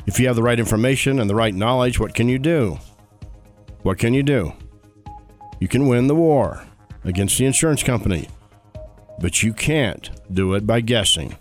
if 0.06 0.20
you 0.20 0.26
have 0.26 0.36
the 0.36 0.42
right 0.42 0.60
information 0.60 1.18
and 1.18 1.28
the 1.28 1.34
right 1.34 1.54
knowledge, 1.54 1.98
what 1.98 2.14
can 2.14 2.28
you 2.28 2.38
do? 2.38 2.78
What 3.82 3.98
can 3.98 4.14
you 4.14 4.22
do? 4.22 4.52
You 5.60 5.68
can 5.68 5.86
win 5.86 6.06
the 6.06 6.14
war 6.14 6.64
against 7.04 7.38
the 7.38 7.46
insurance 7.46 7.82
company, 7.82 8.28
but 9.20 9.42
you 9.42 9.52
can't 9.52 10.10
do 10.32 10.54
it 10.54 10.66
by 10.66 10.80
guessing. 10.80 11.36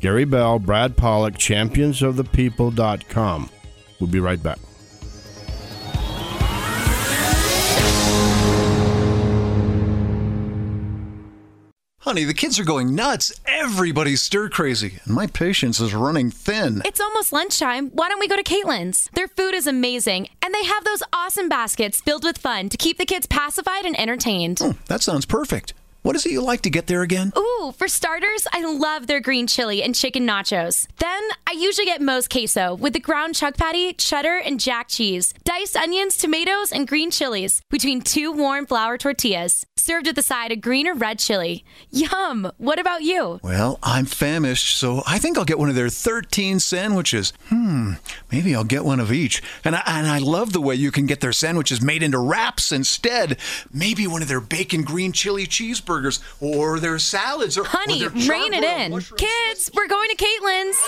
Gary 0.00 0.24
Bell, 0.24 0.58
Brad 0.58 0.96
Pollock, 0.96 1.34
championsofthepeople.com. 1.34 3.50
We'll 4.00 4.10
be 4.10 4.20
right 4.20 4.42
back. 4.42 4.58
Honey, 12.02 12.24
the 12.24 12.34
kids 12.34 12.58
are 12.58 12.64
going 12.64 12.96
nuts. 12.96 13.32
Everybody's 13.46 14.20
stir 14.20 14.48
crazy, 14.48 14.98
and 15.04 15.14
my 15.14 15.28
patience 15.28 15.78
is 15.78 15.94
running 15.94 16.32
thin. 16.32 16.82
It's 16.84 17.00
almost 17.00 17.32
lunchtime. 17.32 17.90
Why 17.90 18.08
don't 18.08 18.18
we 18.18 18.26
go 18.26 18.34
to 18.34 18.42
Caitlin's? 18.42 19.08
Their 19.14 19.28
food 19.28 19.54
is 19.54 19.68
amazing, 19.68 20.28
and 20.42 20.52
they 20.52 20.64
have 20.64 20.82
those 20.82 21.04
awesome 21.12 21.48
baskets 21.48 22.00
filled 22.00 22.24
with 22.24 22.38
fun 22.38 22.68
to 22.70 22.76
keep 22.76 22.98
the 22.98 23.06
kids 23.06 23.28
pacified 23.28 23.84
and 23.84 23.96
entertained. 23.96 24.58
Oh, 24.60 24.74
that 24.88 25.00
sounds 25.00 25.26
perfect. 25.26 25.74
What 26.02 26.16
is 26.16 26.26
it 26.26 26.32
you 26.32 26.42
like 26.42 26.62
to 26.62 26.70
get 26.70 26.88
there 26.88 27.02
again? 27.02 27.32
Ooh, 27.38 27.72
for 27.78 27.86
starters, 27.86 28.48
I 28.52 28.64
love 28.64 29.06
their 29.06 29.20
green 29.20 29.46
chili 29.46 29.84
and 29.84 29.94
chicken 29.94 30.26
nachos. 30.26 30.88
Then 30.98 31.22
I 31.46 31.52
usually 31.52 31.84
get 31.84 32.00
Moe's 32.00 32.26
queso 32.26 32.74
with 32.74 32.92
the 32.92 32.98
ground 32.98 33.36
chuck 33.36 33.56
patty, 33.56 33.92
cheddar, 33.92 34.36
and 34.38 34.58
jack 34.58 34.88
cheese, 34.88 35.32
diced 35.44 35.76
onions, 35.76 36.16
tomatoes, 36.16 36.72
and 36.72 36.88
green 36.88 37.12
chilies 37.12 37.62
between 37.70 38.00
two 38.00 38.32
warm 38.32 38.66
flour 38.66 38.98
tortillas, 38.98 39.64
served 39.76 40.08
with 40.08 40.18
a 40.18 40.22
side 40.22 40.50
of 40.50 40.60
green 40.60 40.88
or 40.88 40.94
red 40.94 41.20
chili. 41.20 41.64
Yum! 41.92 42.50
What 42.58 42.80
about 42.80 43.02
you? 43.02 43.38
Well, 43.44 43.78
I'm 43.80 44.06
famished, 44.06 44.76
so 44.76 45.04
I 45.06 45.20
think 45.20 45.38
I'll 45.38 45.44
get 45.44 45.58
one 45.58 45.68
of 45.68 45.76
their 45.76 45.88
13 45.88 46.58
sandwiches. 46.58 47.32
Hmm, 47.48 47.92
maybe 48.32 48.56
I'll 48.56 48.64
get 48.64 48.84
one 48.84 48.98
of 48.98 49.12
each. 49.12 49.40
And 49.64 49.76
I, 49.76 49.82
and 49.86 50.08
I 50.08 50.18
love 50.18 50.52
the 50.52 50.60
way 50.60 50.74
you 50.74 50.90
can 50.90 51.06
get 51.06 51.20
their 51.20 51.32
sandwiches 51.32 51.80
made 51.80 52.02
into 52.02 52.18
wraps 52.18 52.72
instead. 52.72 53.38
Maybe 53.72 54.08
one 54.08 54.22
of 54.22 54.26
their 54.26 54.40
bacon 54.40 54.82
green 54.82 55.12
chili 55.12 55.46
cheeseburgers 55.46 55.91
or 56.40 56.78
their 56.80 56.98
salads 56.98 57.58
or 57.58 57.64
Honey, 57.64 58.04
or 58.04 58.08
their 58.08 58.28
rein 58.28 58.52
it 58.52 58.64
in. 58.64 59.00
Kids, 59.16 59.70
we're 59.74 59.88
going 59.88 60.10
to 60.10 60.16
Caitlin's. 60.16 60.78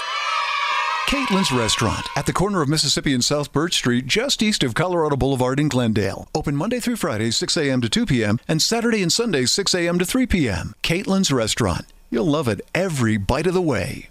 Caitlin's 1.07 1.53
Restaurant 1.53 2.07
at 2.17 2.27
the 2.27 2.33
corner 2.33 2.63
of 2.63 2.69
Mississippi 2.69 3.13
and 3.13 3.25
South 3.25 3.53
Birch 3.53 3.75
Street, 3.75 4.07
just 4.07 4.43
east 4.43 4.65
of 4.65 4.75
Colorado 4.75 5.17
Boulevard 5.17 5.61
in 5.61 5.69
Glendale. 5.69 6.29
Open 6.35 6.57
Monday 6.57 6.81
through 6.81 6.97
Friday, 6.97 7.31
6 7.31 7.57
a.m. 7.57 7.81
to 7.83 7.89
2 7.89 8.07
p.m., 8.07 8.41
and 8.49 8.63
Saturday 8.63 9.03
and 9.03 9.13
Sunday, 9.13 9.45
6 9.45 9.75
a.m. 9.75 9.99
to 9.99 10.05
3 10.05 10.27
p.m. 10.27 10.75
Caitlin's 10.83 11.31
Restaurant. 11.31 11.87
You'll 12.11 12.25
love 12.27 12.49
it 12.49 12.63
every 12.75 13.17
bite 13.17 13.47
of 13.47 13.55
the 13.55 13.61
way. 13.61 14.09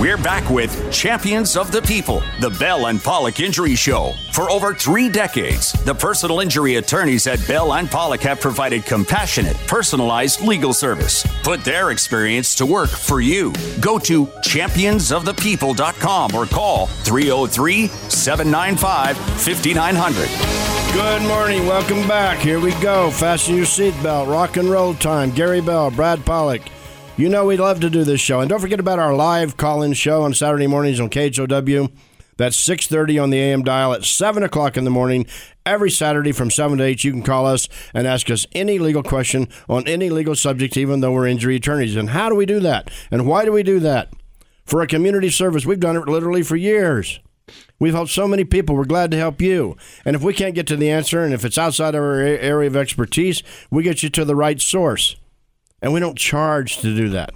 We're 0.00 0.16
back 0.16 0.48
with 0.48 0.90
Champions 0.90 1.54
of 1.54 1.70
the 1.70 1.82
People, 1.82 2.22
the 2.40 2.48
Bell 2.58 2.86
and 2.86 2.98
Pollock 3.00 3.40
Injury 3.40 3.74
Show. 3.74 4.14
For 4.32 4.50
over 4.50 4.72
three 4.72 5.10
decades, 5.10 5.72
the 5.84 5.94
personal 5.94 6.40
injury 6.40 6.76
attorneys 6.76 7.26
at 7.26 7.46
Bell 7.46 7.74
and 7.74 7.90
Pollock 7.90 8.22
have 8.22 8.40
provided 8.40 8.86
compassionate, 8.86 9.54
personalized 9.66 10.40
legal 10.40 10.72
service. 10.72 11.26
Put 11.42 11.62
their 11.62 11.90
experience 11.90 12.54
to 12.54 12.64
work 12.64 12.88
for 12.88 13.20
you. 13.20 13.52
Go 13.80 13.98
to 13.98 14.24
championsofthepeople.com 14.26 16.34
or 16.34 16.46
call 16.46 16.86
303 16.86 17.88
795 17.88 19.18
5900. 19.18 20.94
Good 20.94 21.22
morning. 21.28 21.66
Welcome 21.66 22.08
back. 22.08 22.38
Here 22.38 22.60
we 22.60 22.72
go. 22.80 23.10
Fasten 23.10 23.56
your 23.56 23.66
seatbelt. 23.66 24.30
Rock 24.30 24.56
and 24.56 24.70
roll 24.70 24.94
time. 24.94 25.32
Gary 25.32 25.60
Bell, 25.60 25.90
Brad 25.90 26.24
Pollock. 26.24 26.62
You 27.18 27.28
know 27.28 27.44
we 27.44 27.58
love 27.58 27.78
to 27.80 27.90
do 27.90 28.04
this 28.04 28.22
show. 28.22 28.40
And 28.40 28.48
don't 28.48 28.58
forget 28.58 28.80
about 28.80 28.98
our 28.98 29.14
live 29.14 29.58
call-in 29.58 29.92
show 29.92 30.22
on 30.22 30.32
Saturday 30.32 30.66
mornings 30.66 30.98
on 30.98 31.10
KHOW. 31.10 31.90
That's 32.38 32.56
6.30 32.56 33.22
on 33.22 33.28
the 33.28 33.38
AM 33.38 33.62
dial 33.62 33.92
at 33.92 34.04
7 34.04 34.42
o'clock 34.42 34.78
in 34.78 34.84
the 34.84 34.90
morning. 34.90 35.26
Every 35.66 35.90
Saturday 35.90 36.32
from 36.32 36.50
7 36.50 36.78
to 36.78 36.84
8, 36.84 37.04
you 37.04 37.12
can 37.12 37.22
call 37.22 37.46
us 37.46 37.68
and 37.92 38.06
ask 38.06 38.30
us 38.30 38.46
any 38.52 38.78
legal 38.78 39.02
question 39.02 39.48
on 39.68 39.86
any 39.86 40.08
legal 40.08 40.34
subject, 40.34 40.74
even 40.78 41.00
though 41.00 41.12
we're 41.12 41.26
injury 41.26 41.56
attorneys. 41.56 41.96
And 41.96 42.10
how 42.10 42.30
do 42.30 42.34
we 42.34 42.46
do 42.46 42.60
that? 42.60 42.90
And 43.10 43.26
why 43.26 43.44
do 43.44 43.52
we 43.52 43.62
do 43.62 43.78
that? 43.80 44.10
For 44.64 44.80
a 44.80 44.86
community 44.86 45.28
service, 45.28 45.66
we've 45.66 45.78
done 45.78 45.96
it 45.96 46.08
literally 46.08 46.42
for 46.42 46.56
years. 46.56 47.20
We've 47.78 47.92
helped 47.92 48.12
so 48.12 48.26
many 48.26 48.44
people. 48.44 48.74
We're 48.74 48.84
glad 48.84 49.10
to 49.10 49.18
help 49.18 49.42
you. 49.42 49.76
And 50.06 50.16
if 50.16 50.22
we 50.22 50.32
can't 50.32 50.54
get 50.54 50.66
to 50.68 50.76
the 50.76 50.90
answer, 50.90 51.22
and 51.22 51.34
if 51.34 51.44
it's 51.44 51.58
outside 51.58 51.94
of 51.94 52.02
our 52.02 52.20
area 52.20 52.68
of 52.68 52.76
expertise, 52.76 53.42
we 53.70 53.82
get 53.82 54.02
you 54.02 54.08
to 54.08 54.24
the 54.24 54.34
right 54.34 54.62
source. 54.62 55.16
And 55.82 55.92
we 55.92 56.00
don't 56.00 56.16
charge 56.16 56.78
to 56.78 56.94
do 56.94 57.08
that. 57.10 57.34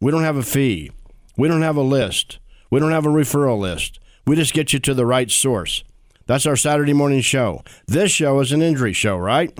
We 0.00 0.10
don't 0.10 0.24
have 0.24 0.36
a 0.36 0.42
fee. 0.42 0.90
We 1.36 1.48
don't 1.48 1.62
have 1.62 1.76
a 1.76 1.82
list. 1.82 2.40
We 2.70 2.80
don't 2.80 2.90
have 2.90 3.06
a 3.06 3.10
referral 3.10 3.58
list. 3.58 4.00
We 4.26 4.34
just 4.34 4.52
get 4.52 4.72
you 4.72 4.80
to 4.80 4.94
the 4.94 5.06
right 5.06 5.30
source. 5.30 5.84
That's 6.26 6.46
our 6.46 6.56
Saturday 6.56 6.92
morning 6.92 7.20
show. 7.20 7.62
This 7.86 8.10
show 8.10 8.40
is 8.40 8.52
an 8.52 8.62
injury 8.62 8.92
show, 8.92 9.16
right? 9.16 9.56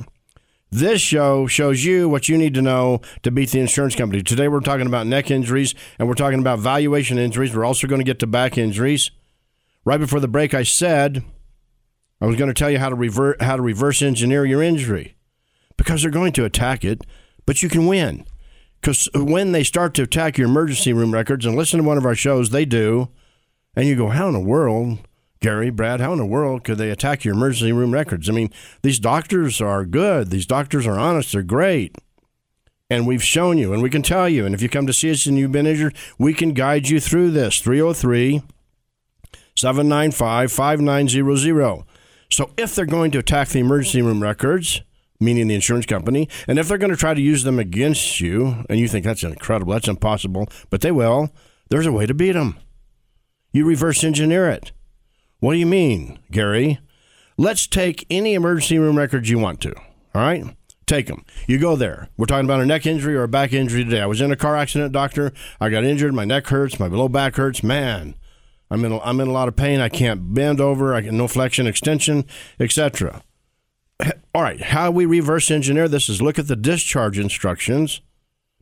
This 0.71 1.01
show 1.01 1.47
shows 1.47 1.85
you 1.85 2.09
what 2.09 2.29
you 2.29 2.39
need 2.39 2.55
to 2.55 2.63
know 2.63 3.01
to 3.23 3.31
beat 3.31 3.51
the 3.51 3.61
insurance 3.61 3.95
company. 3.95 4.23
Today 4.23 4.49
we're 4.49 4.61
talking 4.61 4.87
about 4.87 5.07
neck 5.07 5.31
injuries 5.31 5.75
and 5.99 6.09
we're 6.09 6.15
talking 6.15 6.39
about 6.39 6.61
valuation 6.61 7.19
injuries. 7.19 7.55
We're 7.55 7.65
also 7.65 7.87
going 7.87 8.01
to 8.01 8.05
get 8.05 8.19
to 8.21 8.27
back 8.27 8.57
injuries. 8.57 9.11
Right 9.85 10.01
before 10.01 10.21
the 10.21 10.29
break, 10.29 10.55
I 10.55 10.63
said 10.63 11.25
I 12.21 12.27
was 12.27 12.37
going 12.37 12.49
to 12.49 12.55
tell 12.55 12.71
you 12.71 12.79
how 12.79 12.89
to 12.89 12.95
revert, 12.95 13.43
how 13.43 13.57
to 13.57 13.63
reverse 13.63 14.01
engineer 14.01 14.47
your 14.47 14.63
injury 14.63 15.15
because 15.77 16.03
they're 16.03 16.11
going 16.11 16.33
to 16.33 16.45
attack 16.45 16.85
it, 16.85 17.03
but 17.47 17.63
you 17.63 17.69
can 17.69 17.87
win. 17.87 18.25
Because 18.81 19.09
when 19.15 19.53
they 19.53 19.63
start 19.63 19.95
to 19.95 20.03
attack 20.03 20.37
your 20.37 20.49
emergency 20.49 20.93
room 20.93 21.13
records, 21.13 21.47
and 21.47 21.57
listen 21.57 21.81
to 21.81 21.87
one 21.87 21.99
of 21.99 22.05
our 22.05 22.17
shows, 22.17 22.51
they 22.51 22.65
do, 22.65 23.09
and 23.77 23.87
you 23.87 23.97
go, 23.97 24.09
how 24.09 24.27
in 24.27 24.35
the 24.35 24.41
world, 24.41 24.99
Gary, 25.41 25.71
Brad, 25.71 26.01
how 26.01 26.13
in 26.13 26.19
the 26.19 26.27
world 26.27 26.65
could 26.65 26.79
they 26.79 26.91
attack 26.91 27.25
your 27.25 27.35
emergency 27.35 27.73
room 27.73 27.93
records? 27.93 28.29
I 28.29 28.33
mean, 28.33 28.51
these 28.83 28.99
doctors 28.99 29.61
are 29.61 29.85
good. 29.85 30.31
These 30.31 30.47
doctors 30.47 30.87
are 30.87 30.99
honest. 30.99 31.33
They're 31.33 31.43
great. 31.43 31.97
And 32.91 33.07
we've 33.07 33.23
shown 33.23 33.57
you, 33.57 33.73
and 33.73 33.83
we 33.83 33.91
can 33.91 34.03
tell 34.03 34.29
you. 34.29 34.45
And 34.45 34.55
if 34.55 34.61
you 34.61 34.69
come 34.69 34.87
to 34.87 34.93
see 34.93 35.11
us 35.11 35.27
and 35.27 35.39
you've 35.39 35.53
been 35.53 35.67
injured, 35.67 35.97
we 36.19 36.35
can 36.35 36.53
guide 36.53 36.89
you 36.89 37.01
through 37.01 37.31
this. 37.31 37.61
303 37.61 38.43
795 39.57 40.53
5900. 40.53 41.85
So 42.31 42.51
if 42.57 42.75
they're 42.75 42.87
going 42.87 43.11
to 43.13 43.19
attack 43.19 43.49
the 43.49 43.61
emergency 43.61 44.03
room 44.03 44.23
records, 44.23 44.83
meaning 45.23 45.49
the 45.49 45.55
insurance 45.55 45.87
company, 45.87 46.29
and 46.47 46.59
if 46.59 46.69
they're 46.69 46.79
going 46.79 46.91
to 46.91 46.97
try 46.97 47.15
to 47.15 47.21
use 47.21 47.45
them 47.45 47.59
against 47.59 48.21
you, 48.21 48.65
and 48.69 48.79
you 48.79 48.89
think 48.89 49.05
that's 49.05 49.23
incredible, 49.23 49.73
that's 49.73 49.89
impossible, 49.89 50.49
but 50.71 50.81
they 50.81 50.93
will, 50.93 51.31
there's 51.71 51.87
a 51.87 51.93
way 51.93 52.07
to 52.07 52.15
beat 52.15 52.33
them. 52.33 52.59
You 53.53 53.65
reverse 53.65 54.03
engineer 54.05 54.49
it. 54.49 54.73
What 55.41 55.53
do 55.53 55.59
you 55.59 55.67
mean, 55.67 56.19
Gary? 56.31 56.79
Let's 57.37 57.67
take 57.67 58.07
any 58.11 58.35
emergency 58.35 58.79
room 58.79 58.97
records 58.97 59.29
you 59.29 59.39
want 59.39 59.61
to. 59.63 59.75
All 60.15 60.23
right? 60.23 60.45
Take 60.87 61.07
them. 61.07 61.25
You 61.47 61.59
go 61.59 61.77
there. 61.77 62.09
We're 62.17 62.27
talking 62.27 62.45
about 62.45 62.61
a 62.61 62.67
neck 62.67 62.87
injury 62.87 63.15
or 63.15 63.23
a 63.23 63.29
back 63.29 63.53
injury 63.53 63.85
today. 63.85 64.01
I 64.01 64.07
was 64.07 64.21
in 64.21 64.33
a 64.33 64.37
car 64.37 64.57
accident, 64.57 64.93
doctor. 64.93 65.33
I 65.61 65.71
got 65.71 65.85
injured. 65.85 66.13
My 66.13 66.25
neck 66.25 66.47
hurts. 66.49 66.79
My 66.79 66.87
low 66.89 67.09
back 67.09 67.37
hurts. 67.37 67.63
Man, 67.63 68.15
I'm 68.71 68.85
in. 68.85 68.93
A, 68.93 69.01
I'm 69.01 69.21
in 69.21 69.29
a 69.29 69.33
lot 69.33 69.49
of 69.49 69.57
pain. 69.57 69.81
I 69.81 69.89
can't 69.89 70.35
bend 70.35 70.61
over. 70.61 70.95
I 70.95 71.01
get 71.01 71.15
no 71.15 71.29
flexion, 71.29 71.67
extension, 71.67 72.27
etc. 72.61 73.23
All 74.35 74.43
right. 74.43 74.61
How 74.61 74.91
we 74.91 75.07
reverse 75.07 75.51
engineer 75.51 75.89
this 75.89 76.09
is 76.09 76.23
look 76.23 76.39
at 76.39 76.49
the 76.49 76.57
discharge 76.57 77.19
instructions 77.19 78.01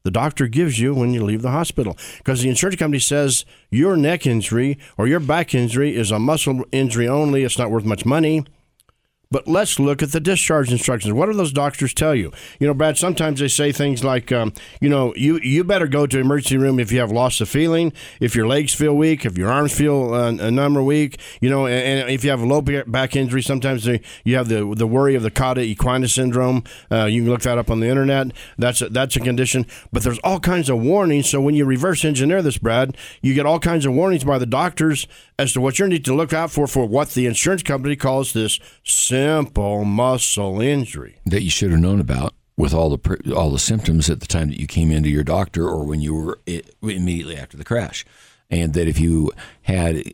the 0.03 0.11
doctor 0.11 0.49
gives 0.49 0.81
you 0.81 0.95
when 0.95 1.13
you 1.13 1.23
leave 1.25 1.43
the 1.43 1.51
hospital. 1.51 1.97
Because 2.19 2.41
the 2.41 2.49
insurance 2.49 2.79
company 2.79 3.01
says 3.01 3.45
your 3.71 3.97
neck 3.97 4.27
injury 4.27 4.79
or 4.97 5.07
your 5.07 5.21
back 5.21 5.55
injury 5.55 5.95
is 5.95 6.11
a 6.11 6.19
muscle 6.19 6.65
injury 6.73 7.07
only, 7.07 7.45
it's 7.45 7.59
not 7.59 7.71
worth 7.71 7.85
much 7.85 8.07
money. 8.07 8.45
But 9.33 9.47
let's 9.47 9.79
look 9.79 10.03
at 10.03 10.11
the 10.11 10.19
discharge 10.19 10.73
instructions. 10.73 11.15
What 11.15 11.27
do 11.27 11.35
those 11.35 11.53
doctors 11.53 11.95
tell 11.95 12.17
you? 12.17 12.33
You 12.59 12.67
know, 12.67 12.75
Brad, 12.75 12.99
sometimes 12.99 13.39
they 13.39 13.47
say 13.47 13.71
things 13.71 14.03
like, 14.03 14.33
um, 14.33 14.53
you 14.81 14.89
know, 14.89 15.15
you, 15.15 15.39
you 15.39 15.63
better 15.63 15.87
go 15.87 16.05
to 16.05 16.19
emergency 16.19 16.57
room 16.57 16.81
if 16.81 16.91
you 16.91 16.99
have 16.99 17.13
loss 17.13 17.41
of 17.41 17.49
feeling, 17.49 17.93
if 18.19 18.35
your 18.35 18.49
legs 18.49 18.75
feel 18.75 18.97
weak, 18.97 19.25
if 19.25 19.39
your 19.39 19.49
arms 19.49 19.73
feel 19.73 20.15
uh, 20.15 20.33
numb 20.33 20.77
or 20.77 20.83
weak, 20.83 21.21
you 21.41 21.49
know, 21.49 21.69
and, 21.69 22.01
and, 22.01 22.11
if 22.11 22.25
you 22.25 22.31
have 22.31 22.43
a 22.43 22.45
low 22.45 22.61
back 22.61 23.15
injury, 23.15 23.41
sometimes 23.41 23.85
they, 23.85 24.01
you 24.25 24.35
have 24.35 24.49
the 24.49 24.75
the 24.77 24.87
worry 24.87 25.15
of 25.15 25.23
the 25.23 25.31
cauda 25.31 25.77
equina 25.77 26.11
syndrome. 26.13 26.65
Uh, 26.91 27.05
you 27.05 27.23
can 27.23 27.31
look 27.31 27.43
that 27.43 27.57
up 27.57 27.71
on 27.71 27.79
the 27.79 27.87
internet. 27.87 28.33
That's 28.59 28.83
a, 28.83 28.89
that's 28.89 29.15
a 29.15 29.21
condition. 29.21 29.65
But 29.93 30.03
there's 30.03 30.19
all 30.25 30.41
kinds 30.41 30.69
of 30.69 30.83
warnings. 30.83 31.31
So 31.31 31.41
when 31.41 31.55
you 31.55 31.65
reverse 31.65 32.05
engineer 32.05 32.43
this, 32.43 32.59
Brad, 32.59 32.97
you 33.23 33.33
get 33.35 33.47
all 33.47 33.61
kinds 33.61 33.87
of 33.87 33.93
warnings 33.93 34.25
by 34.25 34.39
the 34.39 34.47
doctors 34.47 35.07
as 35.41 35.55
to 35.55 35.61
what 35.61 35.79
you 35.79 35.89
need 35.89 36.05
to 36.05 36.15
look 36.15 36.35
out 36.35 36.51
for 36.51 36.67
for 36.67 36.85
what 36.85 37.11
the 37.11 37.25
insurance 37.25 37.63
company 37.63 37.97
calls 37.97 38.35
this 38.35 38.61
simple 38.85 39.87
muscle 39.87 40.61
injury. 40.61 41.19
That 41.25 41.43
you 41.43 41.49
should 41.49 41.71
have 41.71 41.81
known 41.81 41.99
about 41.99 42.35
with 42.59 42.75
all 42.75 42.95
the 42.95 43.35
all 43.35 43.51
the 43.51 43.59
symptoms 43.59 44.11
at 44.11 44.21
the 44.21 44.27
time 44.27 44.51
that 44.51 44.61
you 44.61 44.67
came 44.67 44.91
into 44.91 45.09
your 45.09 45.25
doctor 45.25 45.67
or 45.67 45.85
when 45.85 46.03
you 46.03 46.15
were 46.15 46.39
immediately 46.83 47.39
after 47.39 47.57
the 47.57 47.65
crash, 47.65 48.05
and 48.51 48.75
that 48.75 48.87
if 48.87 49.01
you 49.01 49.33
had 49.63 50.13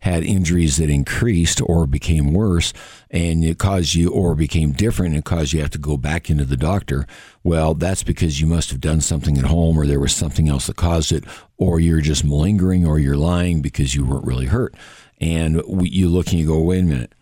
had 0.00 0.24
injuries 0.24 0.78
that 0.78 0.88
increased 0.88 1.60
or 1.60 1.86
became 1.86 2.32
worse 2.32 2.72
and 3.10 3.44
it 3.44 3.58
caused 3.58 3.94
you 3.94 4.10
or 4.10 4.34
became 4.34 4.72
different 4.72 5.14
and 5.14 5.24
caused 5.24 5.52
you 5.52 5.58
to 5.58 5.64
have 5.64 5.70
to 5.70 5.78
go 5.78 5.96
back 5.98 6.30
into 6.30 6.44
the 6.44 6.56
doctor 6.56 7.06
well 7.44 7.74
that's 7.74 8.02
because 8.02 8.40
you 8.40 8.46
must 8.46 8.70
have 8.70 8.80
done 8.80 9.00
something 9.00 9.36
at 9.36 9.44
home 9.44 9.78
or 9.78 9.86
there 9.86 10.00
was 10.00 10.14
something 10.14 10.48
else 10.48 10.66
that 10.66 10.76
caused 10.76 11.12
it 11.12 11.22
or 11.60 11.78
you're 11.78 12.00
just 12.00 12.24
malingering 12.24 12.84
or 12.84 12.98
you're 12.98 13.16
lying 13.16 13.62
because 13.62 13.94
you 13.94 14.04
weren't 14.04 14.26
really 14.26 14.46
hurt 14.46 14.74
and 15.20 15.62
you 15.82 16.08
look 16.08 16.30
and 16.30 16.40
you 16.40 16.46
go 16.46 16.58
wait 16.58 16.80
a 16.80 16.82
minute 16.82 17.14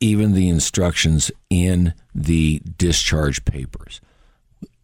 even 0.00 0.34
the 0.34 0.48
instructions 0.48 1.30
in 1.48 1.94
the 2.12 2.60
discharge 2.76 3.44
papers 3.44 4.00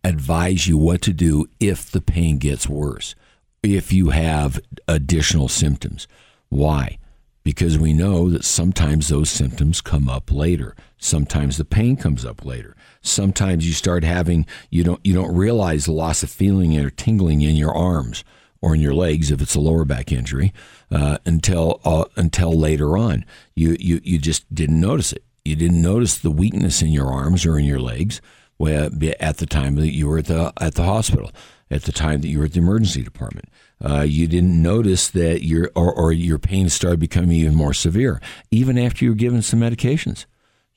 advise 0.05 0.69
you 0.69 0.79
what 0.79 1.03
to 1.03 1.13
do 1.13 1.47
if 1.59 1.91
the 1.91 2.01
pain 2.01 2.39
gets 2.39 2.69
worse 2.69 3.17
if 3.63 3.93
you 3.93 4.11
have 4.11 4.61
additional 4.87 5.49
symptoms. 5.49 6.07
Why? 6.49 6.99
Because 7.43 7.79
we 7.79 7.93
know 7.93 8.31
that 8.31 8.45
sometimes 8.45 9.09
those 9.09 9.31
symptoms 9.31 9.81
come 9.81 10.09
up 10.09 10.31
later. 10.31 10.77
Sometimes 10.99 11.57
the 11.57 11.65
pain 11.65 11.97
comes 11.97 12.25
up 12.25 12.45
later. 12.45 12.77
Sometimes 13.01 13.67
you 13.67 13.73
start 13.73 14.05
having 14.05 14.47
you 14.71 14.85
don't 14.85 15.01
you 15.05 15.15
don't 15.15 15.35
realize 15.35 15.85
the 15.85 15.93
loss 15.93 16.23
of 16.23 16.31
feeling 16.31 16.77
or 16.79 16.91
tingling 16.91 17.41
in 17.41 17.57
your 17.57 17.75
arms 17.75 18.25
or 18.61 18.75
in 18.75 18.81
your 18.81 18.95
legs 18.95 19.31
if 19.31 19.41
it's 19.41 19.55
a 19.55 19.61
lower 19.61 19.85
back 19.85 20.11
injury 20.11 20.53
uh, 20.91 21.19
until 21.25 21.81
uh, 21.85 22.05
until 22.17 22.59
later 22.59 22.97
on. 22.97 23.25
You, 23.55 23.77
you 23.79 24.01
you 24.03 24.19
just 24.19 24.53
didn't 24.55 24.81
notice 24.81 25.13
it. 25.13 25.25
You 25.45 25.57
didn't 25.57 25.81
notice 25.81 26.19
the 26.19 26.31
weakness 26.31 26.83
in 26.83 26.89
your 26.89 27.07
arms 27.07 27.47
or 27.47 27.59
in 27.59 27.65
your 27.65 27.81
legs 27.81 28.21
at 28.61 29.37
the 29.39 29.47
time 29.47 29.77
that 29.77 29.93
you 29.93 30.09
were 30.09 30.19
at 30.19 30.27
the 30.27 30.53
at 30.61 30.75
the 30.75 30.85
hospital, 30.85 31.31
at 31.71 31.85
the 31.85 31.93
time 31.93 32.21
that 32.21 32.29
you 32.29 32.39
were 32.39 32.47
at 32.47 32.53
the 32.53 32.59
emergency 32.59 33.03
department. 33.03 33.49
Uh, 33.85 34.01
you 34.01 34.27
didn't 34.27 34.61
notice 34.61 35.09
that 35.11 35.43
your 35.43 35.71
or, 35.75 35.93
or 35.93 36.13
your 36.13 36.39
pain 36.39 36.69
started 36.69 36.99
becoming 36.99 37.31
even 37.31 37.55
more 37.55 37.75
severe, 37.75 38.21
even 38.51 38.77
after 38.79 39.05
you 39.05 39.13
were 39.13 39.17
given 39.17 39.43
some 39.43 39.61
medications. 39.61 40.27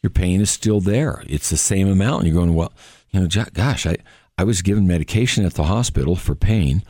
Your 0.04 0.10
pain 0.10 0.42
is 0.42 0.50
still 0.50 0.80
there. 0.80 1.24
It's 1.28 1.50
the 1.50 1.58
same 1.58 1.88
amount, 1.88 2.24
and 2.24 2.34
you're 2.34 2.42
going, 2.42 2.56
well, 2.56 2.74
you 3.12 3.20
know, 3.20 3.28
gosh, 3.54 3.86
I 3.86 3.98
I 4.38 4.44
was 4.44 4.62
given 4.62 4.88
medication 4.88 5.46
at 5.46 5.56
the 5.56 5.64
hospital 5.64 6.16
for 6.16 6.36
pain 6.36 6.84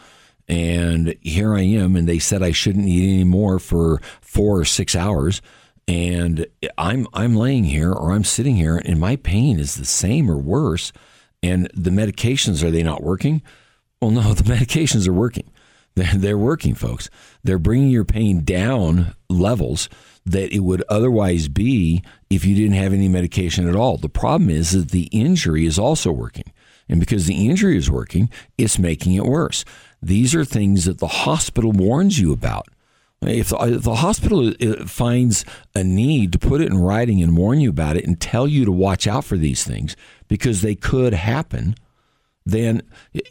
and 0.51 1.15
here 1.21 1.55
I 1.55 1.61
am, 1.61 1.95
and 1.95 2.09
they 2.09 2.19
said 2.19 2.43
I 2.43 2.51
shouldn't 2.51 2.85
eat 2.85 3.09
any 3.09 3.23
more 3.23 3.57
for 3.57 4.01
four 4.19 4.59
or 4.59 4.65
six 4.65 4.97
hours, 4.97 5.41
and 5.87 6.45
I'm 6.77 7.07
I'm 7.13 7.35
laying 7.35 7.63
here 7.63 7.93
or 7.93 8.11
I'm 8.11 8.25
sitting 8.25 8.57
here, 8.57 8.75
and 8.83 8.99
my 8.99 9.15
pain 9.15 9.59
is 9.59 9.75
the 9.75 9.85
same 9.85 10.29
or 10.29 10.37
worse, 10.37 10.91
and 11.41 11.71
the 11.73 11.89
medications 11.89 12.63
are 12.63 12.69
they 12.69 12.83
not 12.83 13.01
working? 13.01 13.41
Well, 14.01 14.11
no, 14.11 14.33
the 14.33 14.43
medications 14.43 15.07
are 15.07 15.13
working. 15.13 15.49
They're, 15.95 16.15
they're 16.15 16.37
working, 16.37 16.75
folks. 16.75 17.09
They're 17.43 17.57
bringing 17.57 17.89
your 17.89 18.05
pain 18.05 18.43
down 18.43 19.15
levels 19.29 19.87
that 20.25 20.53
it 20.53 20.59
would 20.59 20.83
otherwise 20.89 21.47
be 21.47 22.03
if 22.29 22.43
you 22.43 22.55
didn't 22.55 22.73
have 22.73 22.93
any 22.93 23.07
medication 23.07 23.69
at 23.69 23.75
all. 23.75 23.97
The 23.97 24.09
problem 24.09 24.49
is 24.49 24.71
that 24.71 24.91
the 24.91 25.07
injury 25.11 25.65
is 25.65 25.79
also 25.79 26.11
working. 26.11 26.51
And 26.89 26.99
because 26.99 27.25
the 27.25 27.47
injury 27.47 27.77
is 27.77 27.89
working, 27.89 28.29
it's 28.57 28.77
making 28.77 29.13
it 29.13 29.23
worse. 29.23 29.63
These 30.01 30.33
are 30.35 30.45
things 30.45 30.85
that 30.85 30.99
the 30.99 31.07
hospital 31.07 31.71
warns 31.71 32.19
you 32.19 32.33
about. 32.33 32.67
If 33.23 33.49
the, 33.49 33.57
if 33.75 33.83
the, 33.83 33.95
hospital 33.95 34.49
uh, 34.49 34.85
finds 34.85 35.45
a 35.75 35.83
need 35.83 36.31
to 36.33 36.39
put 36.39 36.59
it 36.59 36.71
in 36.71 36.79
writing 36.79 37.21
and 37.21 37.37
warn 37.37 37.59
you 37.59 37.69
about 37.69 37.95
it 37.95 38.03
and 38.03 38.19
tell 38.19 38.47
you 38.47 38.65
to 38.65 38.71
watch 38.71 39.05
out 39.05 39.25
for 39.25 39.37
these 39.37 39.63
things 39.63 39.95
because 40.27 40.61
they 40.61 40.73
could 40.73 41.13
happen, 41.13 41.75
then 42.47 42.81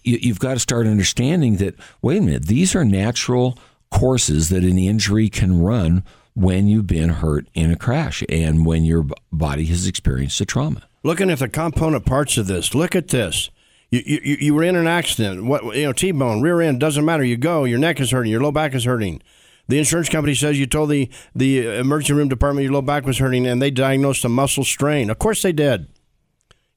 you've 0.05 0.39
got 0.39 0.55
to 0.55 0.61
start 0.61 0.87
understanding 0.87 1.57
that, 1.57 1.75
wait 2.03 2.19
a 2.19 2.21
minute, 2.21 2.47
these 2.47 2.77
are 2.77 2.85
natural 2.85 3.59
courses 3.91 4.49
that 4.51 4.63
an 4.63 4.79
injury 4.79 5.29
can 5.29 5.61
run 5.61 6.05
when 6.35 6.69
you've 6.69 6.87
been 6.87 7.09
hurt 7.09 7.49
in 7.55 7.73
a 7.73 7.77
crash 7.77 8.23
and 8.29 8.65
when 8.65 8.85
your 8.85 9.07
body 9.33 9.65
has 9.67 9.89
experienced 9.89 10.41
a 10.41 10.45
trauma. 10.45 10.85
Looking 11.03 11.31
at 11.31 11.41
the 11.41 11.49
component 11.49 12.07
parts 12.07 12.37
of 12.37 12.47
this, 12.47 12.75
look 12.75 12.95
at 12.95 13.09
this. 13.09 13.51
You, 13.91 14.03
you, 14.07 14.37
you 14.41 14.55
were 14.55 14.63
in 14.63 14.77
an 14.77 14.87
accident. 14.87 15.45
What 15.45 15.77
you 15.77 15.85
know, 15.85 15.93
T-bone, 15.93 16.43
rear 16.43 16.61
end 16.61 16.79
doesn't 16.79 17.05
matter. 17.05 17.25
You 17.25 17.37
go, 17.37 17.65
your 17.65 17.79
neck 17.79 18.01
is 18.01 18.13
hurting, 18.13 18.31
your 18.31 18.41
low 18.41 18.53
back 18.53 18.75
is 18.75 18.85
hurting. 18.85 19.21
The 19.69 19.79
insurance 19.79 20.09
company 20.09 20.35
says 20.35 20.59
you 20.59 20.67
told 20.67 20.91
the 20.91 21.09
the 21.35 21.67
emergency 21.79 22.13
room 22.13 22.29
department 22.29 22.65
your 22.65 22.73
low 22.73 22.83
back 22.83 23.05
was 23.05 23.19
hurting, 23.19 23.47
and 23.47 23.61
they 23.61 23.71
diagnosed 23.71 24.25
a 24.25 24.29
muscle 24.29 24.65
strain. 24.65 25.11
Of 25.11 25.19
course, 25.19 25.43
they 25.43 25.53
did. 25.53 25.87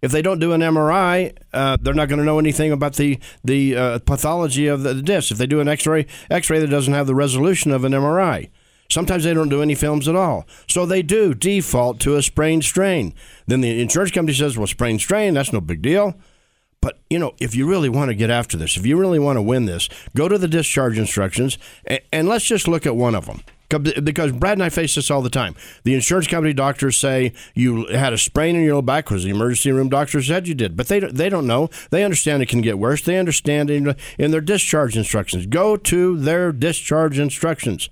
If 0.04 0.12
they 0.12 0.22
don't 0.22 0.40
do 0.40 0.52
an 0.52 0.62
MRI, 0.62 1.36
uh, 1.54 1.78
they're 1.80 1.94
not 1.94 2.10
going 2.10 2.20
to 2.20 2.26
know 2.26 2.38
anything 2.38 2.72
about 2.72 2.96
the 2.96 3.20
the 3.44 3.76
uh, 3.76 4.00
pathology 4.00 4.68
of 4.68 4.84
the, 4.84 4.94
the 4.94 5.02
disc. 5.02 5.32
If 5.32 5.38
they 5.38 5.48
do 5.48 5.60
an 5.60 5.68
X-ray, 5.68 6.06
X-ray 6.30 6.60
that 6.60 6.68
doesn't 6.68 6.94
have 6.94 7.08
the 7.08 7.16
resolution 7.16 7.72
of 7.72 7.84
an 7.84 7.94
MRI. 7.94 8.50
Sometimes 8.92 9.24
they 9.24 9.34
don't 9.34 9.50
do 9.50 9.62
any 9.62 9.76
films 9.76 10.08
at 10.08 10.16
all. 10.16 10.46
So 10.68 10.86
they 10.86 11.02
do 11.02 11.34
default 11.34 12.00
to 12.02 12.16
a 12.16 12.22
sprained 12.22 12.64
strain. 12.64 13.16
Then 13.48 13.62
the 13.62 13.82
insurance 13.82 14.12
company 14.12 14.38
says, 14.38 14.56
well, 14.58 14.68
sprained 14.68 15.02
strain, 15.02 15.34
that's 15.34 15.54
no 15.54 15.62
big 15.62 15.82
deal. 15.82 16.16
But, 16.84 17.00
you 17.10 17.18
know, 17.18 17.34
if 17.40 17.56
you 17.56 17.66
really 17.66 17.88
want 17.88 18.10
to 18.10 18.14
get 18.14 18.30
after 18.30 18.58
this, 18.58 18.76
if 18.76 18.86
you 18.86 18.98
really 18.98 19.18
want 19.18 19.38
to 19.38 19.42
win 19.42 19.64
this, 19.64 19.88
go 20.18 20.28
to 20.28 20.38
the 20.38 20.50
discharge 20.50 21.00
instructions 21.00 21.58
and, 21.86 22.02
and 22.12 22.28
let's 22.28 22.44
just 22.44 22.68
look 22.68 22.86
at 22.86 22.98
one 22.98 23.16
of 23.16 23.26
them 23.26 23.42
because 23.80 24.34
Brad 24.34 24.58
and 24.58 24.64
I 24.64 24.68
face 24.70 24.96
this 24.96 25.10
all 25.10 25.22
the 25.22 25.30
time. 25.30 25.56
The 25.86 25.96
insurance 25.96 26.28
company 26.28 26.54
doctors 26.54 26.98
say 26.98 27.32
you 27.56 27.88
had 27.88 28.12
a 28.12 28.18
sprain 28.18 28.58
in 28.58 28.64
your 28.64 28.76
low 28.76 28.82
back 28.82 29.06
because 29.06 29.24
the 29.24 29.30
emergency 29.30 29.72
room 29.72 29.88
doctor 29.88 30.22
said 30.22 30.46
you 30.46 30.54
did, 30.54 30.76
but 30.76 30.90
they 30.90 31.00
they 31.00 31.30
don't 31.30 31.48
know. 31.48 31.70
They 31.90 32.04
understand 32.04 32.44
it 32.44 32.50
can 32.50 32.62
get 32.62 32.78
worse. 32.78 33.02
They 33.02 33.18
understand 33.18 33.72
in, 33.72 33.96
in 34.20 34.32
their 34.32 34.42
discharge 34.42 34.96
instructions. 34.98 35.48
Go 35.48 35.78
to 35.78 36.18
their 36.18 36.52
discharge 36.52 37.18
instructions. 37.18 37.90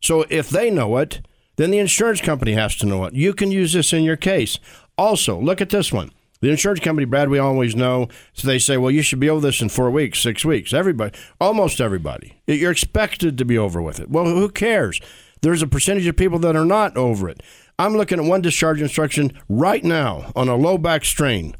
So 0.00 0.24
if 0.30 0.48
they 0.48 0.70
know 0.70 0.96
it, 0.96 1.20
then 1.56 1.70
the 1.70 1.78
insurance 1.78 2.20
company 2.20 2.54
has 2.54 2.74
to 2.76 2.86
know 2.86 3.04
it. 3.04 3.14
You 3.14 3.34
can 3.34 3.52
use 3.52 3.74
this 3.74 3.92
in 3.92 4.02
your 4.02 4.16
case. 4.16 4.58
Also, 4.98 5.38
look 5.38 5.60
at 5.60 5.70
this 5.70 5.92
one. 5.92 6.10
The 6.40 6.50
insurance 6.50 6.80
company, 6.80 7.04
Brad, 7.06 7.30
we 7.30 7.38
always 7.38 7.74
know. 7.74 8.08
So 8.32 8.46
they 8.46 8.58
say, 8.58 8.76
well, 8.76 8.90
you 8.90 9.02
should 9.02 9.20
be 9.20 9.30
over 9.30 9.40
this 9.40 9.62
in 9.62 9.68
four 9.68 9.90
weeks, 9.90 10.20
six 10.20 10.44
weeks. 10.44 10.72
Everybody, 10.74 11.16
almost 11.40 11.80
everybody. 11.80 12.36
You're 12.46 12.72
expected 12.72 13.38
to 13.38 13.44
be 13.44 13.56
over 13.56 13.80
with 13.80 14.00
it. 14.00 14.10
Well, 14.10 14.26
who 14.26 14.48
cares? 14.50 15.00
There's 15.40 15.62
a 15.62 15.66
percentage 15.66 16.06
of 16.06 16.16
people 16.16 16.38
that 16.40 16.56
are 16.56 16.64
not 16.64 16.96
over 16.96 17.28
it. 17.28 17.42
I'm 17.78 17.96
looking 17.96 18.18
at 18.18 18.24
one 18.24 18.40
discharge 18.40 18.80
instruction 18.80 19.32
right 19.48 19.82
now 19.82 20.32
on 20.36 20.48
a 20.48 20.56
low 20.56 20.78
back 20.78 21.04
strain, 21.04 21.56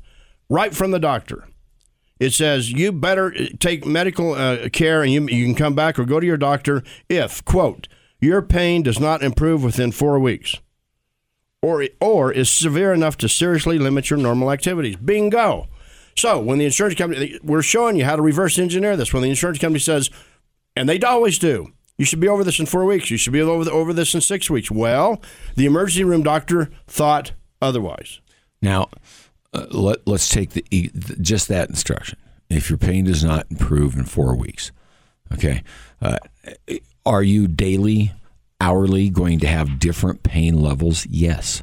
right 0.49 0.75
from 0.75 0.91
the 0.91 0.99
doctor. 0.99 1.49
It 2.21 2.33
says 2.33 2.71
you 2.71 2.93
better 2.93 3.33
take 3.59 3.85
medical 3.85 4.35
uh, 4.35 4.69
care 4.69 5.03
and 5.03 5.13
you, 5.13 5.27
you 5.29 5.45
can 5.45 5.55
come 5.55 5.75
back 5.75 5.99
or 5.99 6.05
go 6.05 6.21
to 6.21 6.27
your 6.27 6.37
doctor 6.37 6.83
if, 7.09 7.45
quote, 7.45 7.89
your 8.21 8.41
pain 8.41 8.83
does 8.83 9.01
not 9.01 9.23
improve 9.23 9.65
within 9.65 9.93
four 9.93 10.19
weeks 10.19 10.57
or, 11.65 11.89
or 11.99 12.31
is 12.31 12.51
severe 12.51 12.93
enough 12.93 13.17
to 13.17 13.27
seriously 13.27 13.79
limit 13.79 14.11
your 14.11 14.19
normal 14.19 14.53
activities. 14.53 14.97
Bingo. 14.97 15.67
So 16.15 16.39
when 16.39 16.59
the 16.59 16.67
insurance 16.67 16.95
company, 16.95 17.41
we're 17.43 17.63
showing 17.63 17.97
you 17.97 18.05
how 18.05 18.17
to 18.17 18.23
reverse 18.23 18.59
engineer 18.59 18.99
this. 18.99 19.15
When 19.15 19.23
the 19.23 19.31
insurance 19.31 19.59
company 19.59 19.81
says, 19.81 20.11
and 20.77 20.87
they 20.87 21.01
always 21.01 21.39
do, 21.39 21.73
you 21.97 22.05
should 22.05 22.21
be 22.21 22.29
over 22.29 22.45
this 22.45 22.61
in 22.61 22.67
four 22.67 22.85
weeks. 22.85 23.11
You 23.11 23.17
should 23.17 23.33
be 23.33 23.41
over, 23.41 23.71
over 23.71 23.95
this 23.95 24.15
in 24.15 24.21
six 24.21 24.51
weeks. 24.51 24.71
Well, 24.71 25.23
the 25.57 25.65
emergency 25.65 26.05
room 26.05 26.23
doctor 26.23 26.69
thought 26.87 27.33
otherwise. 27.63 28.21
Now, 28.61 28.91
uh, 29.55 29.65
let, 29.71 30.07
us 30.07 30.29
take 30.29 30.51
the 30.51 30.91
just 31.21 31.49
that 31.49 31.71
instruction. 31.71 32.19
If 32.51 32.69
your 32.69 32.79
pain 32.79 33.07
does 33.07 33.25
not 33.25 33.47
improve 33.51 33.97
in 33.97 34.05
four 34.05 34.37
weeks, 34.37 34.71
okay, 35.33 35.63
uh, 36.03 36.19
are 37.07 37.23
you 37.23 37.49
daily 37.49 38.13
hourly 38.61 39.11
going 39.11 39.41
to 39.41 39.47
have 39.47 39.79
different 39.79 40.23
pain 40.23 40.63
levels? 40.63 41.07
Yes. 41.07 41.63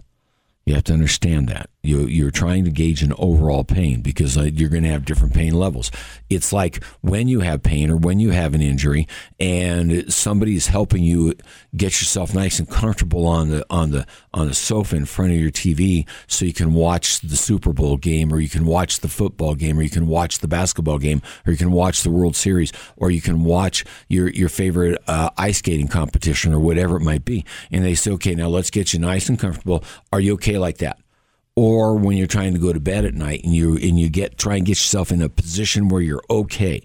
You 0.66 0.76
have 0.76 0.84
to 0.86 0.94
understand 0.94 1.50
that. 1.50 1.71
You, 1.84 2.06
you're 2.06 2.32
trying 2.32 2.66
to 2.66 2.72
gauge 2.72 3.02
an 3.02 3.14
overall 3.18 3.64
pain 3.64 4.02
because 4.02 4.38
uh, 4.38 4.44
you're 4.44 4.70
going 4.70 4.84
to 4.84 4.90
have 4.90 5.04
different 5.04 5.34
pain 5.34 5.54
levels. 5.54 5.90
It's 6.30 6.54
like 6.54 6.84
when 7.02 7.28
you 7.28 7.40
have 7.40 7.64
pain 7.64 7.90
or 7.90 7.98
when 7.98 8.20
you 8.20 8.30
have 8.32 8.54
an 8.54 8.62
injury 8.62 9.08
and 9.40 10.12
somebody 10.14 10.56
is 10.56 10.68
helping 10.68 11.04
you 11.04 11.34
get 11.76 12.00
yourself 12.00 12.36
nice 12.36 12.60
and 12.60 12.70
comfortable 12.70 13.26
on 13.26 13.50
the 13.50 13.66
on 13.70 13.92
the 13.92 14.06
on 14.34 14.48
the 14.48 14.54
sofa 14.54 14.96
in 14.96 15.06
front 15.06 15.32
of 15.32 15.38
your 15.38 15.52
TV 15.52 16.08
so 16.28 16.46
you 16.46 16.54
can 16.54 16.74
watch 16.74 17.20
the 17.22 17.36
Super 17.36 17.74
Bowl 17.74 17.98
game 17.98 18.32
or 18.32 18.40
you 18.40 18.50
can 18.50 18.66
watch 18.66 19.00
the 19.00 19.08
football 19.08 19.56
game 19.56 19.80
or 19.80 19.82
you 19.82 19.90
can 19.90 20.08
watch 20.08 20.40
the 20.40 20.48
basketball 20.48 21.00
game 21.00 21.22
or 21.46 21.52
you 21.52 21.58
can 21.58 21.72
watch 21.72 22.04
the 22.04 22.12
World 22.12 22.36
Series 22.36 22.72
or 22.98 23.10
you 23.10 23.22
can 23.22 23.44
watch 23.44 23.84
your 24.08 24.30
your 24.30 24.50
favorite 24.50 25.02
uh, 25.08 25.30
ice 25.38 25.58
skating 25.58 25.88
competition 25.88 26.54
or 26.54 26.60
whatever 26.60 26.98
it 26.98 27.02
might 27.02 27.26
be. 27.26 27.46
And 27.72 27.84
they 27.84 27.96
say, 27.96 28.12
okay, 28.12 28.36
now 28.36 28.48
let's 28.48 28.70
get 28.70 28.94
you 28.94 29.00
nice 29.00 29.30
and 29.30 29.40
comfortable. 29.40 29.84
Are 30.14 30.20
you 30.20 30.34
okay 30.34 30.58
like 30.58 30.78
that? 30.78 31.00
Or 31.56 31.96
when 31.96 32.18
you're 32.18 32.28
trying 32.28 32.54
to 32.54 32.60
go 32.60 32.74
to 32.74 32.80
bed 32.80 33.06
at 33.06 33.14
night 33.14 33.44
and 33.44 33.54
you 33.54 33.76
and 33.78 34.00
you 34.00 34.10
get 34.10 34.38
try 34.38 34.56
and 34.56 34.66
get 34.66 34.72
yourself 34.72 35.12
in 35.12 35.22
a 35.22 35.30
position 35.30 35.90
where 35.90 36.02
you're 36.02 36.24
okay. 36.30 36.82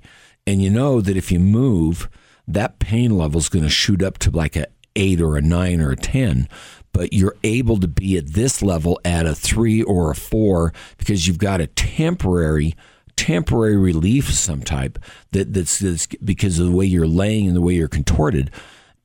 And 0.47 0.63
you 0.63 0.71
know 0.71 1.01
that 1.01 1.17
if 1.17 1.33
you 1.33 1.41
move 1.41 2.09
that 2.47 2.79
pain 2.79 3.17
level 3.17 3.39
is 3.39 3.49
going 3.49 3.65
to 3.65 3.69
shoot 3.71 4.03
up 4.03 4.19
to 4.19 4.31
like 4.31 4.57
a 4.57 4.67
8 4.95 5.21
or 5.21 5.37
a 5.37 5.43
9 5.43 5.81
or 5.81 5.91
a 5.91 5.97
10 5.97 6.49
but 6.93 7.13
you're 7.13 7.37
able 7.45 7.79
to 7.79 7.89
be 7.89 8.17
at 8.17 8.29
this 8.29 8.63
level 8.63 8.99
at 9.05 9.27
a 9.27 9.35
3 9.35 9.83
or 9.83 10.13
a 10.13 10.15
4 10.15 10.73
because 10.97 11.27
you've 11.27 11.37
got 11.37 11.61
a 11.61 11.67
temporary 11.67 12.75
temporary 13.17 13.77
relief 13.77 14.29
of 14.29 14.35
some 14.35 14.63
type 14.63 14.99
that 15.33 15.53
that's, 15.53 15.79
that's 15.79 16.07
because 16.25 16.59
of 16.59 16.67
the 16.67 16.73
way 16.73 16.85
you're 16.85 17.07
laying 17.07 17.47
and 17.47 17.57
the 17.57 17.63
way 17.63 17.75
you're 17.75 17.89
contorted. 17.89 18.51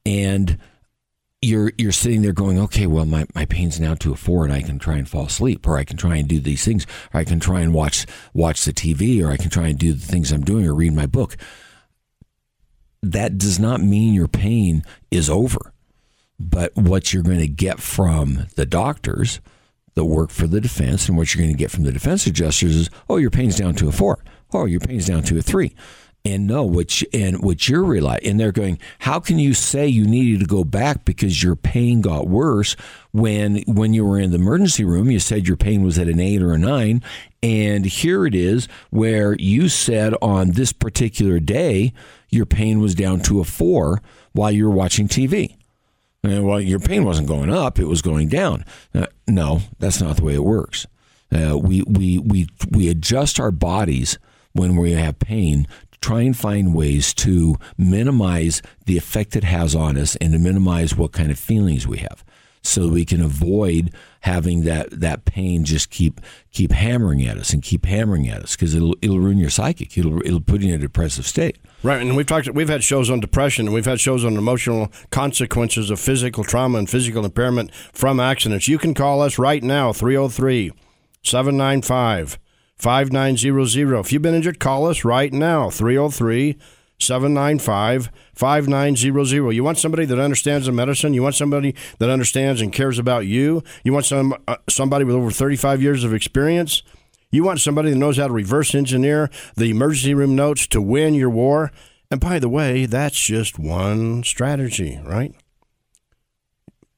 And 0.06 0.58
you're 1.42 1.72
you're 1.78 1.92
sitting 1.92 2.22
there 2.22 2.34
going, 2.34 2.60
okay, 2.60 2.86
well, 2.86 3.06
my, 3.06 3.26
my 3.34 3.46
pain's 3.46 3.80
now 3.80 3.96
to 3.96 4.14
a 4.14 4.16
four, 4.16 4.44
and 4.44 4.54
I 4.54 4.62
can 4.62 4.78
try 4.78 4.98
and 4.98 5.10
fall 5.10 5.26
asleep, 5.26 5.68
or 5.68 5.78
I 5.78 5.84
can 5.84 5.98
try 5.98 6.18
and 6.18 6.28
do 6.28 6.40
these 6.40 6.64
things, 6.64 6.86
or 7.14 7.20
I 7.20 7.24
can 7.24 7.40
try 7.40 7.62
and 7.62 7.74
watch 7.74 8.06
watch 8.34 8.64
the 8.64 8.74
TV, 8.74 9.24
or 9.24 9.32
I 9.32 9.38
can 9.38 9.50
try 9.50 9.68
and 9.68 9.78
do 9.78 9.94
the 9.94 10.06
things 10.06 10.32
I'm 10.32 10.44
doing, 10.44 10.68
or 10.68 10.76
read 10.76 10.94
my 10.94 11.08
book. 11.08 11.38
That 13.02 13.40
does 13.40 13.60
not 13.60 13.82
mean 13.82 14.14
your 14.14 14.28
pain 14.28 14.84
is 15.10 15.30
over, 15.30 15.74
but 16.40 16.76
what 16.76 17.12
you're 17.12 17.24
going 17.24 17.40
to 17.40 17.48
get 17.48 17.80
from 17.80 18.46
the 18.56 18.68
doctors 18.68 19.42
that 19.96 20.06
work 20.06 20.30
for 20.30 20.46
the 20.46 20.62
defense, 20.62 21.10
and 21.10 21.18
what 21.18 21.34
you're 21.34 21.44
going 21.44 21.56
to 21.56 21.60
get 21.60 21.72
from 21.72 21.84
the 21.84 21.92
defense 21.92 22.28
adjusters 22.28 22.76
is, 22.76 22.90
oh, 23.10 23.18
your 23.18 23.32
pain's 23.32 23.58
down 23.58 23.74
to 23.76 23.90
a 23.90 23.92
four, 23.92 24.24
oh, 24.54 24.66
your 24.66 24.80
pain's 24.80 25.08
down 25.08 25.24
to 25.24 25.40
a 25.40 25.42
three, 25.42 25.74
And 26.24 26.46
no, 26.46 26.64
what 26.64 27.02
you, 27.02 27.08
and 27.14 27.42
what 27.42 27.68
you're 27.68 27.84
relying, 27.84 28.24
and 28.24 28.40
they're 28.40 28.52
going, 28.52 28.78
how 29.00 29.20
can 29.20 29.40
you 29.40 29.56
say 29.56 29.88
you 29.88 30.06
needed 30.06 30.42
to 30.42 30.46
go 30.46 30.64
back 30.64 31.04
because 31.04 31.42
your 31.42 31.56
pain 31.56 32.02
got 32.02 32.28
worse 32.28 32.76
when 33.12 33.64
when 33.66 33.94
you 33.94 34.06
were 34.06 34.20
in 34.20 34.30
the 34.30 34.36
emergency 34.36 34.86
room? 34.86 35.10
You 35.10 35.20
said 35.20 35.48
your 35.48 35.58
pain 35.58 35.82
was 35.82 35.98
at 35.98 36.08
an 36.08 36.20
eight 36.20 36.44
or 36.44 36.54
a 36.54 36.60
nine, 36.60 37.02
and 37.42 37.86
here 37.86 38.28
it 38.28 38.36
is 38.36 38.68
where 38.92 39.34
you 39.40 39.68
said 39.68 40.14
on 40.22 40.52
this 40.52 40.72
particular 40.72 41.40
day 41.40 41.92
your 42.30 42.46
pain 42.46 42.80
was 42.80 42.94
down 42.94 43.22
to 43.22 43.40
a 43.40 43.44
four 43.44 44.02
while 44.34 44.52
you 44.52 44.66
were 44.66 44.76
watching 44.76 45.08
TV. 45.08 45.56
And 46.24 46.46
well, 46.46 46.62
your 46.62 46.80
pain 46.80 47.04
wasn't 47.04 47.28
going 47.28 47.52
up; 47.52 47.80
it 47.80 47.86
was 47.86 48.04
going 48.04 48.28
down. 48.28 48.64
Uh, 48.94 49.08
no, 49.28 49.62
that's 49.80 50.00
not 50.00 50.18
the 50.18 50.24
way 50.24 50.36
it 50.36 50.44
works. 50.44 50.86
Uh, 51.34 51.58
we 51.58 51.82
we 51.84 52.20
we 52.20 52.48
we 52.70 52.90
adjust 52.90 53.40
our 53.40 53.52
bodies 53.52 54.20
when 54.54 54.76
we 54.76 54.92
have 54.92 55.18
pain 55.18 55.66
try 56.02 56.22
and 56.22 56.36
find 56.36 56.74
ways 56.74 57.14
to 57.14 57.58
minimize 57.78 58.62
the 58.86 58.98
effect 58.98 59.36
it 59.36 59.44
has 59.44 59.76
on 59.76 59.98
us 59.98 60.16
and 60.18 60.34
to 60.34 60.40
minimize 60.40 60.96
what 60.96 61.12
kind 61.12 61.32
of 61.32 61.40
feelings 61.40 61.88
we 61.88 62.00
have 62.00 62.24
so 62.64 62.88
we 62.88 63.06
can 63.06 63.22
avoid 63.22 63.94
having 64.22 64.64
that, 64.64 64.88
that 64.92 65.26
pain 65.26 65.64
just 65.64 65.90
keep 65.90 66.22
keep 66.52 66.72
hammering 66.72 67.26
at 67.26 67.38
us 67.38 67.54
and 67.54 67.64
keep 67.64 67.86
hammering 67.86 68.28
at 68.30 68.44
us 68.44 68.56
because 68.56 68.76
it'll 68.76 68.96
it'll 69.02 69.20
ruin 69.20 69.38
your 69.38 69.50
psychic. 69.50 69.98
It'll 69.98 70.22
it'll 70.22 70.42
put 70.42 70.62
you 70.62 70.70
in 70.70 70.76
a 70.76 70.78
depressive 70.78 71.26
state. 71.26 71.58
Right, 71.84 72.02
and 72.02 72.16
we've 72.16 72.28
talked. 72.28 72.50
We've 72.54 72.70
had 72.70 72.84
shows 72.84 73.10
on 73.10 73.20
depression, 73.20 73.68
and 73.68 73.74
we've 73.74 73.86
had 73.86 74.00
shows 74.00 74.24
on 74.24 74.38
emotional 74.38 74.92
consequences 75.10 75.90
of 75.90 76.00
physical 76.00 76.44
trauma 76.44 76.78
and 76.78 76.90
physical 76.90 77.26
impairment 77.26 77.74
from 77.74 78.20
accidents. 78.20 78.68
You 78.68 78.78
can 78.78 78.94
call 78.94 79.22
us 79.22 79.40
right 79.40 79.64
now 79.64 79.92
303 79.92 80.72
795 81.24 82.38
5900. 82.82 84.00
If 84.00 84.12
you've 84.12 84.24
been 84.24 84.34
injured, 84.34 84.60
call 84.60 84.88
us 84.88 85.06
right 85.06 85.32
now 85.32 85.70
303 85.70 86.58
795 87.00 88.12
5900. 88.34 89.52
You 89.52 89.64
want 89.64 89.78
somebody 89.78 90.06
that 90.06 90.20
understands 90.20 90.66
the 90.66 90.72
medicine? 90.72 91.14
You 91.14 91.22
want 91.22 91.36
somebody 91.36 91.76
that 92.00 92.10
understands 92.10 92.60
and 92.60 92.74
cares 92.74 92.98
about 92.98 93.28
you? 93.28 93.64
You 93.84 93.94
want 93.94 94.06
some 94.06 94.34
uh, 94.48 94.58
somebody 94.68 95.06
with 95.06 95.16
over 95.16 95.30
35 95.30 95.82
years 95.84 96.04
of 96.04 96.12
experience? 96.12 96.82
You 97.30 97.44
want 97.44 97.62
somebody 97.62 97.92
that 97.92 97.98
knows 97.98 98.18
how 98.18 98.26
to 98.26 98.34
reverse 98.34 98.74
engineer 98.74 99.30
the 99.56 99.70
emergency 99.70 100.16
room 100.16 100.36
notes 100.36 100.66
to 100.68 100.82
win 100.82 101.14
your 101.14 101.30
war? 101.30 101.72
And 102.10 102.20
by 102.20 102.40
the 102.40 102.50
way, 102.50 102.88
that's 102.88 103.20
just 103.20 103.60
one 103.60 104.24
strategy, 104.24 105.00
right? 105.06 105.36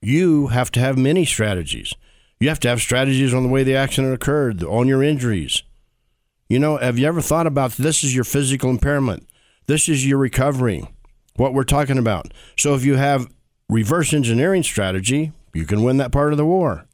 You 0.02 0.48
have 0.48 0.72
to 0.72 0.80
have 0.80 0.98
many 0.98 1.26
strategies. 1.26 1.94
You 2.40 2.50
have 2.50 2.60
to 2.62 2.70
have 2.70 2.82
strategies 2.82 3.34
on 3.34 3.44
the 3.44 3.50
way 3.50 3.64
the 3.64 3.76
accident 3.76 4.14
occurred, 4.14 4.64
on 4.64 4.88
your 4.88 5.04
injuries, 5.04 5.64
you 6.54 6.60
know, 6.60 6.78
have 6.78 7.00
you 7.00 7.08
ever 7.08 7.20
thought 7.20 7.48
about 7.48 7.72
this 7.72 8.04
is 8.04 8.14
your 8.14 8.24
physical 8.24 8.70
impairment? 8.70 9.28
This 9.66 9.90
is 9.90 10.06
your 10.06 10.20
recovery, 10.20 10.88
what 11.36 11.52
we're 11.52 11.64
talking 11.64 11.98
about. 11.98 12.32
So 12.60 12.76
if 12.76 12.86
you 12.86 12.96
have 12.96 13.28
reverse 13.68 14.14
engineering 14.14 14.62
strategy, 14.62 15.32
you 15.56 15.66
can 15.66 15.82
win 15.82 15.98
that 15.98 16.12
part 16.12 16.32
of 16.32 16.38
the 16.38 16.46
war. 16.46 16.86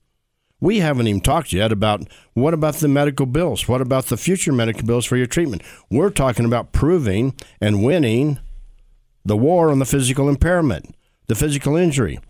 We 0.61 0.79
haven't 0.79 1.07
even 1.07 1.19
talked 1.19 1.51
yet 1.51 1.73
about 1.73 2.07
what 2.35 2.53
about 2.53 2.75
the 2.75 2.87
medical 2.87 3.25
bills? 3.25 3.67
What 3.67 3.81
about 3.81 4.05
the 4.05 4.15
future 4.15 4.53
medical 4.53 4.85
bills 4.87 5.05
for 5.05 5.17
your 5.17 5.25
treatment? 5.25 5.61
We're 5.91 6.09
talking 6.09 6.45
about 6.45 6.71
proving 6.71 7.33
and 7.59 7.83
winning 7.83 8.39
the 9.25 9.35
war 9.35 9.71
on 9.71 9.79
the 9.79 9.85
physical 9.85 10.29
impairment, 10.29 10.95
the 11.27 11.35
physical 11.35 11.75
injury. 11.75 12.21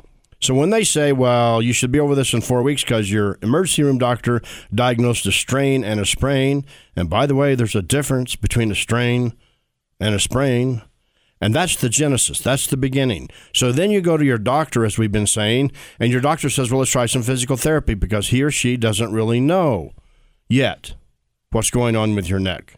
So 0.42 0.54
when 0.54 0.70
they 0.70 0.84
say, 0.84 1.12
well, 1.12 1.62
you 1.62 1.74
should 1.74 1.92
be 1.92 2.00
over 2.00 2.16
this 2.16 2.34
in 2.34 2.42
four 2.42 2.64
weeks 2.64 2.84
because 2.84 3.12
your 3.12 3.38
emergency 3.42 3.84
room 3.84 3.98
doctor 3.98 4.42
diagnosed 4.74 5.26
a 5.26 5.32
strain 5.32 5.84
and 5.84 6.00
a 6.00 6.06
sprain, 6.06 6.66
and 6.96 7.10
by 7.10 7.26
the 7.26 7.36
way, 7.36 7.56
there's 7.56 7.76
a 7.76 7.82
difference 7.82 8.36
between 8.36 8.72
a 8.72 8.76
strain 8.76 9.34
and 10.00 10.16
a 10.16 10.20
sprain. 10.20 10.82
And 11.42 11.56
that's 11.56 11.78
the 11.78 11.90
genesis. 11.90 12.42
That's 12.42 12.68
the 12.68 12.78
beginning. 12.78 13.30
So 13.54 13.72
then 13.72 13.92
you 13.92 14.02
go 14.02 14.18
to 14.18 14.26
your 14.26 14.38
doctor, 14.38 14.84
as 14.84 14.98
we've 14.98 15.12
been 15.12 15.28
saying, 15.28 15.72
and 16.00 16.12
your 16.12 16.22
doctor 16.22 16.50
says, 16.50 16.70
well, 16.70 16.80
let's 16.80 16.92
try 16.92 17.06
some 17.06 17.24
physical 17.24 17.56
therapy 17.56 17.94
because 17.94 18.28
he 18.30 18.44
or 18.44 18.52
she 18.52 18.76
doesn't 18.76 19.14
really 19.14 19.40
know 19.40 19.92
yet 20.50 20.96
what's 21.52 21.72
going 21.72 21.96
on 21.96 22.14
with 22.16 22.30
your 22.30 22.40
neck 22.40 22.76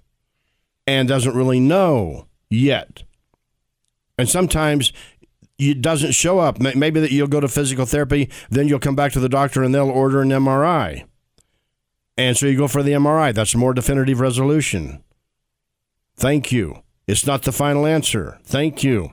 and 0.86 1.08
doesn't 1.08 1.36
really 1.36 1.60
know 1.60 2.28
yet. 2.50 3.04
And 4.18 4.30
sometimes 4.30 4.94
it 5.62 5.82
doesn't 5.82 6.14
show 6.14 6.40
up. 6.40 6.60
Maybe 6.60 7.00
that 7.00 7.12
you'll 7.12 7.28
go 7.28 7.40
to 7.40 7.48
physical 7.48 7.86
therapy, 7.86 8.30
then 8.50 8.68
you'll 8.68 8.80
come 8.80 8.96
back 8.96 9.12
to 9.14 9.20
the 9.20 9.30
doctor 9.30 9.64
and 9.64 9.74
they'll 9.74 9.90
order 9.90 10.22
an 10.22 10.30
MRI. 10.30 11.06
And 12.18 12.36
so 12.36 12.46
you 12.48 12.58
go 12.58 12.68
for 12.68 12.84
the 12.84 12.92
MRI. 12.92 13.34
That's 13.34 13.56
more 13.56 13.74
definitive 13.74 14.20
resolution. 14.20 15.04
Thank 16.16 16.52
you. 16.52 16.84
It's 17.08 17.26
not 17.26 17.44
the 17.44 17.52
final 17.52 17.86
answer. 17.86 18.40
Thank 18.44 18.84
you. 18.84 19.12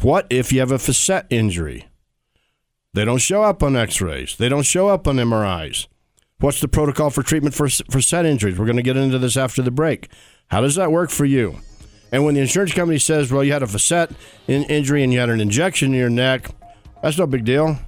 What 0.00 0.26
if 0.30 0.52
you 0.52 0.60
have 0.60 0.72
a 0.72 0.78
facet 0.78 1.26
injury? 1.30 1.86
They 2.92 3.04
don't 3.04 3.18
show 3.18 3.42
up 3.42 3.62
on 3.62 3.76
x 3.76 4.00
rays, 4.00 4.36
they 4.36 4.48
don't 4.48 4.64
show 4.64 4.88
up 4.88 5.06
on 5.06 5.16
MRIs. 5.16 5.86
What's 6.38 6.60
the 6.60 6.68
protocol 6.68 7.10
for 7.10 7.22
treatment 7.22 7.54
for 7.54 7.68
facet 7.68 8.26
injuries? 8.26 8.58
We're 8.58 8.64
going 8.64 8.76
to 8.76 8.82
get 8.82 8.96
into 8.96 9.18
this 9.18 9.36
after 9.36 9.62
the 9.62 9.70
break. 9.70 10.08
How 10.48 10.60
does 10.60 10.74
that 10.76 10.90
work 10.90 11.10
for 11.10 11.24
you? 11.24 11.58
And 12.12 12.24
when 12.24 12.34
the 12.34 12.40
insurance 12.40 12.72
company 12.72 12.98
says, 12.98 13.32
well, 13.32 13.44
you 13.44 13.52
had 13.52 13.62
a 13.62 13.66
facet 13.66 14.10
in 14.48 14.64
injury 14.64 15.04
and 15.04 15.12
you 15.12 15.20
had 15.20 15.30
an 15.30 15.40
injection 15.40 15.92
in 15.92 15.98
your 15.98 16.10
neck, 16.10 16.50
that's 17.02 17.18
no 17.18 17.26
big 17.26 17.44
deal. 17.44 17.78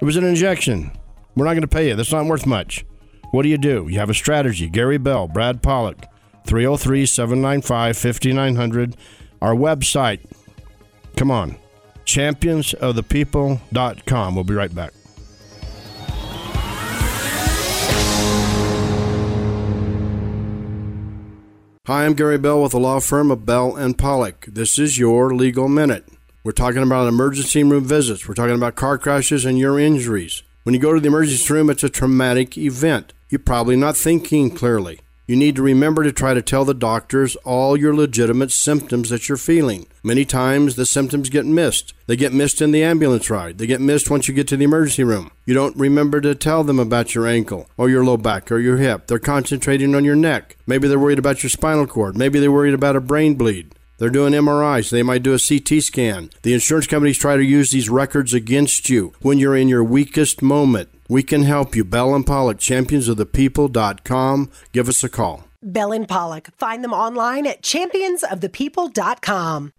It 0.00 0.04
was 0.04 0.16
an 0.16 0.24
injection. 0.24 0.90
We're 1.36 1.44
not 1.44 1.52
going 1.52 1.62
to 1.62 1.68
pay 1.68 1.88
you. 1.88 1.96
That's 1.96 2.12
not 2.12 2.26
worth 2.26 2.46
much. 2.46 2.84
What 3.30 3.42
do 3.42 3.48
you 3.48 3.58
do? 3.58 3.86
You 3.88 3.98
have 3.98 4.10
a 4.10 4.14
strategy. 4.14 4.68
Gary 4.68 4.98
Bell, 4.98 5.28
Brad 5.28 5.62
Pollock, 5.62 6.06
303 6.46 7.06
795 7.06 7.96
5900. 7.96 8.96
Our 9.42 9.54
website. 9.54 10.20
Come 11.16 11.30
on. 11.30 11.56
Championsofthepeople.com. 12.06 14.34
We'll 14.34 14.44
be 14.44 14.54
right 14.54 14.74
back. 14.74 14.92
Hi, 21.86 22.06
I'm 22.06 22.14
Gary 22.14 22.38
Bell 22.38 22.62
with 22.62 22.72
the 22.72 22.80
law 22.80 22.98
firm 22.98 23.30
of 23.30 23.44
Bell 23.44 23.76
and 23.76 23.98
Pollock. 23.98 24.46
This 24.46 24.78
is 24.78 24.98
your 24.98 25.34
legal 25.34 25.68
minute. 25.68 26.08
We're 26.42 26.52
talking 26.52 26.82
about 26.82 27.08
emergency 27.08 27.62
room 27.62 27.84
visits. 27.84 28.26
We're 28.26 28.32
talking 28.32 28.54
about 28.54 28.74
car 28.74 28.96
crashes 28.96 29.44
and 29.44 29.58
your 29.58 29.78
injuries. 29.78 30.42
When 30.62 30.74
you 30.74 30.80
go 30.80 30.94
to 30.94 31.00
the 31.00 31.08
emergency 31.08 31.52
room, 31.52 31.68
it's 31.68 31.84
a 31.84 31.90
traumatic 31.90 32.56
event. 32.56 33.12
You're 33.28 33.40
probably 33.40 33.76
not 33.76 33.98
thinking 33.98 34.50
clearly. 34.50 35.00
You 35.26 35.36
need 35.36 35.56
to 35.56 35.62
remember 35.62 36.04
to 36.04 36.12
try 36.12 36.34
to 36.34 36.42
tell 36.42 36.66
the 36.66 36.74
doctors 36.74 37.34
all 37.44 37.78
your 37.78 37.94
legitimate 37.94 38.52
symptoms 38.52 39.08
that 39.08 39.26
you're 39.26 39.38
feeling. 39.38 39.86
Many 40.02 40.26
times 40.26 40.76
the 40.76 40.84
symptoms 40.84 41.30
get 41.30 41.46
missed. 41.46 41.94
They 42.06 42.14
get 42.14 42.34
missed 42.34 42.60
in 42.60 42.72
the 42.72 42.82
ambulance 42.82 43.30
ride. 43.30 43.56
They 43.56 43.66
get 43.66 43.80
missed 43.80 44.10
once 44.10 44.28
you 44.28 44.34
get 44.34 44.46
to 44.48 44.58
the 44.58 44.64
emergency 44.64 45.02
room. 45.02 45.30
You 45.46 45.54
don't 45.54 45.76
remember 45.78 46.20
to 46.20 46.34
tell 46.34 46.62
them 46.62 46.78
about 46.78 47.14
your 47.14 47.26
ankle 47.26 47.70
or 47.78 47.88
your 47.88 48.04
low 48.04 48.18
back 48.18 48.52
or 48.52 48.58
your 48.58 48.76
hip. 48.76 49.06
They're 49.06 49.18
concentrating 49.18 49.94
on 49.94 50.04
your 50.04 50.14
neck. 50.14 50.58
Maybe 50.66 50.88
they're 50.88 50.98
worried 50.98 51.18
about 51.18 51.42
your 51.42 51.48
spinal 51.48 51.86
cord. 51.86 52.18
Maybe 52.18 52.38
they're 52.38 52.52
worried 52.52 52.74
about 52.74 52.96
a 52.96 53.00
brain 53.00 53.36
bleed. 53.36 53.74
They're 53.96 54.10
doing 54.10 54.34
MRIs. 54.34 54.90
They 54.90 55.02
might 55.02 55.22
do 55.22 55.32
a 55.32 55.38
CT 55.38 55.82
scan. 55.82 56.28
The 56.42 56.52
insurance 56.52 56.86
companies 56.86 57.16
try 57.16 57.38
to 57.38 57.44
use 57.44 57.70
these 57.70 57.88
records 57.88 58.34
against 58.34 58.90
you 58.90 59.14
when 59.22 59.38
you're 59.38 59.56
in 59.56 59.68
your 59.68 59.84
weakest 59.84 60.42
moment. 60.42 60.90
We 61.08 61.22
can 61.22 61.42
help 61.42 61.76
you. 61.76 61.84
Bell 61.84 62.14
and 62.14 62.26
Pollock, 62.26 62.58
championsofthepeople.com. 62.58 64.50
Give 64.72 64.88
us 64.88 65.04
a 65.04 65.08
call. 65.08 65.44
Bell 65.62 65.92
and 65.92 66.08
Pollock. 66.08 66.48
Find 66.56 66.82
them 66.84 66.92
online 66.92 67.46
at 67.46 67.62
championsofthepeople.com. 67.62 69.72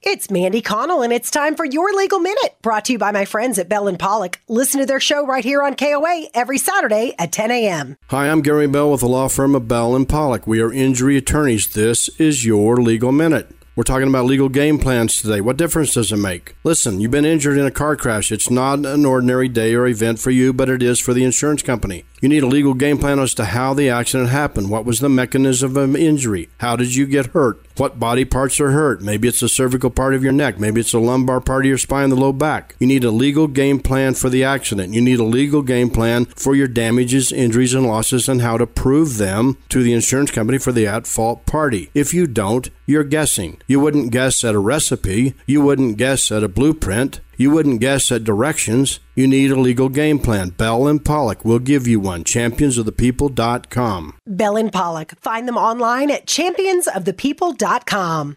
It's 0.00 0.30
Mandy 0.30 0.62
Connell, 0.62 1.02
and 1.02 1.12
it's 1.12 1.28
time 1.28 1.56
for 1.56 1.64
Your 1.64 1.92
Legal 1.92 2.20
Minute, 2.20 2.56
brought 2.62 2.84
to 2.84 2.92
you 2.92 2.98
by 2.98 3.10
my 3.10 3.24
friends 3.24 3.58
at 3.58 3.68
Bell 3.68 3.88
and 3.88 3.98
Pollock. 3.98 4.40
Listen 4.46 4.78
to 4.78 4.86
their 4.86 5.00
show 5.00 5.26
right 5.26 5.44
here 5.44 5.60
on 5.60 5.74
KOA 5.74 6.28
every 6.34 6.56
Saturday 6.56 7.16
at 7.18 7.32
10 7.32 7.50
a.m. 7.50 7.96
Hi, 8.06 8.30
I'm 8.30 8.40
Gary 8.40 8.68
Bell 8.68 8.92
with 8.92 9.00
the 9.00 9.08
law 9.08 9.26
firm 9.26 9.56
of 9.56 9.66
Bell 9.66 9.96
and 9.96 10.08
Pollock. 10.08 10.46
We 10.46 10.60
are 10.60 10.72
injury 10.72 11.16
attorneys. 11.16 11.74
This 11.74 12.08
is 12.10 12.46
Your 12.46 12.76
Legal 12.76 13.10
Minute. 13.10 13.50
We're 13.78 13.84
talking 13.84 14.08
about 14.08 14.24
legal 14.24 14.48
game 14.48 14.80
plans 14.80 15.22
today. 15.22 15.40
What 15.40 15.56
difference 15.56 15.94
does 15.94 16.10
it 16.10 16.16
make? 16.16 16.56
Listen, 16.64 17.00
you've 17.00 17.12
been 17.12 17.24
injured 17.24 17.56
in 17.56 17.64
a 17.64 17.70
car 17.70 17.94
crash. 17.94 18.32
It's 18.32 18.50
not 18.50 18.84
an 18.84 19.06
ordinary 19.06 19.48
day 19.48 19.72
or 19.72 19.86
event 19.86 20.18
for 20.18 20.32
you, 20.32 20.52
but 20.52 20.68
it 20.68 20.82
is 20.82 20.98
for 20.98 21.14
the 21.14 21.22
insurance 21.22 21.62
company. 21.62 22.04
You 22.20 22.28
need 22.28 22.42
a 22.42 22.48
legal 22.48 22.74
game 22.74 22.98
plan 22.98 23.18
as 23.20 23.34
to 23.34 23.44
how 23.44 23.74
the 23.74 23.88
accident 23.88 24.30
happened. 24.30 24.70
What 24.70 24.84
was 24.84 24.98
the 24.98 25.08
mechanism 25.08 25.76
of 25.76 25.96
injury? 25.96 26.48
How 26.58 26.74
did 26.74 26.94
you 26.94 27.06
get 27.06 27.26
hurt? 27.26 27.64
What 27.76 28.00
body 28.00 28.24
parts 28.24 28.60
are 28.60 28.72
hurt? 28.72 29.00
Maybe 29.02 29.28
it's 29.28 29.38
the 29.38 29.48
cervical 29.48 29.90
part 29.90 30.14
of 30.14 30.24
your 30.24 30.32
neck. 30.32 30.58
Maybe 30.58 30.80
it's 30.80 30.90
the 30.90 30.98
lumbar 30.98 31.40
part 31.40 31.64
of 31.64 31.68
your 31.68 31.78
spine, 31.78 32.08
the 32.08 32.16
low 32.16 32.32
back. 32.32 32.74
You 32.80 32.88
need 32.88 33.04
a 33.04 33.12
legal 33.12 33.46
game 33.46 33.78
plan 33.78 34.14
for 34.14 34.28
the 34.28 34.42
accident. 34.42 34.94
You 34.94 35.00
need 35.00 35.20
a 35.20 35.24
legal 35.24 35.62
game 35.62 35.90
plan 35.90 36.24
for 36.24 36.56
your 36.56 36.66
damages, 36.66 37.30
injuries, 37.30 37.74
and 37.74 37.86
losses 37.86 38.28
and 38.28 38.42
how 38.42 38.58
to 38.58 38.66
prove 38.66 39.18
them 39.18 39.56
to 39.68 39.82
the 39.82 39.92
insurance 39.92 40.32
company 40.32 40.58
for 40.58 40.72
the 40.72 40.88
at 40.88 41.06
fault 41.06 41.46
party. 41.46 41.90
If 41.94 42.12
you 42.12 42.26
don't, 42.26 42.68
you're 42.84 43.04
guessing. 43.04 43.60
You 43.68 43.78
wouldn't 43.78 44.10
guess 44.10 44.42
at 44.42 44.56
a 44.56 44.58
recipe. 44.58 45.34
You 45.46 45.60
wouldn't 45.60 45.98
guess 45.98 46.32
at 46.32 46.42
a 46.42 46.48
blueprint. 46.48 47.20
You 47.38 47.52
wouldn't 47.52 47.80
guess 47.80 48.12
at 48.12 48.24
directions. 48.24 49.00
You 49.14 49.26
need 49.26 49.50
a 49.50 49.58
legal 49.58 49.88
game 49.88 50.18
plan. 50.18 50.50
Bell 50.50 50.86
and 50.88 51.02
Pollock 51.02 51.42
will 51.44 51.60
give 51.60 51.86
you 51.86 52.00
one. 52.00 52.24
Championsofthepeople.com. 52.24 54.18
Bell 54.26 54.56
and 54.56 54.72
Pollock. 54.72 55.14
Find 55.20 55.46
them 55.48 55.56
online 55.56 56.10
at 56.10 56.26
championsofthepeople.com. 56.26 58.36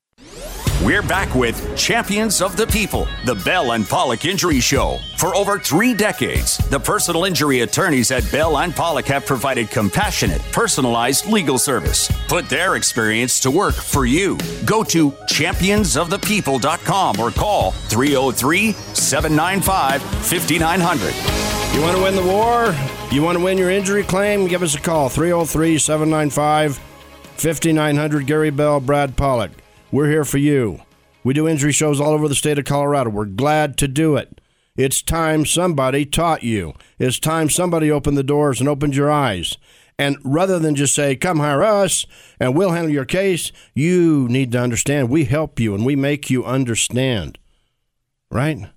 We're 0.84 1.04
back 1.04 1.36
with 1.36 1.78
Champions 1.78 2.42
of 2.42 2.58
the 2.58 2.66
People, 2.66 3.08
the 3.26 3.36
Bell 3.36 3.74
and 3.74 3.88
Pollock 3.88 4.26
Injury 4.26 4.60
Show. 4.60 4.98
For 5.16 5.36
over 5.36 5.60
three 5.60 5.94
decades, 5.94 6.58
the 6.70 6.80
personal 6.80 7.26
injury 7.26 7.60
attorneys 7.60 8.10
at 8.10 8.24
Bell 8.32 8.58
and 8.58 8.76
Pollock 8.76 9.06
have 9.06 9.28
provided 9.28 9.70
compassionate, 9.70 10.42
personalized 10.52 11.28
legal 11.28 11.60
service. 11.60 12.12
Put 12.28 12.50
their 12.50 12.78
experience 12.78 13.40
to 13.42 13.52
work 13.52 13.76
for 13.76 14.08
you. 14.08 14.40
Go 14.66 14.84
to 14.86 15.12
championsofthepeople.com 15.12 17.20
or 17.20 17.30
call 17.30 17.74
303 17.74 18.72
795 18.72 20.02
5900. 20.02 21.14
You 21.76 21.82
want 21.84 21.96
to 21.96 22.02
win 22.02 22.16
the 22.16 22.24
war? 22.24 22.76
You 23.12 23.22
want 23.22 23.38
to 23.38 23.44
win 23.44 23.60
your 23.60 23.70
injury 23.70 24.04
claim? 24.04 24.48
Give 24.48 24.64
us 24.64 24.74
a 24.74 24.82
call 24.82 25.10
303 25.10 25.78
795 25.78 26.80
5900. 27.36 28.26
Gary 28.26 28.50
Bell, 28.50 28.80
Brad 28.80 29.16
Pollock. 29.16 29.52
We're 29.92 30.10
here 30.10 30.24
for 30.24 30.38
you. 30.38 30.82
We 31.22 31.34
do 31.34 31.50
injury 31.50 31.74
shows 31.74 32.00
all 32.00 32.14
over 32.14 32.30
the 32.30 32.36
state 32.36 32.58
of 32.58 32.64
Colorado. 32.64 33.10
We're 33.10 33.26
glad 33.26 33.78
to 33.80 33.90
do 33.90 34.16
it. 34.16 34.40
It's 34.78 35.02
time 35.02 35.46
somebody 35.46 36.06
taught 36.06 36.44
you. 36.44 36.74
It's 36.98 37.20
time 37.20 37.50
somebody 37.50 37.92
opened 37.92 38.18
the 38.18 38.24
doors 38.24 38.62
and 38.62 38.70
opened 38.70 38.96
your 38.96 39.12
eyes. 39.12 39.58
And 40.00 40.16
rather 40.24 40.60
than 40.60 40.76
just 40.76 40.96
say, 40.96 41.18
come 41.18 41.40
hire 41.40 41.62
us 41.62 42.06
and 42.40 42.56
we'll 42.56 42.72
handle 42.72 42.92
your 42.92 43.04
case, 43.04 43.52
you 43.76 44.30
need 44.30 44.54
to 44.54 44.62
understand 44.62 45.10
we 45.10 45.26
help 45.26 45.60
you 45.60 45.76
and 45.76 45.86
we 45.86 45.98
make 45.98 46.30
you 46.30 46.46
understand. 46.46 47.38
Right? 48.32 48.70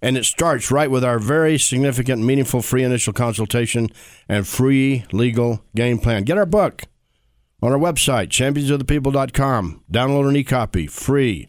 And 0.00 0.16
it 0.16 0.24
starts 0.24 0.70
right 0.70 0.90
with 0.90 1.04
our 1.04 1.18
very 1.18 1.58
significant, 1.58 2.24
meaningful 2.24 2.62
free 2.62 2.84
initial 2.84 3.12
consultation 3.12 3.90
and 4.30 4.48
free 4.48 5.04
legal 5.12 5.62
game 5.76 5.98
plan. 5.98 6.24
Get 6.24 6.38
our 6.38 6.46
book 6.46 6.84
on 7.62 7.72
our 7.72 7.78
website, 7.78 8.28
championsofthepeople.com. 8.28 9.82
Download 9.90 10.28
an 10.28 10.36
e 10.36 10.44
copy 10.44 10.86
free. 10.86 11.48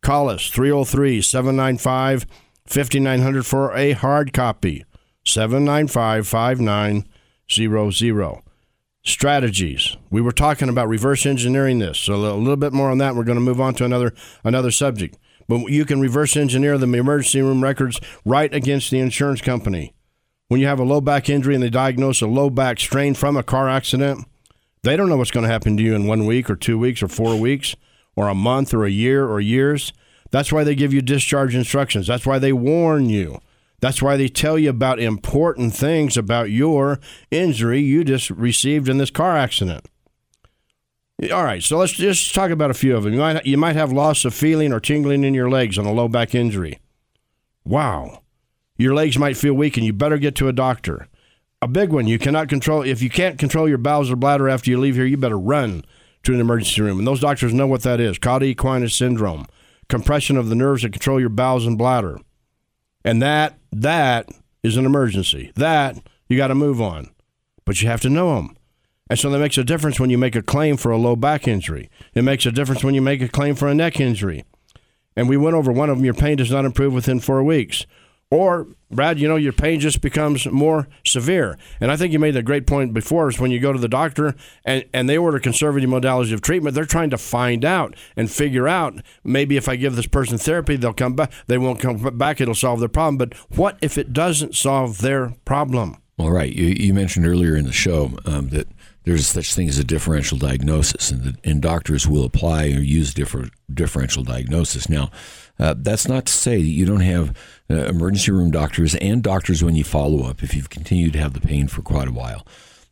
Call 0.00 0.28
us 0.28 0.48
303 0.48 1.22
795 1.22 2.26
5900 2.66 3.46
for 3.46 3.74
a 3.74 3.92
hard 3.92 4.32
copy. 4.32 4.84
795 5.24 6.26
5900. 6.26 8.42
Strategies. 9.06 9.98
We 10.10 10.22
were 10.22 10.32
talking 10.32 10.70
about 10.70 10.88
reverse 10.88 11.26
engineering 11.26 11.78
this. 11.78 12.00
So 12.00 12.14
a 12.14 12.34
little 12.34 12.56
bit 12.56 12.72
more 12.72 12.90
on 12.90 12.98
that. 12.98 13.14
We're 13.14 13.24
going 13.24 13.36
to 13.36 13.44
move 13.44 13.60
on 13.60 13.74
to 13.74 13.84
another 13.84 14.14
another 14.42 14.70
subject. 14.70 15.18
But 15.46 15.70
you 15.70 15.84
can 15.84 16.00
reverse 16.00 16.36
engineer 16.36 16.78
the 16.78 16.86
emergency 16.86 17.42
room 17.42 17.62
records 17.62 18.00
right 18.24 18.52
against 18.54 18.90
the 18.90 19.00
insurance 19.00 19.42
company. 19.42 19.94
When 20.48 20.60
you 20.60 20.66
have 20.66 20.80
a 20.80 20.84
low 20.84 21.02
back 21.02 21.28
injury 21.28 21.54
and 21.54 21.62
they 21.62 21.70
diagnose 21.70 22.22
a 22.22 22.26
low 22.26 22.48
back 22.48 22.80
strain 22.80 23.14
from 23.14 23.36
a 23.36 23.42
car 23.42 23.68
accident, 23.68 24.26
they 24.84 24.96
don't 24.96 25.08
know 25.08 25.16
what's 25.16 25.30
going 25.30 25.44
to 25.44 25.52
happen 25.52 25.76
to 25.76 25.82
you 25.82 25.94
in 25.94 26.06
one 26.06 26.26
week 26.26 26.48
or 26.48 26.56
two 26.56 26.78
weeks 26.78 27.02
or 27.02 27.08
four 27.08 27.38
weeks 27.38 27.74
or 28.16 28.28
a 28.28 28.34
month 28.34 28.72
or 28.72 28.84
a 28.84 28.90
year 28.90 29.26
or 29.26 29.40
years. 29.40 29.92
That's 30.30 30.52
why 30.52 30.64
they 30.64 30.74
give 30.74 30.92
you 30.92 31.02
discharge 31.02 31.54
instructions. 31.54 32.06
That's 32.06 32.26
why 32.26 32.38
they 32.38 32.52
warn 32.52 33.08
you. 33.08 33.40
That's 33.80 34.00
why 34.00 34.16
they 34.16 34.28
tell 34.28 34.58
you 34.58 34.70
about 34.70 34.98
important 34.98 35.74
things 35.74 36.16
about 36.16 36.50
your 36.50 37.00
injury 37.30 37.80
you 37.80 38.04
just 38.04 38.30
received 38.30 38.88
in 38.88 38.98
this 38.98 39.10
car 39.10 39.36
accident. 39.36 39.86
All 41.32 41.44
right, 41.44 41.62
so 41.62 41.78
let's 41.78 41.92
just 41.92 42.34
talk 42.34 42.50
about 42.50 42.70
a 42.70 42.74
few 42.74 42.96
of 42.96 43.04
them. 43.04 43.12
You 43.12 43.20
might, 43.20 43.46
you 43.46 43.56
might 43.56 43.76
have 43.76 43.92
loss 43.92 44.24
of 44.24 44.34
feeling 44.34 44.72
or 44.72 44.80
tingling 44.80 45.22
in 45.22 45.34
your 45.34 45.50
legs 45.50 45.78
on 45.78 45.86
a 45.86 45.92
low 45.92 46.08
back 46.08 46.34
injury. 46.34 46.78
Wow. 47.64 48.22
Your 48.76 48.94
legs 48.94 49.16
might 49.16 49.36
feel 49.36 49.54
weak 49.54 49.76
and 49.76 49.86
you 49.86 49.92
better 49.92 50.18
get 50.18 50.34
to 50.36 50.48
a 50.48 50.52
doctor. 50.52 51.06
A 51.64 51.66
big 51.66 51.94
one, 51.94 52.06
you 52.06 52.18
cannot 52.18 52.50
control, 52.50 52.82
if 52.82 53.00
you 53.00 53.08
can't 53.08 53.38
control 53.38 53.66
your 53.66 53.78
bowels 53.78 54.10
or 54.10 54.16
bladder 54.16 54.50
after 54.50 54.70
you 54.70 54.78
leave 54.78 54.96
here, 54.96 55.06
you 55.06 55.16
better 55.16 55.38
run 55.38 55.82
to 56.24 56.34
an 56.34 56.40
emergency 56.40 56.82
room. 56.82 56.98
And 56.98 57.08
those 57.08 57.20
doctors 57.20 57.54
know 57.54 57.66
what 57.66 57.80
that 57.84 58.00
is 58.00 58.18
Cauda 58.18 58.92
syndrome, 58.92 59.46
compression 59.88 60.36
of 60.36 60.50
the 60.50 60.54
nerves 60.54 60.82
that 60.82 60.92
control 60.92 61.18
your 61.18 61.30
bowels 61.30 61.64
and 61.64 61.78
bladder. 61.78 62.18
And 63.02 63.22
that, 63.22 63.58
that 63.72 64.28
is 64.62 64.76
an 64.76 64.84
emergency. 64.84 65.52
That 65.54 65.96
you 66.28 66.36
got 66.36 66.48
to 66.48 66.54
move 66.54 66.82
on. 66.82 67.08
But 67.64 67.80
you 67.80 67.88
have 67.88 68.02
to 68.02 68.10
know 68.10 68.34
them. 68.34 68.58
And 69.08 69.18
so 69.18 69.30
that 69.30 69.38
makes 69.38 69.56
a 69.56 69.64
difference 69.64 69.98
when 69.98 70.10
you 70.10 70.18
make 70.18 70.36
a 70.36 70.42
claim 70.42 70.76
for 70.76 70.90
a 70.90 70.98
low 70.98 71.16
back 71.16 71.48
injury. 71.48 71.88
It 72.12 72.24
makes 72.24 72.44
a 72.44 72.52
difference 72.52 72.84
when 72.84 72.94
you 72.94 73.00
make 73.00 73.22
a 73.22 73.28
claim 73.28 73.54
for 73.54 73.68
a 73.68 73.74
neck 73.74 73.98
injury. 73.98 74.44
And 75.16 75.30
we 75.30 75.38
went 75.38 75.56
over 75.56 75.72
one 75.72 75.88
of 75.88 75.96
them, 75.96 76.04
your 76.04 76.12
pain 76.12 76.36
does 76.36 76.50
not 76.50 76.66
improve 76.66 76.92
within 76.92 77.20
four 77.20 77.42
weeks. 77.42 77.86
Or, 78.30 78.66
Brad, 78.90 79.20
you 79.20 79.28
know, 79.28 79.36
your 79.36 79.52
pain 79.52 79.78
just 79.78 80.00
becomes 80.00 80.46
more 80.46 80.88
severe. 81.06 81.56
And 81.80 81.92
I 81.92 81.96
think 81.96 82.12
you 82.12 82.18
made 82.18 82.36
a 82.36 82.42
great 82.42 82.66
point 82.66 82.92
before 82.92 83.28
is 83.28 83.38
when 83.38 83.50
you 83.50 83.60
go 83.60 83.72
to 83.72 83.78
the 83.78 83.88
doctor 83.88 84.34
and, 84.64 84.84
and 84.92 85.08
they 85.08 85.16
order 85.16 85.38
conservative 85.38 85.88
modalities 85.88 86.32
of 86.32 86.40
treatment, 86.40 86.74
they're 86.74 86.84
trying 86.84 87.10
to 87.10 87.18
find 87.18 87.64
out 87.64 87.94
and 88.16 88.30
figure 88.30 88.66
out 88.66 89.00
maybe 89.22 89.56
if 89.56 89.68
I 89.68 89.76
give 89.76 89.94
this 89.94 90.06
person 90.06 90.38
therapy, 90.38 90.76
they'll 90.76 90.92
come 90.92 91.14
back. 91.14 91.32
They 91.46 91.58
won't 91.58 91.80
come 91.80 91.98
back, 92.18 92.40
it'll 92.40 92.54
solve 92.54 92.80
their 92.80 92.88
problem. 92.88 93.18
But 93.18 93.34
what 93.56 93.78
if 93.80 93.96
it 93.98 94.12
doesn't 94.12 94.56
solve 94.56 94.98
their 94.98 95.34
problem? 95.44 95.98
All 96.18 96.30
right. 96.30 96.52
You, 96.52 96.68
you 96.68 96.94
mentioned 96.94 97.26
earlier 97.26 97.56
in 97.56 97.66
the 97.66 97.72
show 97.72 98.12
um, 98.24 98.48
that 98.50 98.68
there's 99.04 99.26
such 99.26 99.54
thing 99.54 99.68
as 99.68 99.78
a 99.78 99.84
differential 99.84 100.38
diagnosis, 100.38 101.10
and, 101.10 101.22
the, 101.22 101.36
and 101.44 101.60
doctors 101.60 102.08
will 102.08 102.24
apply 102.24 102.64
or 102.66 102.80
use 102.80 103.12
different 103.12 103.52
differential 103.72 104.22
diagnosis. 104.22 104.88
Now, 104.88 105.10
uh, 105.58 105.74
that's 105.76 106.08
not 106.08 106.26
to 106.26 106.32
say 106.32 106.56
that 106.56 106.68
you 106.68 106.84
don't 106.84 107.00
have 107.00 107.36
uh, 107.70 107.74
emergency 107.74 108.32
room 108.32 108.50
doctors 108.50 108.94
and 108.96 109.22
doctors 109.22 109.62
when 109.62 109.76
you 109.76 109.84
follow 109.84 110.24
up 110.28 110.42
if 110.42 110.54
you've 110.54 110.70
continued 110.70 111.12
to 111.12 111.18
have 111.18 111.32
the 111.32 111.40
pain 111.40 111.68
for 111.68 111.82
quite 111.82 112.08
a 112.08 112.12
while. 112.12 112.46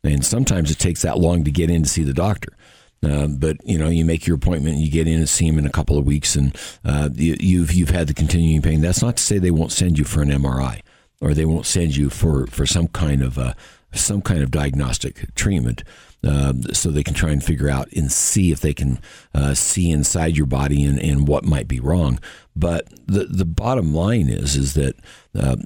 And 0.04 0.24
sometimes 0.24 0.70
it 0.70 0.78
takes 0.78 1.02
that 1.02 1.18
long 1.18 1.44
to 1.44 1.50
get 1.50 1.70
in 1.70 1.82
to 1.84 1.88
see 1.88 2.02
the 2.02 2.14
doctor. 2.14 2.56
Uh, 3.04 3.26
but 3.26 3.56
you 3.64 3.78
know, 3.78 3.88
you 3.88 4.04
make 4.04 4.26
your 4.26 4.36
appointment, 4.36 4.76
and 4.76 4.84
you 4.84 4.90
get 4.90 5.08
in 5.08 5.18
and 5.18 5.28
see 5.28 5.46
him 5.46 5.58
in 5.58 5.66
a 5.66 5.70
couple 5.70 5.98
of 5.98 6.06
weeks, 6.06 6.36
and 6.36 6.56
uh, 6.84 7.08
you, 7.14 7.36
you've 7.40 7.72
you've 7.72 7.90
had 7.90 8.06
the 8.06 8.14
continuing 8.14 8.62
pain. 8.62 8.80
That's 8.80 9.02
not 9.02 9.16
to 9.16 9.22
say 9.22 9.38
they 9.38 9.50
won't 9.50 9.72
send 9.72 9.98
you 9.98 10.04
for 10.04 10.22
an 10.22 10.28
MRI 10.28 10.82
or 11.22 11.32
they 11.32 11.44
won't 11.44 11.66
send 11.66 11.96
you 11.96 12.10
for 12.10 12.46
for 12.48 12.66
some 12.66 12.88
kind 12.88 13.22
of 13.22 13.38
uh, 13.38 13.54
some 13.94 14.20
kind 14.20 14.42
of 14.42 14.50
diagnostic 14.50 15.34
treatment. 15.34 15.84
Uh, 16.24 16.52
so 16.72 16.88
they 16.88 17.02
can 17.02 17.14
try 17.14 17.30
and 17.30 17.42
figure 17.42 17.68
out 17.68 17.90
and 17.96 18.12
see 18.12 18.52
if 18.52 18.60
they 18.60 18.72
can 18.72 19.00
uh, 19.34 19.54
see 19.54 19.90
inside 19.90 20.36
your 20.36 20.46
body 20.46 20.84
and, 20.84 21.00
and 21.00 21.26
what 21.26 21.44
might 21.44 21.66
be 21.66 21.80
wrong. 21.80 22.20
But 22.54 22.88
the 23.06 23.24
the 23.24 23.44
bottom 23.44 23.94
line 23.94 24.28
is 24.28 24.56
is 24.56 24.74
that 24.74 24.94
uh, 25.34 25.56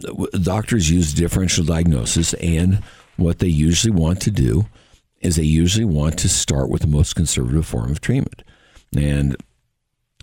doctors 0.42 0.90
use 0.90 1.12
differential 1.12 1.64
diagnosis, 1.64 2.32
and 2.34 2.82
what 3.16 3.40
they 3.40 3.48
usually 3.48 3.92
want 3.92 4.20
to 4.22 4.30
do 4.30 4.66
is 5.20 5.36
they 5.36 5.42
usually 5.42 5.84
want 5.84 6.18
to 6.20 6.28
start 6.28 6.68
with 6.70 6.82
the 6.82 6.88
most 6.88 7.16
conservative 7.16 7.66
form 7.66 7.90
of 7.90 8.00
treatment, 8.00 8.42
and 8.96 9.36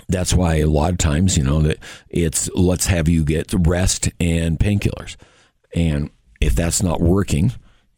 that's 0.08 0.34
why 0.34 0.56
a 0.56 0.68
lot 0.68 0.92
of 0.92 0.98
times 0.98 1.38
you 1.38 1.44
know 1.44 1.62
that 1.62 1.80
it's 2.10 2.50
let's 2.56 2.86
have 2.86 3.10
you 3.10 3.26
get 3.26 3.54
rest 3.54 4.10
and 4.22 4.58
painkillers, 4.58 5.18
and 5.76 6.10
if 6.40 6.56
that's 6.56 6.82
not 6.82 7.02
working 7.02 7.52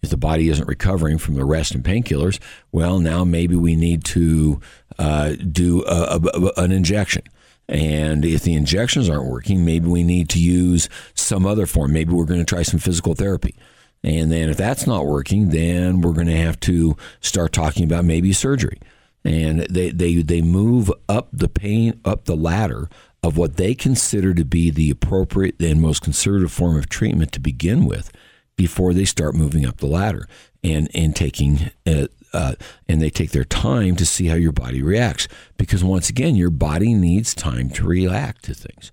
if 0.05 0.11
the 0.11 0.17
body 0.17 0.49
isn't 0.49 0.67
recovering 0.67 1.17
from 1.17 1.33
the 1.33 1.43
rest 1.43 1.73
and 1.73 1.83
painkillers, 1.83 2.39
well, 2.71 2.99
now 2.99 3.23
maybe 3.23 3.55
we 3.55 3.75
need 3.75 4.03
to 4.05 4.61
uh, 4.99 5.33
do 5.51 5.83
a, 5.85 6.19
a, 6.23 6.61
an 6.61 6.71
injection. 6.71 7.23
And 7.67 8.23
if 8.23 8.43
the 8.43 8.55
injections 8.55 9.09
aren't 9.09 9.29
working, 9.29 9.65
maybe 9.65 9.87
we 9.87 10.03
need 10.03 10.29
to 10.29 10.39
use 10.39 10.87
some 11.15 11.45
other 11.45 11.65
form. 11.65 11.93
Maybe 11.93 12.13
we're 12.13 12.25
going 12.25 12.39
to 12.39 12.45
try 12.45 12.61
some 12.63 12.79
physical 12.79 13.15
therapy. 13.15 13.55
And 14.03 14.31
then 14.31 14.49
if 14.49 14.57
that's 14.57 14.85
not 14.85 15.07
working, 15.07 15.49
then 15.49 16.01
we're 16.01 16.13
going 16.13 16.27
to 16.27 16.37
have 16.37 16.59
to 16.61 16.95
start 17.21 17.53
talking 17.53 17.83
about 17.83 18.05
maybe 18.05 18.33
surgery. 18.33 18.79
And 19.23 19.61
they, 19.61 19.89
they, 19.89 20.21
they 20.21 20.41
move 20.41 20.91
up 21.09 21.29
the 21.33 21.49
pain, 21.49 21.99
up 22.05 22.25
the 22.25 22.35
ladder 22.35 22.87
of 23.23 23.37
what 23.37 23.57
they 23.57 23.73
consider 23.73 24.35
to 24.35 24.45
be 24.45 24.69
the 24.69 24.91
appropriate 24.91 25.59
and 25.59 25.81
most 25.81 26.03
conservative 26.03 26.51
form 26.51 26.77
of 26.77 26.87
treatment 26.87 27.31
to 27.31 27.39
begin 27.39 27.85
with 27.85 28.11
before 28.55 28.93
they 28.93 29.05
start 29.05 29.33
moving 29.33 29.65
up 29.65 29.77
the 29.77 29.87
ladder 29.87 30.27
and 30.63 30.89
and 30.93 31.15
taking 31.15 31.71
uh, 31.87 32.05
uh, 32.35 32.55
and 32.87 33.01
they 33.01 33.09
take 33.09 33.31
their 33.31 33.45
time 33.45 33.95
to 33.95 34.05
see 34.05 34.27
how 34.27 34.35
your 34.35 34.51
body 34.51 34.81
reacts. 34.81 35.27
Because 35.57 35.83
once 35.83 36.09
again 36.09 36.35
your 36.35 36.49
body 36.49 36.93
needs 36.93 37.33
time 37.33 37.69
to 37.71 37.85
react 37.85 38.43
to 38.45 38.53
things. 38.53 38.91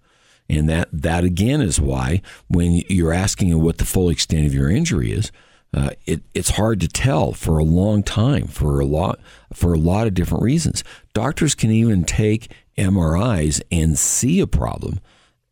And 0.49 0.69
that 0.69 0.89
that 0.93 1.25
again 1.25 1.61
is 1.61 1.81
why 1.81 2.23
when 2.49 2.83
you're 2.89 3.13
asking 3.13 3.59
what 3.61 3.79
the 3.79 3.85
full 3.85 4.09
extent 4.09 4.47
of 4.47 4.55
your 4.55 4.71
injury 4.71 5.13
is 5.13 5.33
uh, 5.75 5.91
it, 6.05 6.23
it's 6.35 6.51
hard 6.51 6.81
to 6.81 6.89
tell 6.89 7.33
for 7.33 7.59
a 7.59 7.65
long 7.65 8.03
time 8.03 8.47
for 8.47 8.79
a 8.81 8.85
lot 8.85 9.19
for 9.53 9.73
a 9.73 9.79
lot 9.79 10.07
of 10.07 10.15
different 10.15 10.45
reasons. 10.45 10.85
Doctors 11.15 11.55
can 11.55 11.71
even 11.71 12.05
take 12.05 12.53
MRIs 12.77 13.63
and 13.71 13.99
see 13.99 14.41
a 14.41 14.47
problem 14.47 15.01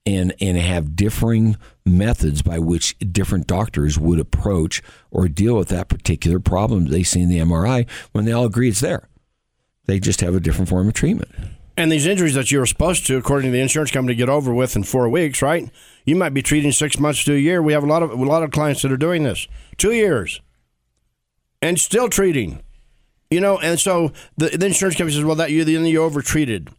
and 0.07 0.35
and 0.41 0.57
have 0.57 0.97
differing 0.97 1.57
methods 1.85 2.43
by 2.43 2.59
which 2.59 2.99
different 2.99 3.47
doctors 3.47 3.99
would 3.99 4.19
approach 4.19 4.83
or 5.11 5.29
deal 5.29 5.57
with 5.57 5.69
that 5.69 5.89
particular 5.89 6.41
problem 6.41 6.87
they 6.87 7.03
see 7.03 7.21
in 7.21 7.29
the 7.29 7.39
MRI 7.39 7.89
when 8.13 8.25
they 8.25 8.33
all 8.33 8.45
agree 8.45 8.69
it's 8.69 8.81
there. 8.81 9.09
They 9.87 9.99
just 10.01 10.21
have 10.21 10.35
a 10.35 10.41
different 10.41 10.69
form 10.69 10.89
of 10.89 10.95
treatment. 10.95 11.31
And 11.77 11.91
these 11.91 12.07
injuries 12.07 12.35
that 12.35 12.51
you're 12.51 12.67
supposed 12.67 13.07
to, 13.07 13.17
according 13.17 13.51
to 13.51 13.53
the 13.53 13.63
insurance 13.63 13.91
company, 13.91 14.15
get 14.15 14.29
over 14.29 14.53
with 14.53 14.77
in 14.77 14.83
four 14.85 15.09
weeks, 15.09 15.41
right? 15.41 15.71
You 16.05 16.15
might 16.15 16.35
be 16.35 16.43
treating 16.43 16.73
six 16.73 16.99
months 16.99 17.25
to 17.25 17.35
a 17.35 17.39
year. 17.39 17.63
We 17.63 17.73
have 17.73 17.83
a 17.83 17.87
lot 17.87 18.03
of 18.03 18.11
a 18.11 18.17
lot 18.17 18.43
of 18.43 18.51
clients 18.51 18.83
that 18.83 18.93
are 18.93 18.97
doing 18.97 19.23
this, 19.23 19.49
two 19.79 19.93
years, 19.93 20.41
and 21.63 21.79
still 21.79 22.09
treating. 22.09 22.63
You 23.31 23.41
know, 23.41 23.59
and 23.59 23.79
so 23.79 24.13
the, 24.37 24.49
the 24.49 24.67
insurance 24.67 24.97
company 24.97 25.15
says, 25.15 25.25
"Well, 25.25 25.37
that 25.37 25.51
you 25.51 25.65
then 25.65 25.87
you 25.87 26.03
over 26.03 26.21
treated." 26.23 26.71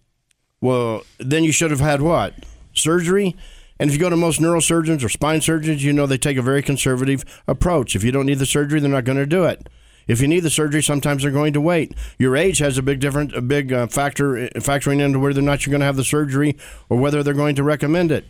Well, 0.59 1.01
then 1.17 1.43
you 1.43 1.51
should 1.51 1.71
have 1.71 1.79
had 1.79 2.01
what 2.01 2.35
surgery. 2.73 3.35
And 3.79 3.89
if 3.89 3.95
you 3.95 3.99
go 3.99 4.09
to 4.09 4.17
most 4.17 4.39
neurosurgeons 4.39 5.03
or 5.03 5.09
spine 5.09 5.41
surgeons, 5.41 5.83
you 5.83 5.91
know 5.91 6.05
they 6.05 6.17
take 6.17 6.37
a 6.37 6.41
very 6.41 6.61
conservative 6.61 7.23
approach. 7.47 7.95
If 7.95 8.03
you 8.03 8.11
don't 8.11 8.27
need 8.27 8.39
the 8.39 8.45
surgery, 8.45 8.79
they're 8.79 8.89
not 8.89 9.05
going 9.05 9.17
to 9.17 9.25
do 9.25 9.45
it. 9.45 9.67
If 10.07 10.21
you 10.21 10.27
need 10.27 10.41
the 10.41 10.49
surgery, 10.49 10.83
sometimes 10.83 11.23
they're 11.23 11.31
going 11.31 11.53
to 11.53 11.61
wait. 11.61 11.93
Your 12.19 12.35
age 12.35 12.59
has 12.59 12.77
a 12.77 12.83
big 12.83 12.99
different, 12.99 13.33
a 13.33 13.41
big 13.41 13.71
uh, 13.71 13.87
factor 13.87 14.37
uh, 14.37 14.49
factoring 14.55 14.99
into 14.99 15.19
whether 15.19 15.39
or 15.39 15.43
not 15.43 15.65
you're 15.65 15.71
going 15.71 15.81
to 15.81 15.85
have 15.85 15.95
the 15.95 16.03
surgery 16.03 16.57
or 16.89 16.97
whether 16.97 17.23
they're 17.23 17.33
going 17.33 17.55
to 17.55 17.63
recommend 17.63 18.11
it. 18.11 18.29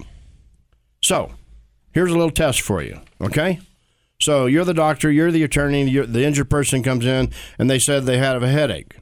So, 1.01 1.33
here's 1.91 2.11
a 2.11 2.17
little 2.17 2.31
test 2.31 2.61
for 2.61 2.81
you. 2.81 3.01
Okay. 3.19 3.59
So 4.21 4.45
you're 4.45 4.65
the 4.65 4.73
doctor, 4.73 5.11
you're 5.11 5.31
the 5.31 5.43
attorney, 5.43 5.89
you're, 5.89 6.05
the 6.05 6.23
injured 6.23 6.49
person 6.49 6.83
comes 6.83 7.05
in, 7.05 7.31
and 7.57 7.69
they 7.69 7.79
said 7.79 8.05
they 8.05 8.19
had 8.19 8.41
a 8.41 8.47
headache. 8.47 8.95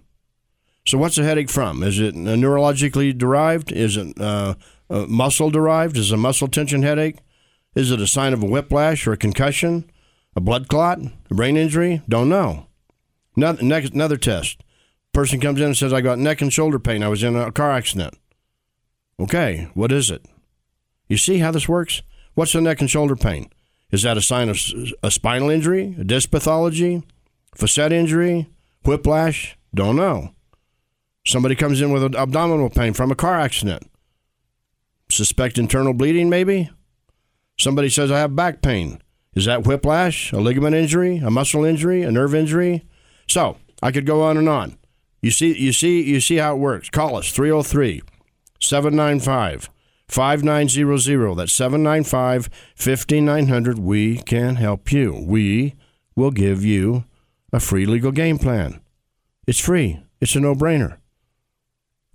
So 0.87 0.97
what's 0.97 1.17
the 1.17 1.23
headache 1.23 1.49
from? 1.49 1.83
Is 1.83 1.99
it 1.99 2.15
neurologically 2.15 3.15
derived? 3.15 3.71
Is 3.71 3.97
it 3.97 4.19
uh, 4.19 4.55
uh, 4.89 5.05
muscle 5.07 5.49
derived? 5.49 5.97
Is 5.97 6.11
a 6.11 6.17
muscle 6.17 6.47
tension 6.47 6.83
headache? 6.83 7.17
Is 7.75 7.91
it 7.91 8.01
a 8.01 8.07
sign 8.07 8.33
of 8.33 8.43
a 8.43 8.47
whiplash 8.47 9.05
or 9.05 9.13
a 9.13 9.17
concussion? 9.17 9.89
A 10.35 10.41
blood 10.41 10.67
clot? 10.67 10.99
A 11.29 11.33
brain 11.33 11.57
injury? 11.57 12.01
Don't 12.09 12.29
know. 12.29 12.67
Another, 13.35 13.63
next, 13.63 13.93
another 13.93 14.17
test. 14.17 14.61
Person 15.13 15.39
comes 15.39 15.59
in 15.59 15.67
and 15.67 15.77
says, 15.77 15.93
I 15.93 16.01
got 16.01 16.19
neck 16.19 16.41
and 16.41 16.51
shoulder 16.51 16.79
pain. 16.79 17.03
I 17.03 17.07
was 17.07 17.23
in 17.23 17.35
a 17.35 17.51
car 17.51 17.71
accident. 17.71 18.15
Okay, 19.19 19.69
what 19.73 19.91
is 19.91 20.09
it? 20.09 20.25
You 21.07 21.17
see 21.17 21.39
how 21.39 21.51
this 21.51 21.67
works? 21.67 22.01
What's 22.35 22.53
the 22.53 22.61
neck 22.61 22.79
and 22.79 22.89
shoulder 22.89 23.15
pain? 23.15 23.49
Is 23.91 24.03
that 24.03 24.17
a 24.17 24.21
sign 24.21 24.49
of 24.49 24.59
a 25.01 25.09
spinal 25.09 25.49
injury, 25.49 25.95
a 25.99 26.03
disc 26.03 26.29
pathology, 26.29 27.03
facet 27.55 27.91
injury, 27.91 28.47
whiplash? 28.85 29.57
Don't 29.73 29.95
know. 29.95 30.33
Somebody 31.25 31.55
comes 31.55 31.81
in 31.81 31.91
with 31.91 32.15
abdominal 32.15 32.69
pain 32.69 32.93
from 32.93 33.11
a 33.11 33.15
car 33.15 33.39
accident. 33.39 33.88
Suspect 35.11 35.57
internal 35.57 35.93
bleeding, 35.93 36.29
maybe? 36.29 36.69
Somebody 37.57 37.89
says, 37.89 38.11
I 38.11 38.19
have 38.19 38.35
back 38.35 38.61
pain. 38.61 39.01
Is 39.35 39.45
that 39.45 39.65
whiplash, 39.65 40.31
a 40.31 40.37
ligament 40.37 40.75
injury, 40.75 41.17
a 41.17 41.29
muscle 41.29 41.65
injury, 41.65 42.03
a 42.03 42.11
nerve 42.11 42.33
injury? 42.33 42.85
So 43.27 43.57
I 43.81 43.91
could 43.91 44.05
go 44.05 44.21
on 44.23 44.37
and 44.37 44.49
on. 44.49 44.77
You 45.21 45.31
see, 45.31 45.57
you 45.57 45.73
see, 45.73 46.01
you 46.01 46.21
see 46.21 46.37
how 46.37 46.55
it 46.55 46.59
works. 46.59 46.89
Call 46.89 47.15
us 47.15 47.31
303 47.31 48.01
795 48.59 49.69
5900. 50.07 51.35
That's 51.35 51.53
795 51.53 52.49
5900. 52.75 53.79
We 53.79 54.17
can 54.17 54.55
help 54.55 54.91
you. 54.91 55.23
We 55.25 55.75
will 56.15 56.31
give 56.31 56.63
you 56.63 57.05
a 57.51 57.59
free 57.59 57.85
legal 57.85 58.11
game 58.11 58.37
plan. 58.37 58.79
It's 59.45 59.59
free, 59.59 59.99
it's 60.21 60.35
a 60.35 60.39
no 60.39 60.55
brainer. 60.55 60.97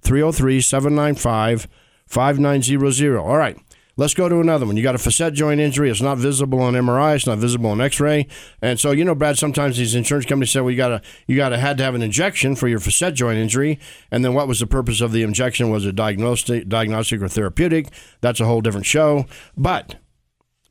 303 0.02 0.60
795 0.60 1.68
5900. 2.06 3.18
All 3.18 3.36
right. 3.36 3.58
Let's 3.96 4.14
go 4.14 4.28
to 4.28 4.40
another 4.40 4.66
one. 4.66 4.76
You 4.76 4.82
got 4.82 4.96
a 4.96 4.98
facet 4.98 5.34
joint 5.34 5.60
injury. 5.60 5.88
It's 5.88 6.00
not 6.00 6.18
visible 6.18 6.60
on 6.60 6.74
MRI. 6.74 7.14
It's 7.14 7.28
not 7.28 7.38
visible 7.38 7.70
on 7.70 7.80
X-ray. 7.80 8.26
And 8.60 8.80
so, 8.80 8.90
you 8.90 9.04
know, 9.04 9.14
Brad, 9.14 9.38
sometimes 9.38 9.76
these 9.76 9.94
insurance 9.94 10.26
companies 10.26 10.50
say, 10.50 10.60
well, 10.60 10.72
you 10.72 10.76
got 10.76 10.88
to, 10.88 11.02
you 11.28 11.36
got 11.36 11.50
to 11.50 11.58
had 11.58 11.78
to 11.78 11.84
have 11.84 11.94
an 11.94 12.02
injection 12.02 12.56
for 12.56 12.66
your 12.66 12.80
facet 12.80 13.14
joint 13.14 13.38
injury. 13.38 13.78
And 14.10 14.24
then 14.24 14.34
what 14.34 14.48
was 14.48 14.58
the 14.58 14.66
purpose 14.66 15.00
of 15.00 15.12
the 15.12 15.22
injection? 15.22 15.70
Was 15.70 15.86
it 15.86 15.94
diagnostic, 15.94 16.68
diagnostic 16.68 17.22
or 17.22 17.28
therapeutic? 17.28 17.86
That's 18.20 18.40
a 18.40 18.46
whole 18.46 18.60
different 18.60 18.86
show. 18.86 19.26
But, 19.56 19.94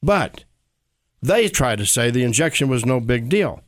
but 0.01 0.43
they 1.21 1.47
try 1.47 1.77
to 1.77 1.85
say 1.85 2.11
the 2.11 2.23
injection 2.23 2.67
was 2.67 2.85
no 2.85 2.99
big 2.99 3.29
deal. 3.29 3.61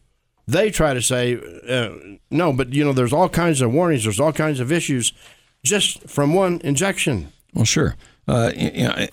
They 0.47 0.69
try 0.69 0.93
to 0.93 1.01
say, 1.01 1.39
uh, 1.67 1.91
no, 2.29 2.51
but, 2.51 2.73
you 2.73 2.83
know, 2.83 2.91
there's 2.91 3.13
all 3.13 3.29
kinds 3.29 3.61
of 3.61 3.71
warnings. 3.71 4.03
There's 4.03 4.19
all 4.19 4.33
kinds 4.33 4.59
of 4.59 4.69
issues 4.69 5.13
just 5.63 6.09
from 6.09 6.33
one 6.33 6.59
injection. 6.61 7.31
Well, 7.55 7.65
sure. 7.65 7.95
Uh, 8.27 8.51
you 8.55 8.83
know, 8.83 9.07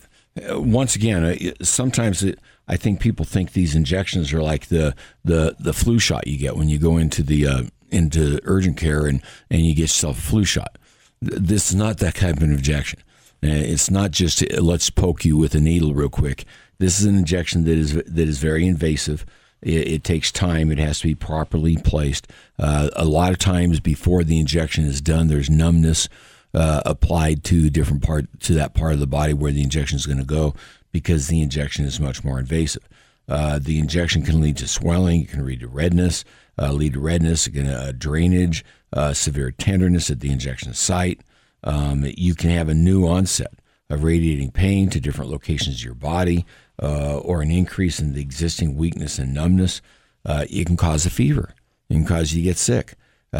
uh, 0.50 0.60
once 0.60 0.96
again, 0.96 1.24
uh, 1.24 1.64
sometimes 1.64 2.22
it, 2.22 2.38
I 2.68 2.76
think 2.76 3.00
people 3.00 3.24
think 3.24 3.52
these 3.52 3.74
injections 3.74 4.32
are 4.32 4.42
like 4.42 4.66
the 4.66 4.94
the 5.24 5.56
the 5.58 5.72
flu 5.72 5.98
shot 5.98 6.26
you 6.26 6.36
get 6.36 6.56
when 6.56 6.68
you 6.68 6.78
go 6.78 6.96
into 6.96 7.22
the 7.22 7.46
uh, 7.46 7.62
into 7.90 8.40
urgent 8.44 8.76
care 8.76 9.06
and 9.06 9.22
and 9.50 9.62
you 9.62 9.74
get 9.74 9.82
yourself 9.82 10.18
a 10.18 10.22
flu 10.22 10.44
shot. 10.44 10.76
This 11.20 11.70
is 11.70 11.76
not 11.76 11.98
that 11.98 12.14
kind 12.14 12.36
of 12.36 12.42
an 12.42 12.52
injection. 12.52 13.00
It's 13.42 13.90
not 13.90 14.10
just 14.12 14.48
let's 14.58 14.90
poke 14.90 15.24
you 15.24 15.36
with 15.36 15.54
a 15.54 15.60
needle 15.60 15.94
real 15.94 16.08
quick. 16.08 16.44
This 16.78 16.98
is 16.98 17.06
an 17.06 17.16
injection 17.16 17.64
that 17.64 17.76
is 17.76 17.94
that 17.94 18.28
is 18.28 18.38
very 18.38 18.66
invasive. 18.66 19.24
It, 19.60 19.86
it 19.88 20.04
takes 20.04 20.32
time. 20.32 20.72
It 20.72 20.78
has 20.78 21.00
to 21.00 21.08
be 21.08 21.14
properly 21.14 21.76
placed. 21.76 22.26
Uh, 22.58 22.90
a 22.96 23.04
lot 23.04 23.30
of 23.32 23.38
times 23.38 23.78
before 23.78 24.24
the 24.24 24.40
injection 24.40 24.84
is 24.84 25.00
done, 25.00 25.28
there's 25.28 25.50
numbness 25.50 26.08
uh, 26.54 26.82
applied 26.84 27.44
to 27.44 27.70
different 27.70 28.02
part 28.02 28.26
to 28.40 28.54
that 28.54 28.74
part 28.74 28.92
of 28.92 29.00
the 29.00 29.06
body 29.06 29.32
where 29.32 29.52
the 29.52 29.62
injection 29.62 29.96
is 29.96 30.06
going 30.06 30.18
to 30.18 30.24
go 30.24 30.54
because 30.90 31.28
the 31.28 31.42
injection 31.42 31.84
is 31.84 31.98
much 31.98 32.22
more 32.22 32.38
invasive. 32.38 32.86
Uh, 33.28 33.58
the 33.58 33.78
injection 33.78 34.22
can 34.22 34.40
lead 34.40 34.56
to 34.58 34.68
swelling, 34.68 35.22
it 35.22 35.28
can 35.30 35.46
lead 35.46 35.60
to 35.60 35.68
redness, 35.68 36.24
uh, 36.58 36.72
lead 36.72 36.92
to 36.92 37.00
redness, 37.00 37.46
again, 37.46 37.66
uh, 37.66 37.92
drainage, 37.96 38.64
uh, 38.92 39.12
severe 39.12 39.50
tenderness 39.50 40.10
at 40.10 40.20
the 40.20 40.30
injection 40.30 40.74
site. 40.74 41.22
Um, 41.64 42.04
you 42.16 42.34
can 42.34 42.50
have 42.50 42.68
a 42.68 42.74
new 42.74 43.06
onset 43.06 43.54
of 43.88 44.04
radiating 44.04 44.50
pain 44.50 44.90
to 44.90 45.00
different 45.00 45.30
locations 45.30 45.76
of 45.76 45.84
your 45.84 45.94
body, 45.94 46.44
uh, 46.82 47.18
or 47.18 47.40
an 47.40 47.50
increase 47.50 48.00
in 48.00 48.12
the 48.12 48.20
existing 48.20 48.76
weakness 48.76 49.18
and 49.18 49.32
numbness. 49.32 49.80
it 50.26 50.66
can 50.66 50.76
cause 50.76 51.06
a 51.06 51.10
fever. 51.10 51.54
It 51.88 51.94
can 51.94 52.04
cause 52.04 52.32
you 52.32 52.42
to 52.42 52.48
get 52.48 52.58
sick. 52.58 52.94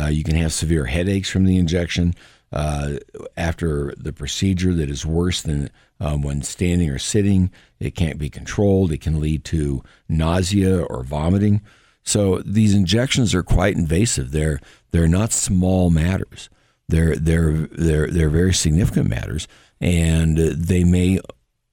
you 0.08 0.22
can 0.22 0.36
have 0.36 0.52
severe 0.52 0.86
headaches 0.86 1.28
from 1.28 1.44
the 1.44 1.58
injection 1.58 2.14
uh, 2.53 2.96
after 3.36 3.94
the 3.96 4.12
procedure 4.12 4.74
that 4.74 4.90
is 4.90 5.07
worse 5.07 5.42
than 5.42 5.70
um, 6.00 6.22
when 6.22 6.42
standing 6.42 6.90
or 6.90 6.98
sitting. 6.98 7.50
It 7.80 7.94
can't 7.94 8.18
be 8.18 8.28
controlled. 8.28 8.92
It 8.92 9.00
can 9.00 9.20
lead 9.20 9.44
to 9.46 9.82
nausea 10.09 10.82
or 10.82 11.03
vomiting. 11.03 11.62
So 12.05 12.38
these 12.40 12.74
injections 12.74 13.34
are 13.34 13.42
quite 13.42 13.76
invasive. 13.76 14.32
They're 14.32 14.61
they're 14.90 15.09
not 15.09 15.32
small 15.32 15.88
matters. 15.88 16.50
They're 16.88 17.16
they're 17.16 17.68
they're 17.70 18.09
they're 18.09 18.28
very 18.28 18.53
significant 18.53 19.09
matters, 19.09 19.46
and 19.80 20.36
they 20.36 20.84
may 20.84 21.20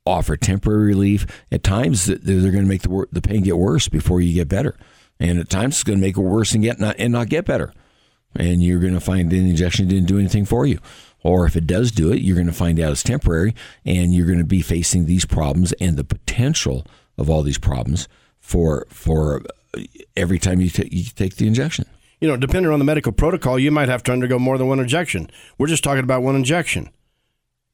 offer 0.05 0.37
temporary 0.37 0.87
relief. 0.87 1.25
At 1.51 1.63
times, 1.63 2.05
they're 2.05 2.51
going 2.51 2.53
to 2.53 2.61
make 2.61 2.83
the 2.83 3.07
the 3.11 3.21
pain 3.21 3.41
get 3.41 3.57
worse 3.57 3.89
before 3.89 4.21
you 4.21 4.33
get 4.35 4.47
better, 4.47 4.77
and 5.19 5.39
at 5.39 5.49
times 5.49 5.75
it's 5.75 5.83
going 5.83 5.97
to 5.97 6.05
make 6.05 6.15
it 6.15 6.21
worse 6.21 6.53
and 6.53 6.63
get 6.63 6.79
not 6.79 6.95
and 6.99 7.11
not 7.11 7.29
get 7.29 7.45
better 7.45 7.73
and 8.35 8.63
you're 8.63 8.79
going 8.79 8.93
to 8.93 8.99
find 8.99 9.29
the 9.29 9.37
injection 9.39 9.87
didn't 9.87 10.07
do 10.07 10.19
anything 10.19 10.45
for 10.45 10.65
you. 10.65 10.79
Or 11.23 11.45
if 11.45 11.55
it 11.55 11.67
does 11.67 11.91
do 11.91 12.11
it, 12.13 12.21
you're 12.21 12.35
going 12.35 12.47
to 12.47 12.53
find 12.53 12.79
out 12.79 12.91
it's 12.91 13.03
temporary, 13.03 13.53
and 13.85 14.13
you're 14.13 14.25
going 14.25 14.39
to 14.39 14.45
be 14.45 14.61
facing 14.61 15.05
these 15.05 15.25
problems 15.25 15.73
and 15.73 15.97
the 15.97 16.03
potential 16.03 16.85
of 17.17 17.29
all 17.29 17.43
these 17.43 17.57
problems 17.57 18.07
for 18.39 18.87
for 18.89 19.41
uh, 19.77 19.81
every 20.15 20.39
time 20.39 20.61
you, 20.61 20.69
t- 20.69 20.87
you 20.91 21.03
take 21.03 21.35
the 21.35 21.47
injection. 21.47 21.85
You 22.21 22.27
know, 22.27 22.37
depending 22.37 22.71
on 22.71 22.79
the 22.79 22.85
medical 22.85 23.11
protocol, 23.11 23.59
you 23.59 23.71
might 23.71 23.89
have 23.89 24.03
to 24.03 24.11
undergo 24.11 24.39
more 24.39 24.57
than 24.57 24.67
one 24.67 24.79
injection. 24.79 25.29
We're 25.57 25.67
just 25.67 25.83
talking 25.83 26.03
about 26.03 26.23
one 26.23 26.35
injection. 26.35 26.89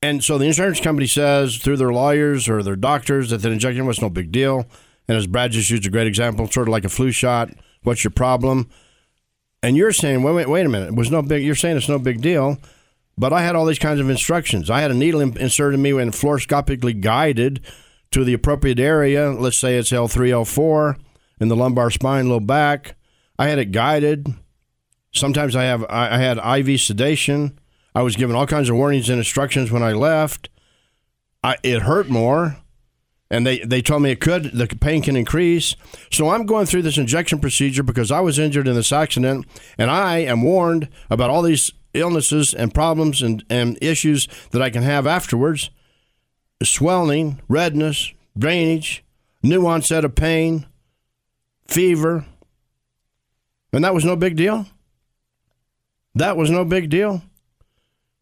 And 0.01 0.23
so 0.23 0.37
the 0.37 0.45
insurance 0.45 0.79
company 0.79 1.07
says 1.07 1.57
through 1.57 1.77
their 1.77 1.91
lawyers 1.91 2.47
or 2.47 2.61
their 2.61 2.75
doctors 2.75 3.31
that 3.31 3.39
the 3.39 3.49
injection 3.49 3.87
was 3.87 4.01
no 4.01 4.09
big 4.09 4.31
deal. 4.31 4.67
And 5.07 5.17
as 5.17 5.25
Brad 5.25 5.51
just 5.51 5.69
used 5.69 5.85
a 5.87 5.89
great 5.89 6.05
example, 6.05 6.47
sort 6.47 6.67
of 6.67 6.71
like 6.71 6.85
a 6.85 6.89
flu 6.89 7.11
shot. 7.11 7.49
What's 7.81 8.03
your 8.03 8.11
problem? 8.11 8.69
And 9.65 9.75
you're 9.75 9.93
saying, 9.93 10.21
wait, 10.21 10.33
wait, 10.33 10.47
wait 10.47 10.63
a 10.67 10.69
minute, 10.69 10.89
it 10.89 10.95
was 10.95 11.09
no 11.09 11.23
big. 11.23 11.43
You're 11.43 11.55
saying 11.55 11.75
it's 11.75 11.89
no 11.89 11.97
big 11.97 12.21
deal, 12.21 12.59
but 13.17 13.33
I 13.33 13.41
had 13.41 13.55
all 13.55 13.65
these 13.65 13.79
kinds 13.79 13.99
of 13.99 14.11
instructions. 14.11 14.69
I 14.69 14.79
had 14.81 14.91
a 14.91 14.93
needle 14.93 15.21
inserted 15.21 15.79
in 15.79 15.81
me 15.81 15.89
and 15.89 16.11
fluoroscopically 16.11 17.01
guided 17.01 17.61
to 18.11 18.23
the 18.23 18.35
appropriate 18.35 18.79
area. 18.79 19.31
Let's 19.31 19.57
say 19.57 19.75
it's 19.77 19.89
L3, 19.89 20.29
L4 20.29 20.99
in 21.39 21.47
the 21.47 21.55
lumbar 21.55 21.89
spine, 21.89 22.29
low 22.29 22.39
back. 22.39 22.95
I 23.39 23.47
had 23.47 23.57
it 23.57 23.71
guided. 23.71 24.27
Sometimes 25.11 25.55
I 25.55 25.63
have 25.63 25.83
I 25.89 26.19
had 26.19 26.37
IV 26.37 26.79
sedation. 26.79 27.57
I 27.95 28.03
was 28.03 28.15
given 28.15 28.35
all 28.35 28.45
kinds 28.45 28.69
of 28.69 28.75
warnings 28.75 29.09
and 29.09 29.17
instructions 29.17 29.71
when 29.71 29.81
I 29.81 29.93
left. 29.93 30.47
I, 31.43 31.55
it 31.63 31.81
hurt 31.81 32.07
more 32.07 32.57
and 33.29 33.45
they, 33.45 33.59
they 33.59 33.81
told 33.81 34.03
me 34.03 34.11
it 34.11 34.21
could. 34.21 34.45
The 34.45 34.67
pain 34.67 35.01
can 35.01 35.15
increase. 35.15 35.75
So 36.11 36.29
i'm 36.29 36.45
going 36.45 36.65
through 36.65 36.83
this 36.83 36.97
injection 36.97 37.39
procedure 37.39 37.83
because 37.83 38.11
i 38.11 38.19
was 38.19 38.39
injured 38.39 38.67
in 38.67 38.75
this 38.75 38.91
accident 38.91 39.45
and 39.77 39.89
i 39.89 40.17
am 40.19 40.41
warned 40.41 40.89
about 41.09 41.29
all 41.29 41.41
these 41.41 41.71
illnesses 41.93 42.53
and 42.53 42.73
problems 42.73 43.21
and, 43.21 43.43
and 43.49 43.77
issues 43.81 44.27
that 44.51 44.61
i 44.61 44.69
can 44.69 44.83
have 44.83 45.07
afterwards. 45.07 45.69
Swelling 46.63 47.41
redness 47.49 48.13
drainage 48.37 49.03
new 49.43 49.65
onset 49.65 50.03
of 50.03 50.15
pain 50.15 50.65
fever. 51.67 52.25
And 53.71 53.83
that 53.83 53.93
was 53.93 54.05
no 54.05 54.15
big 54.15 54.35
deal. 54.35 54.65
That 56.15 56.37
was 56.37 56.49
no 56.49 56.63
big 56.63 56.89
deal 56.89 57.21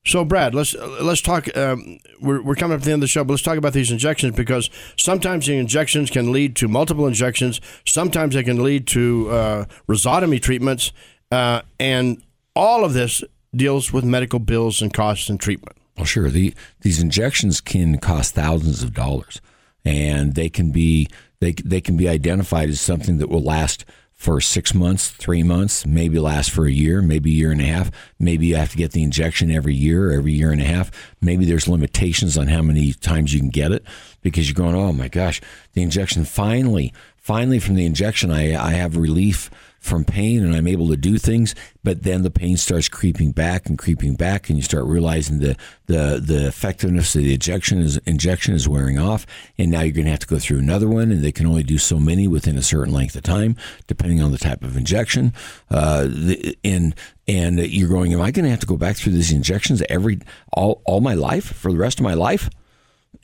So, 0.05 0.25
Brad, 0.25 0.53
let's 0.53 0.75
let's 0.75 1.21
talk. 1.21 1.55
Um, 1.55 1.97
we're, 2.19 2.41
we're 2.41 2.55
coming 2.55 2.75
up 2.75 2.81
to 2.81 2.85
the 2.85 2.91
end 2.91 3.01
of 3.01 3.07
the 3.07 3.11
show, 3.11 3.23
but 3.23 3.33
let's 3.33 3.43
talk 3.43 3.57
about 3.57 3.71
these 3.71 3.89
injections 3.89 4.35
because 4.35 4.69
sometimes 4.97 5.45
the 5.45 5.57
injections 5.57 6.09
can 6.09 6.33
lead 6.33 6.57
to 6.57 6.67
multiple 6.67 7.07
injections. 7.07 7.61
Sometimes 7.85 8.35
they 8.35 8.43
can 8.43 8.61
lead 8.61 8.85
to 8.87 9.29
uh, 9.29 9.65
rhizotomy 9.87 10.41
treatments, 10.41 10.91
uh, 11.31 11.61
and 11.79 12.21
all 12.53 12.83
of 12.83 12.93
this 12.93 13.23
deals 13.55 13.93
with 13.93 14.03
medical 14.03 14.39
bills 14.39 14.81
and 14.81 14.93
costs 14.93 15.29
and 15.29 15.39
treatment. 15.39 15.77
Well, 15.95 16.05
sure. 16.05 16.29
The, 16.29 16.53
these 16.81 17.01
injections 17.01 17.61
can 17.61 17.97
cost 17.99 18.35
thousands 18.35 18.83
of 18.83 18.93
dollars, 18.93 19.39
and 19.85 20.35
they 20.35 20.49
can 20.49 20.71
be 20.71 21.07
they 21.39 21.53
they 21.53 21.79
can 21.79 21.95
be 21.95 22.09
identified 22.09 22.67
as 22.67 22.81
something 22.81 23.19
that 23.19 23.29
will 23.29 23.43
last 23.43 23.85
for 24.23 24.39
six 24.39 24.73
months, 24.73 25.09
three 25.09 25.43
months, 25.43 25.85
maybe 25.85 26.17
last 26.17 26.49
for 26.49 26.65
a 26.65 26.71
year, 26.71 27.01
maybe 27.01 27.29
a 27.31 27.33
year 27.33 27.51
and 27.51 27.59
a 27.59 27.65
half. 27.65 27.91
Maybe 28.17 28.45
you 28.45 28.55
have 28.55 28.71
to 28.71 28.77
get 28.77 28.93
the 28.93 29.03
injection 29.03 29.51
every 29.51 29.75
year, 29.75 30.11
every 30.11 30.31
year 30.31 30.49
and 30.49 30.61
a 30.61 30.65
half. 30.65 30.91
Maybe 31.19 31.43
there's 31.43 31.67
limitations 31.67 32.37
on 32.37 32.47
how 32.47 32.61
many 32.61 32.93
times 32.93 33.33
you 33.33 33.41
can 33.41 33.49
get 33.49 33.73
it 33.73 33.83
because 34.23 34.49
you're 34.49 34.55
going, 34.55 34.75
oh 34.75 34.93
my 34.93 35.07
gosh, 35.07 35.41
the 35.73 35.83
injection 35.83 36.25
finally, 36.25 36.91
finally 37.17 37.59
from 37.59 37.75
the 37.75 37.85
injection, 37.85 38.31
I, 38.31 38.55
I 38.55 38.71
have 38.71 38.97
relief 38.97 39.51
from 39.83 40.05
pain 40.05 40.45
and 40.45 40.55
I'm 40.55 40.65
able 40.65 40.87
to 40.87 40.95
do 40.95 41.17
things, 41.17 41.53
but 41.83 42.03
then 42.03 42.21
the 42.21 42.31
pain 42.31 42.55
starts 42.55 42.87
creeping 42.87 43.33
back 43.33 43.67
and 43.67 43.77
creeping 43.77 44.15
back, 44.15 44.47
and 44.47 44.57
you 44.57 44.63
start 44.63 44.85
realizing 44.85 45.39
the 45.39 45.57
the 45.87 46.23
the 46.25 46.47
effectiveness 46.47 47.13
of 47.15 47.23
the 47.23 47.33
injection 47.33 47.81
is 47.81 47.97
injection 48.05 48.55
is 48.55 48.67
wearing 48.67 48.97
off, 48.97 49.25
and 49.57 49.69
now 49.69 49.81
you're 49.81 49.91
going 49.91 50.05
to 50.05 50.11
have 50.11 50.21
to 50.21 50.27
go 50.27 50.39
through 50.39 50.59
another 50.59 50.87
one, 50.87 51.11
and 51.11 51.21
they 51.21 51.33
can 51.33 51.45
only 51.45 51.63
do 51.63 51.77
so 51.77 51.99
many 51.99 52.29
within 52.29 52.57
a 52.57 52.61
certain 52.61 52.93
length 52.93 53.13
of 53.17 53.23
time, 53.23 53.57
depending 53.87 54.21
on 54.21 54.31
the 54.31 54.37
type 54.37 54.63
of 54.63 54.77
injection. 54.77 55.33
Uh, 55.69 56.03
the, 56.03 56.57
and 56.63 56.95
and 57.27 57.59
you're 57.59 57.89
going, 57.89 58.13
am 58.13 58.21
I 58.21 58.31
going 58.31 58.45
to 58.45 58.51
have 58.51 58.61
to 58.61 58.65
go 58.65 58.77
back 58.77 58.95
through 58.95 59.13
these 59.13 59.33
injections 59.33 59.83
every 59.89 60.19
all 60.53 60.81
all 60.85 61.01
my 61.01 61.13
life 61.13 61.53
for 61.53 61.73
the 61.73 61.77
rest 61.77 61.99
of 61.99 62.05
my 62.05 62.13
life? 62.13 62.49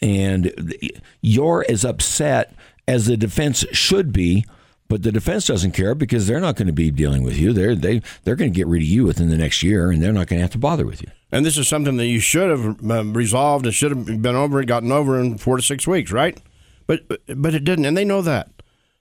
And 0.02 0.74
you're 1.22 1.66
as 1.68 1.84
upset 1.84 2.56
as 2.88 3.06
the 3.06 3.18
defense 3.18 3.66
should 3.72 4.14
be 4.14 4.46
but 4.90 5.04
the 5.04 5.12
defense 5.12 5.46
doesn't 5.46 5.74
care 5.74 5.94
because 5.94 6.26
they're 6.26 6.40
not 6.40 6.56
going 6.56 6.66
to 6.66 6.74
be 6.74 6.90
dealing 6.90 7.22
with 7.22 7.38
you. 7.38 7.54
They're 7.54 7.76
they 7.76 8.02
they're 8.24 8.36
going 8.36 8.52
to 8.52 8.56
get 8.56 8.66
rid 8.66 8.82
of 8.82 8.88
you 8.88 9.06
within 9.06 9.30
the 9.30 9.38
next 9.38 9.62
year, 9.62 9.92
and 9.92 10.02
they're 10.02 10.12
not 10.12 10.28
going 10.28 10.40
to 10.40 10.42
have 10.42 10.52
to 10.52 10.58
bother 10.58 10.86
with 10.86 11.02
you. 11.04 11.10
And 11.32 11.46
this 11.46 11.60
is 11.60 11.68
something 11.68 11.98
that 11.98 12.08
you 12.08 12.20
should 12.20 12.50
have 12.50 12.92
um, 12.92 13.14
resolved 13.14 13.66
and 13.66 13.74
should 13.74 13.92
have 13.92 14.22
been 14.22 14.36
over 14.36 14.58
and 14.58 14.68
gotten 14.68 14.92
over 14.92 15.20
in 15.20 15.38
four 15.38 15.58
to 15.58 15.64
six 15.64 15.86
weeks, 15.86 16.12
right? 16.12 16.42
But 16.88 17.02
but 17.08 17.54
it 17.54 17.64
didn't, 17.64 17.86
and 17.86 17.96
they 17.96 18.04
know 18.04 18.24
that. 18.24 18.50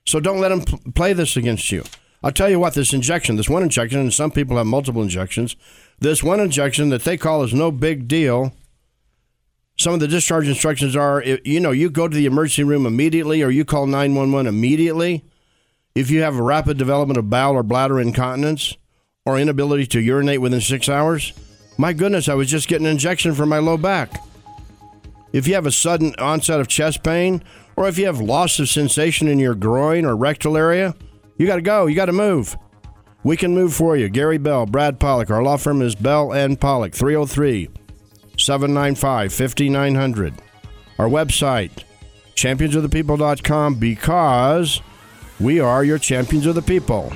So 0.05 0.19
don't 0.19 0.39
let 0.39 0.49
them 0.49 0.93
play 0.93 1.13
this 1.13 1.35
against 1.35 1.71
you. 1.71 1.83
I'll 2.23 2.31
tell 2.31 2.49
you 2.49 2.59
what, 2.59 2.75
this 2.75 2.93
injection, 2.93 3.37
this 3.37 3.49
one 3.49 3.63
injection, 3.63 3.99
and 3.99 4.13
some 4.13 4.29
people 4.29 4.57
have 4.57 4.67
multiple 4.67 5.01
injections. 5.01 5.55
This 5.99 6.21
one 6.21 6.39
injection 6.39 6.89
that 6.89 7.03
they 7.03 7.17
call 7.17 7.43
is 7.43 7.53
no 7.53 7.71
big 7.71 8.07
deal. 8.07 8.53
Some 9.79 9.93
of 9.93 10.01
the 10.01 10.07
discharge 10.07 10.47
instructions 10.47 10.95
are, 10.95 11.23
you 11.23 11.59
know, 11.59 11.71
you 11.71 11.89
go 11.89 12.07
to 12.07 12.15
the 12.15 12.25
emergency 12.25 12.63
room 12.63 12.85
immediately, 12.85 13.41
or 13.41 13.49
you 13.49 13.63
call 13.63 13.87
nine 13.87 14.13
one 14.13 14.31
one 14.31 14.45
immediately 14.45 15.23
if 15.95 16.09
you 16.09 16.21
have 16.21 16.37
a 16.37 16.43
rapid 16.43 16.77
development 16.77 17.17
of 17.17 17.29
bowel 17.29 17.55
or 17.55 17.63
bladder 17.63 17.99
incontinence 17.99 18.77
or 19.25 19.39
inability 19.39 19.85
to 19.87 19.99
urinate 19.99 20.41
within 20.41 20.61
six 20.61 20.87
hours, 20.87 21.33
my 21.77 21.93
goodness, 21.93 22.29
I 22.29 22.35
was 22.35 22.49
just 22.49 22.67
getting 22.67 22.87
an 22.87 22.93
injection 22.93 23.33
for 23.33 23.45
my 23.45 23.59
low 23.59 23.77
back. 23.77 24.23
If 25.33 25.47
you 25.47 25.53
have 25.55 25.65
a 25.65 25.71
sudden 25.71 26.15
onset 26.17 26.59
of 26.59 26.67
chest 26.67 27.03
pain, 27.03 27.43
or 27.75 27.87
if 27.87 27.97
you 27.97 28.05
have 28.05 28.19
loss 28.19 28.59
of 28.59 28.69
sensation 28.69 29.27
in 29.27 29.39
your 29.39 29.55
groin 29.55 30.05
or 30.05 30.15
rectal 30.15 30.57
area, 30.57 30.95
you 31.37 31.47
got 31.47 31.55
to 31.55 31.61
go. 31.61 31.85
You 31.85 31.95
got 31.95 32.05
to 32.05 32.13
move. 32.13 32.57
We 33.23 33.37
can 33.37 33.53
move 33.53 33.73
for 33.73 33.95
you. 33.95 34.09
Gary 34.09 34.37
Bell, 34.37 34.65
Brad 34.65 34.99
Pollock. 34.99 35.29
Our 35.29 35.43
law 35.43 35.57
firm 35.57 35.81
is 35.81 35.95
Bell 35.95 36.33
and 36.33 36.59
Pollock, 36.59 36.93
303 36.93 37.69
795 38.39 39.33
5900. 39.33 40.33
Our 40.97 41.07
website, 41.07 41.83
championsofthepeople.com, 42.35 43.75
because 43.75 44.81
we 45.39 45.59
are 45.59 45.83
your 45.83 45.97
champions 45.97 46.45
of 46.45 46.55
the 46.55 46.61
people. 46.61 47.13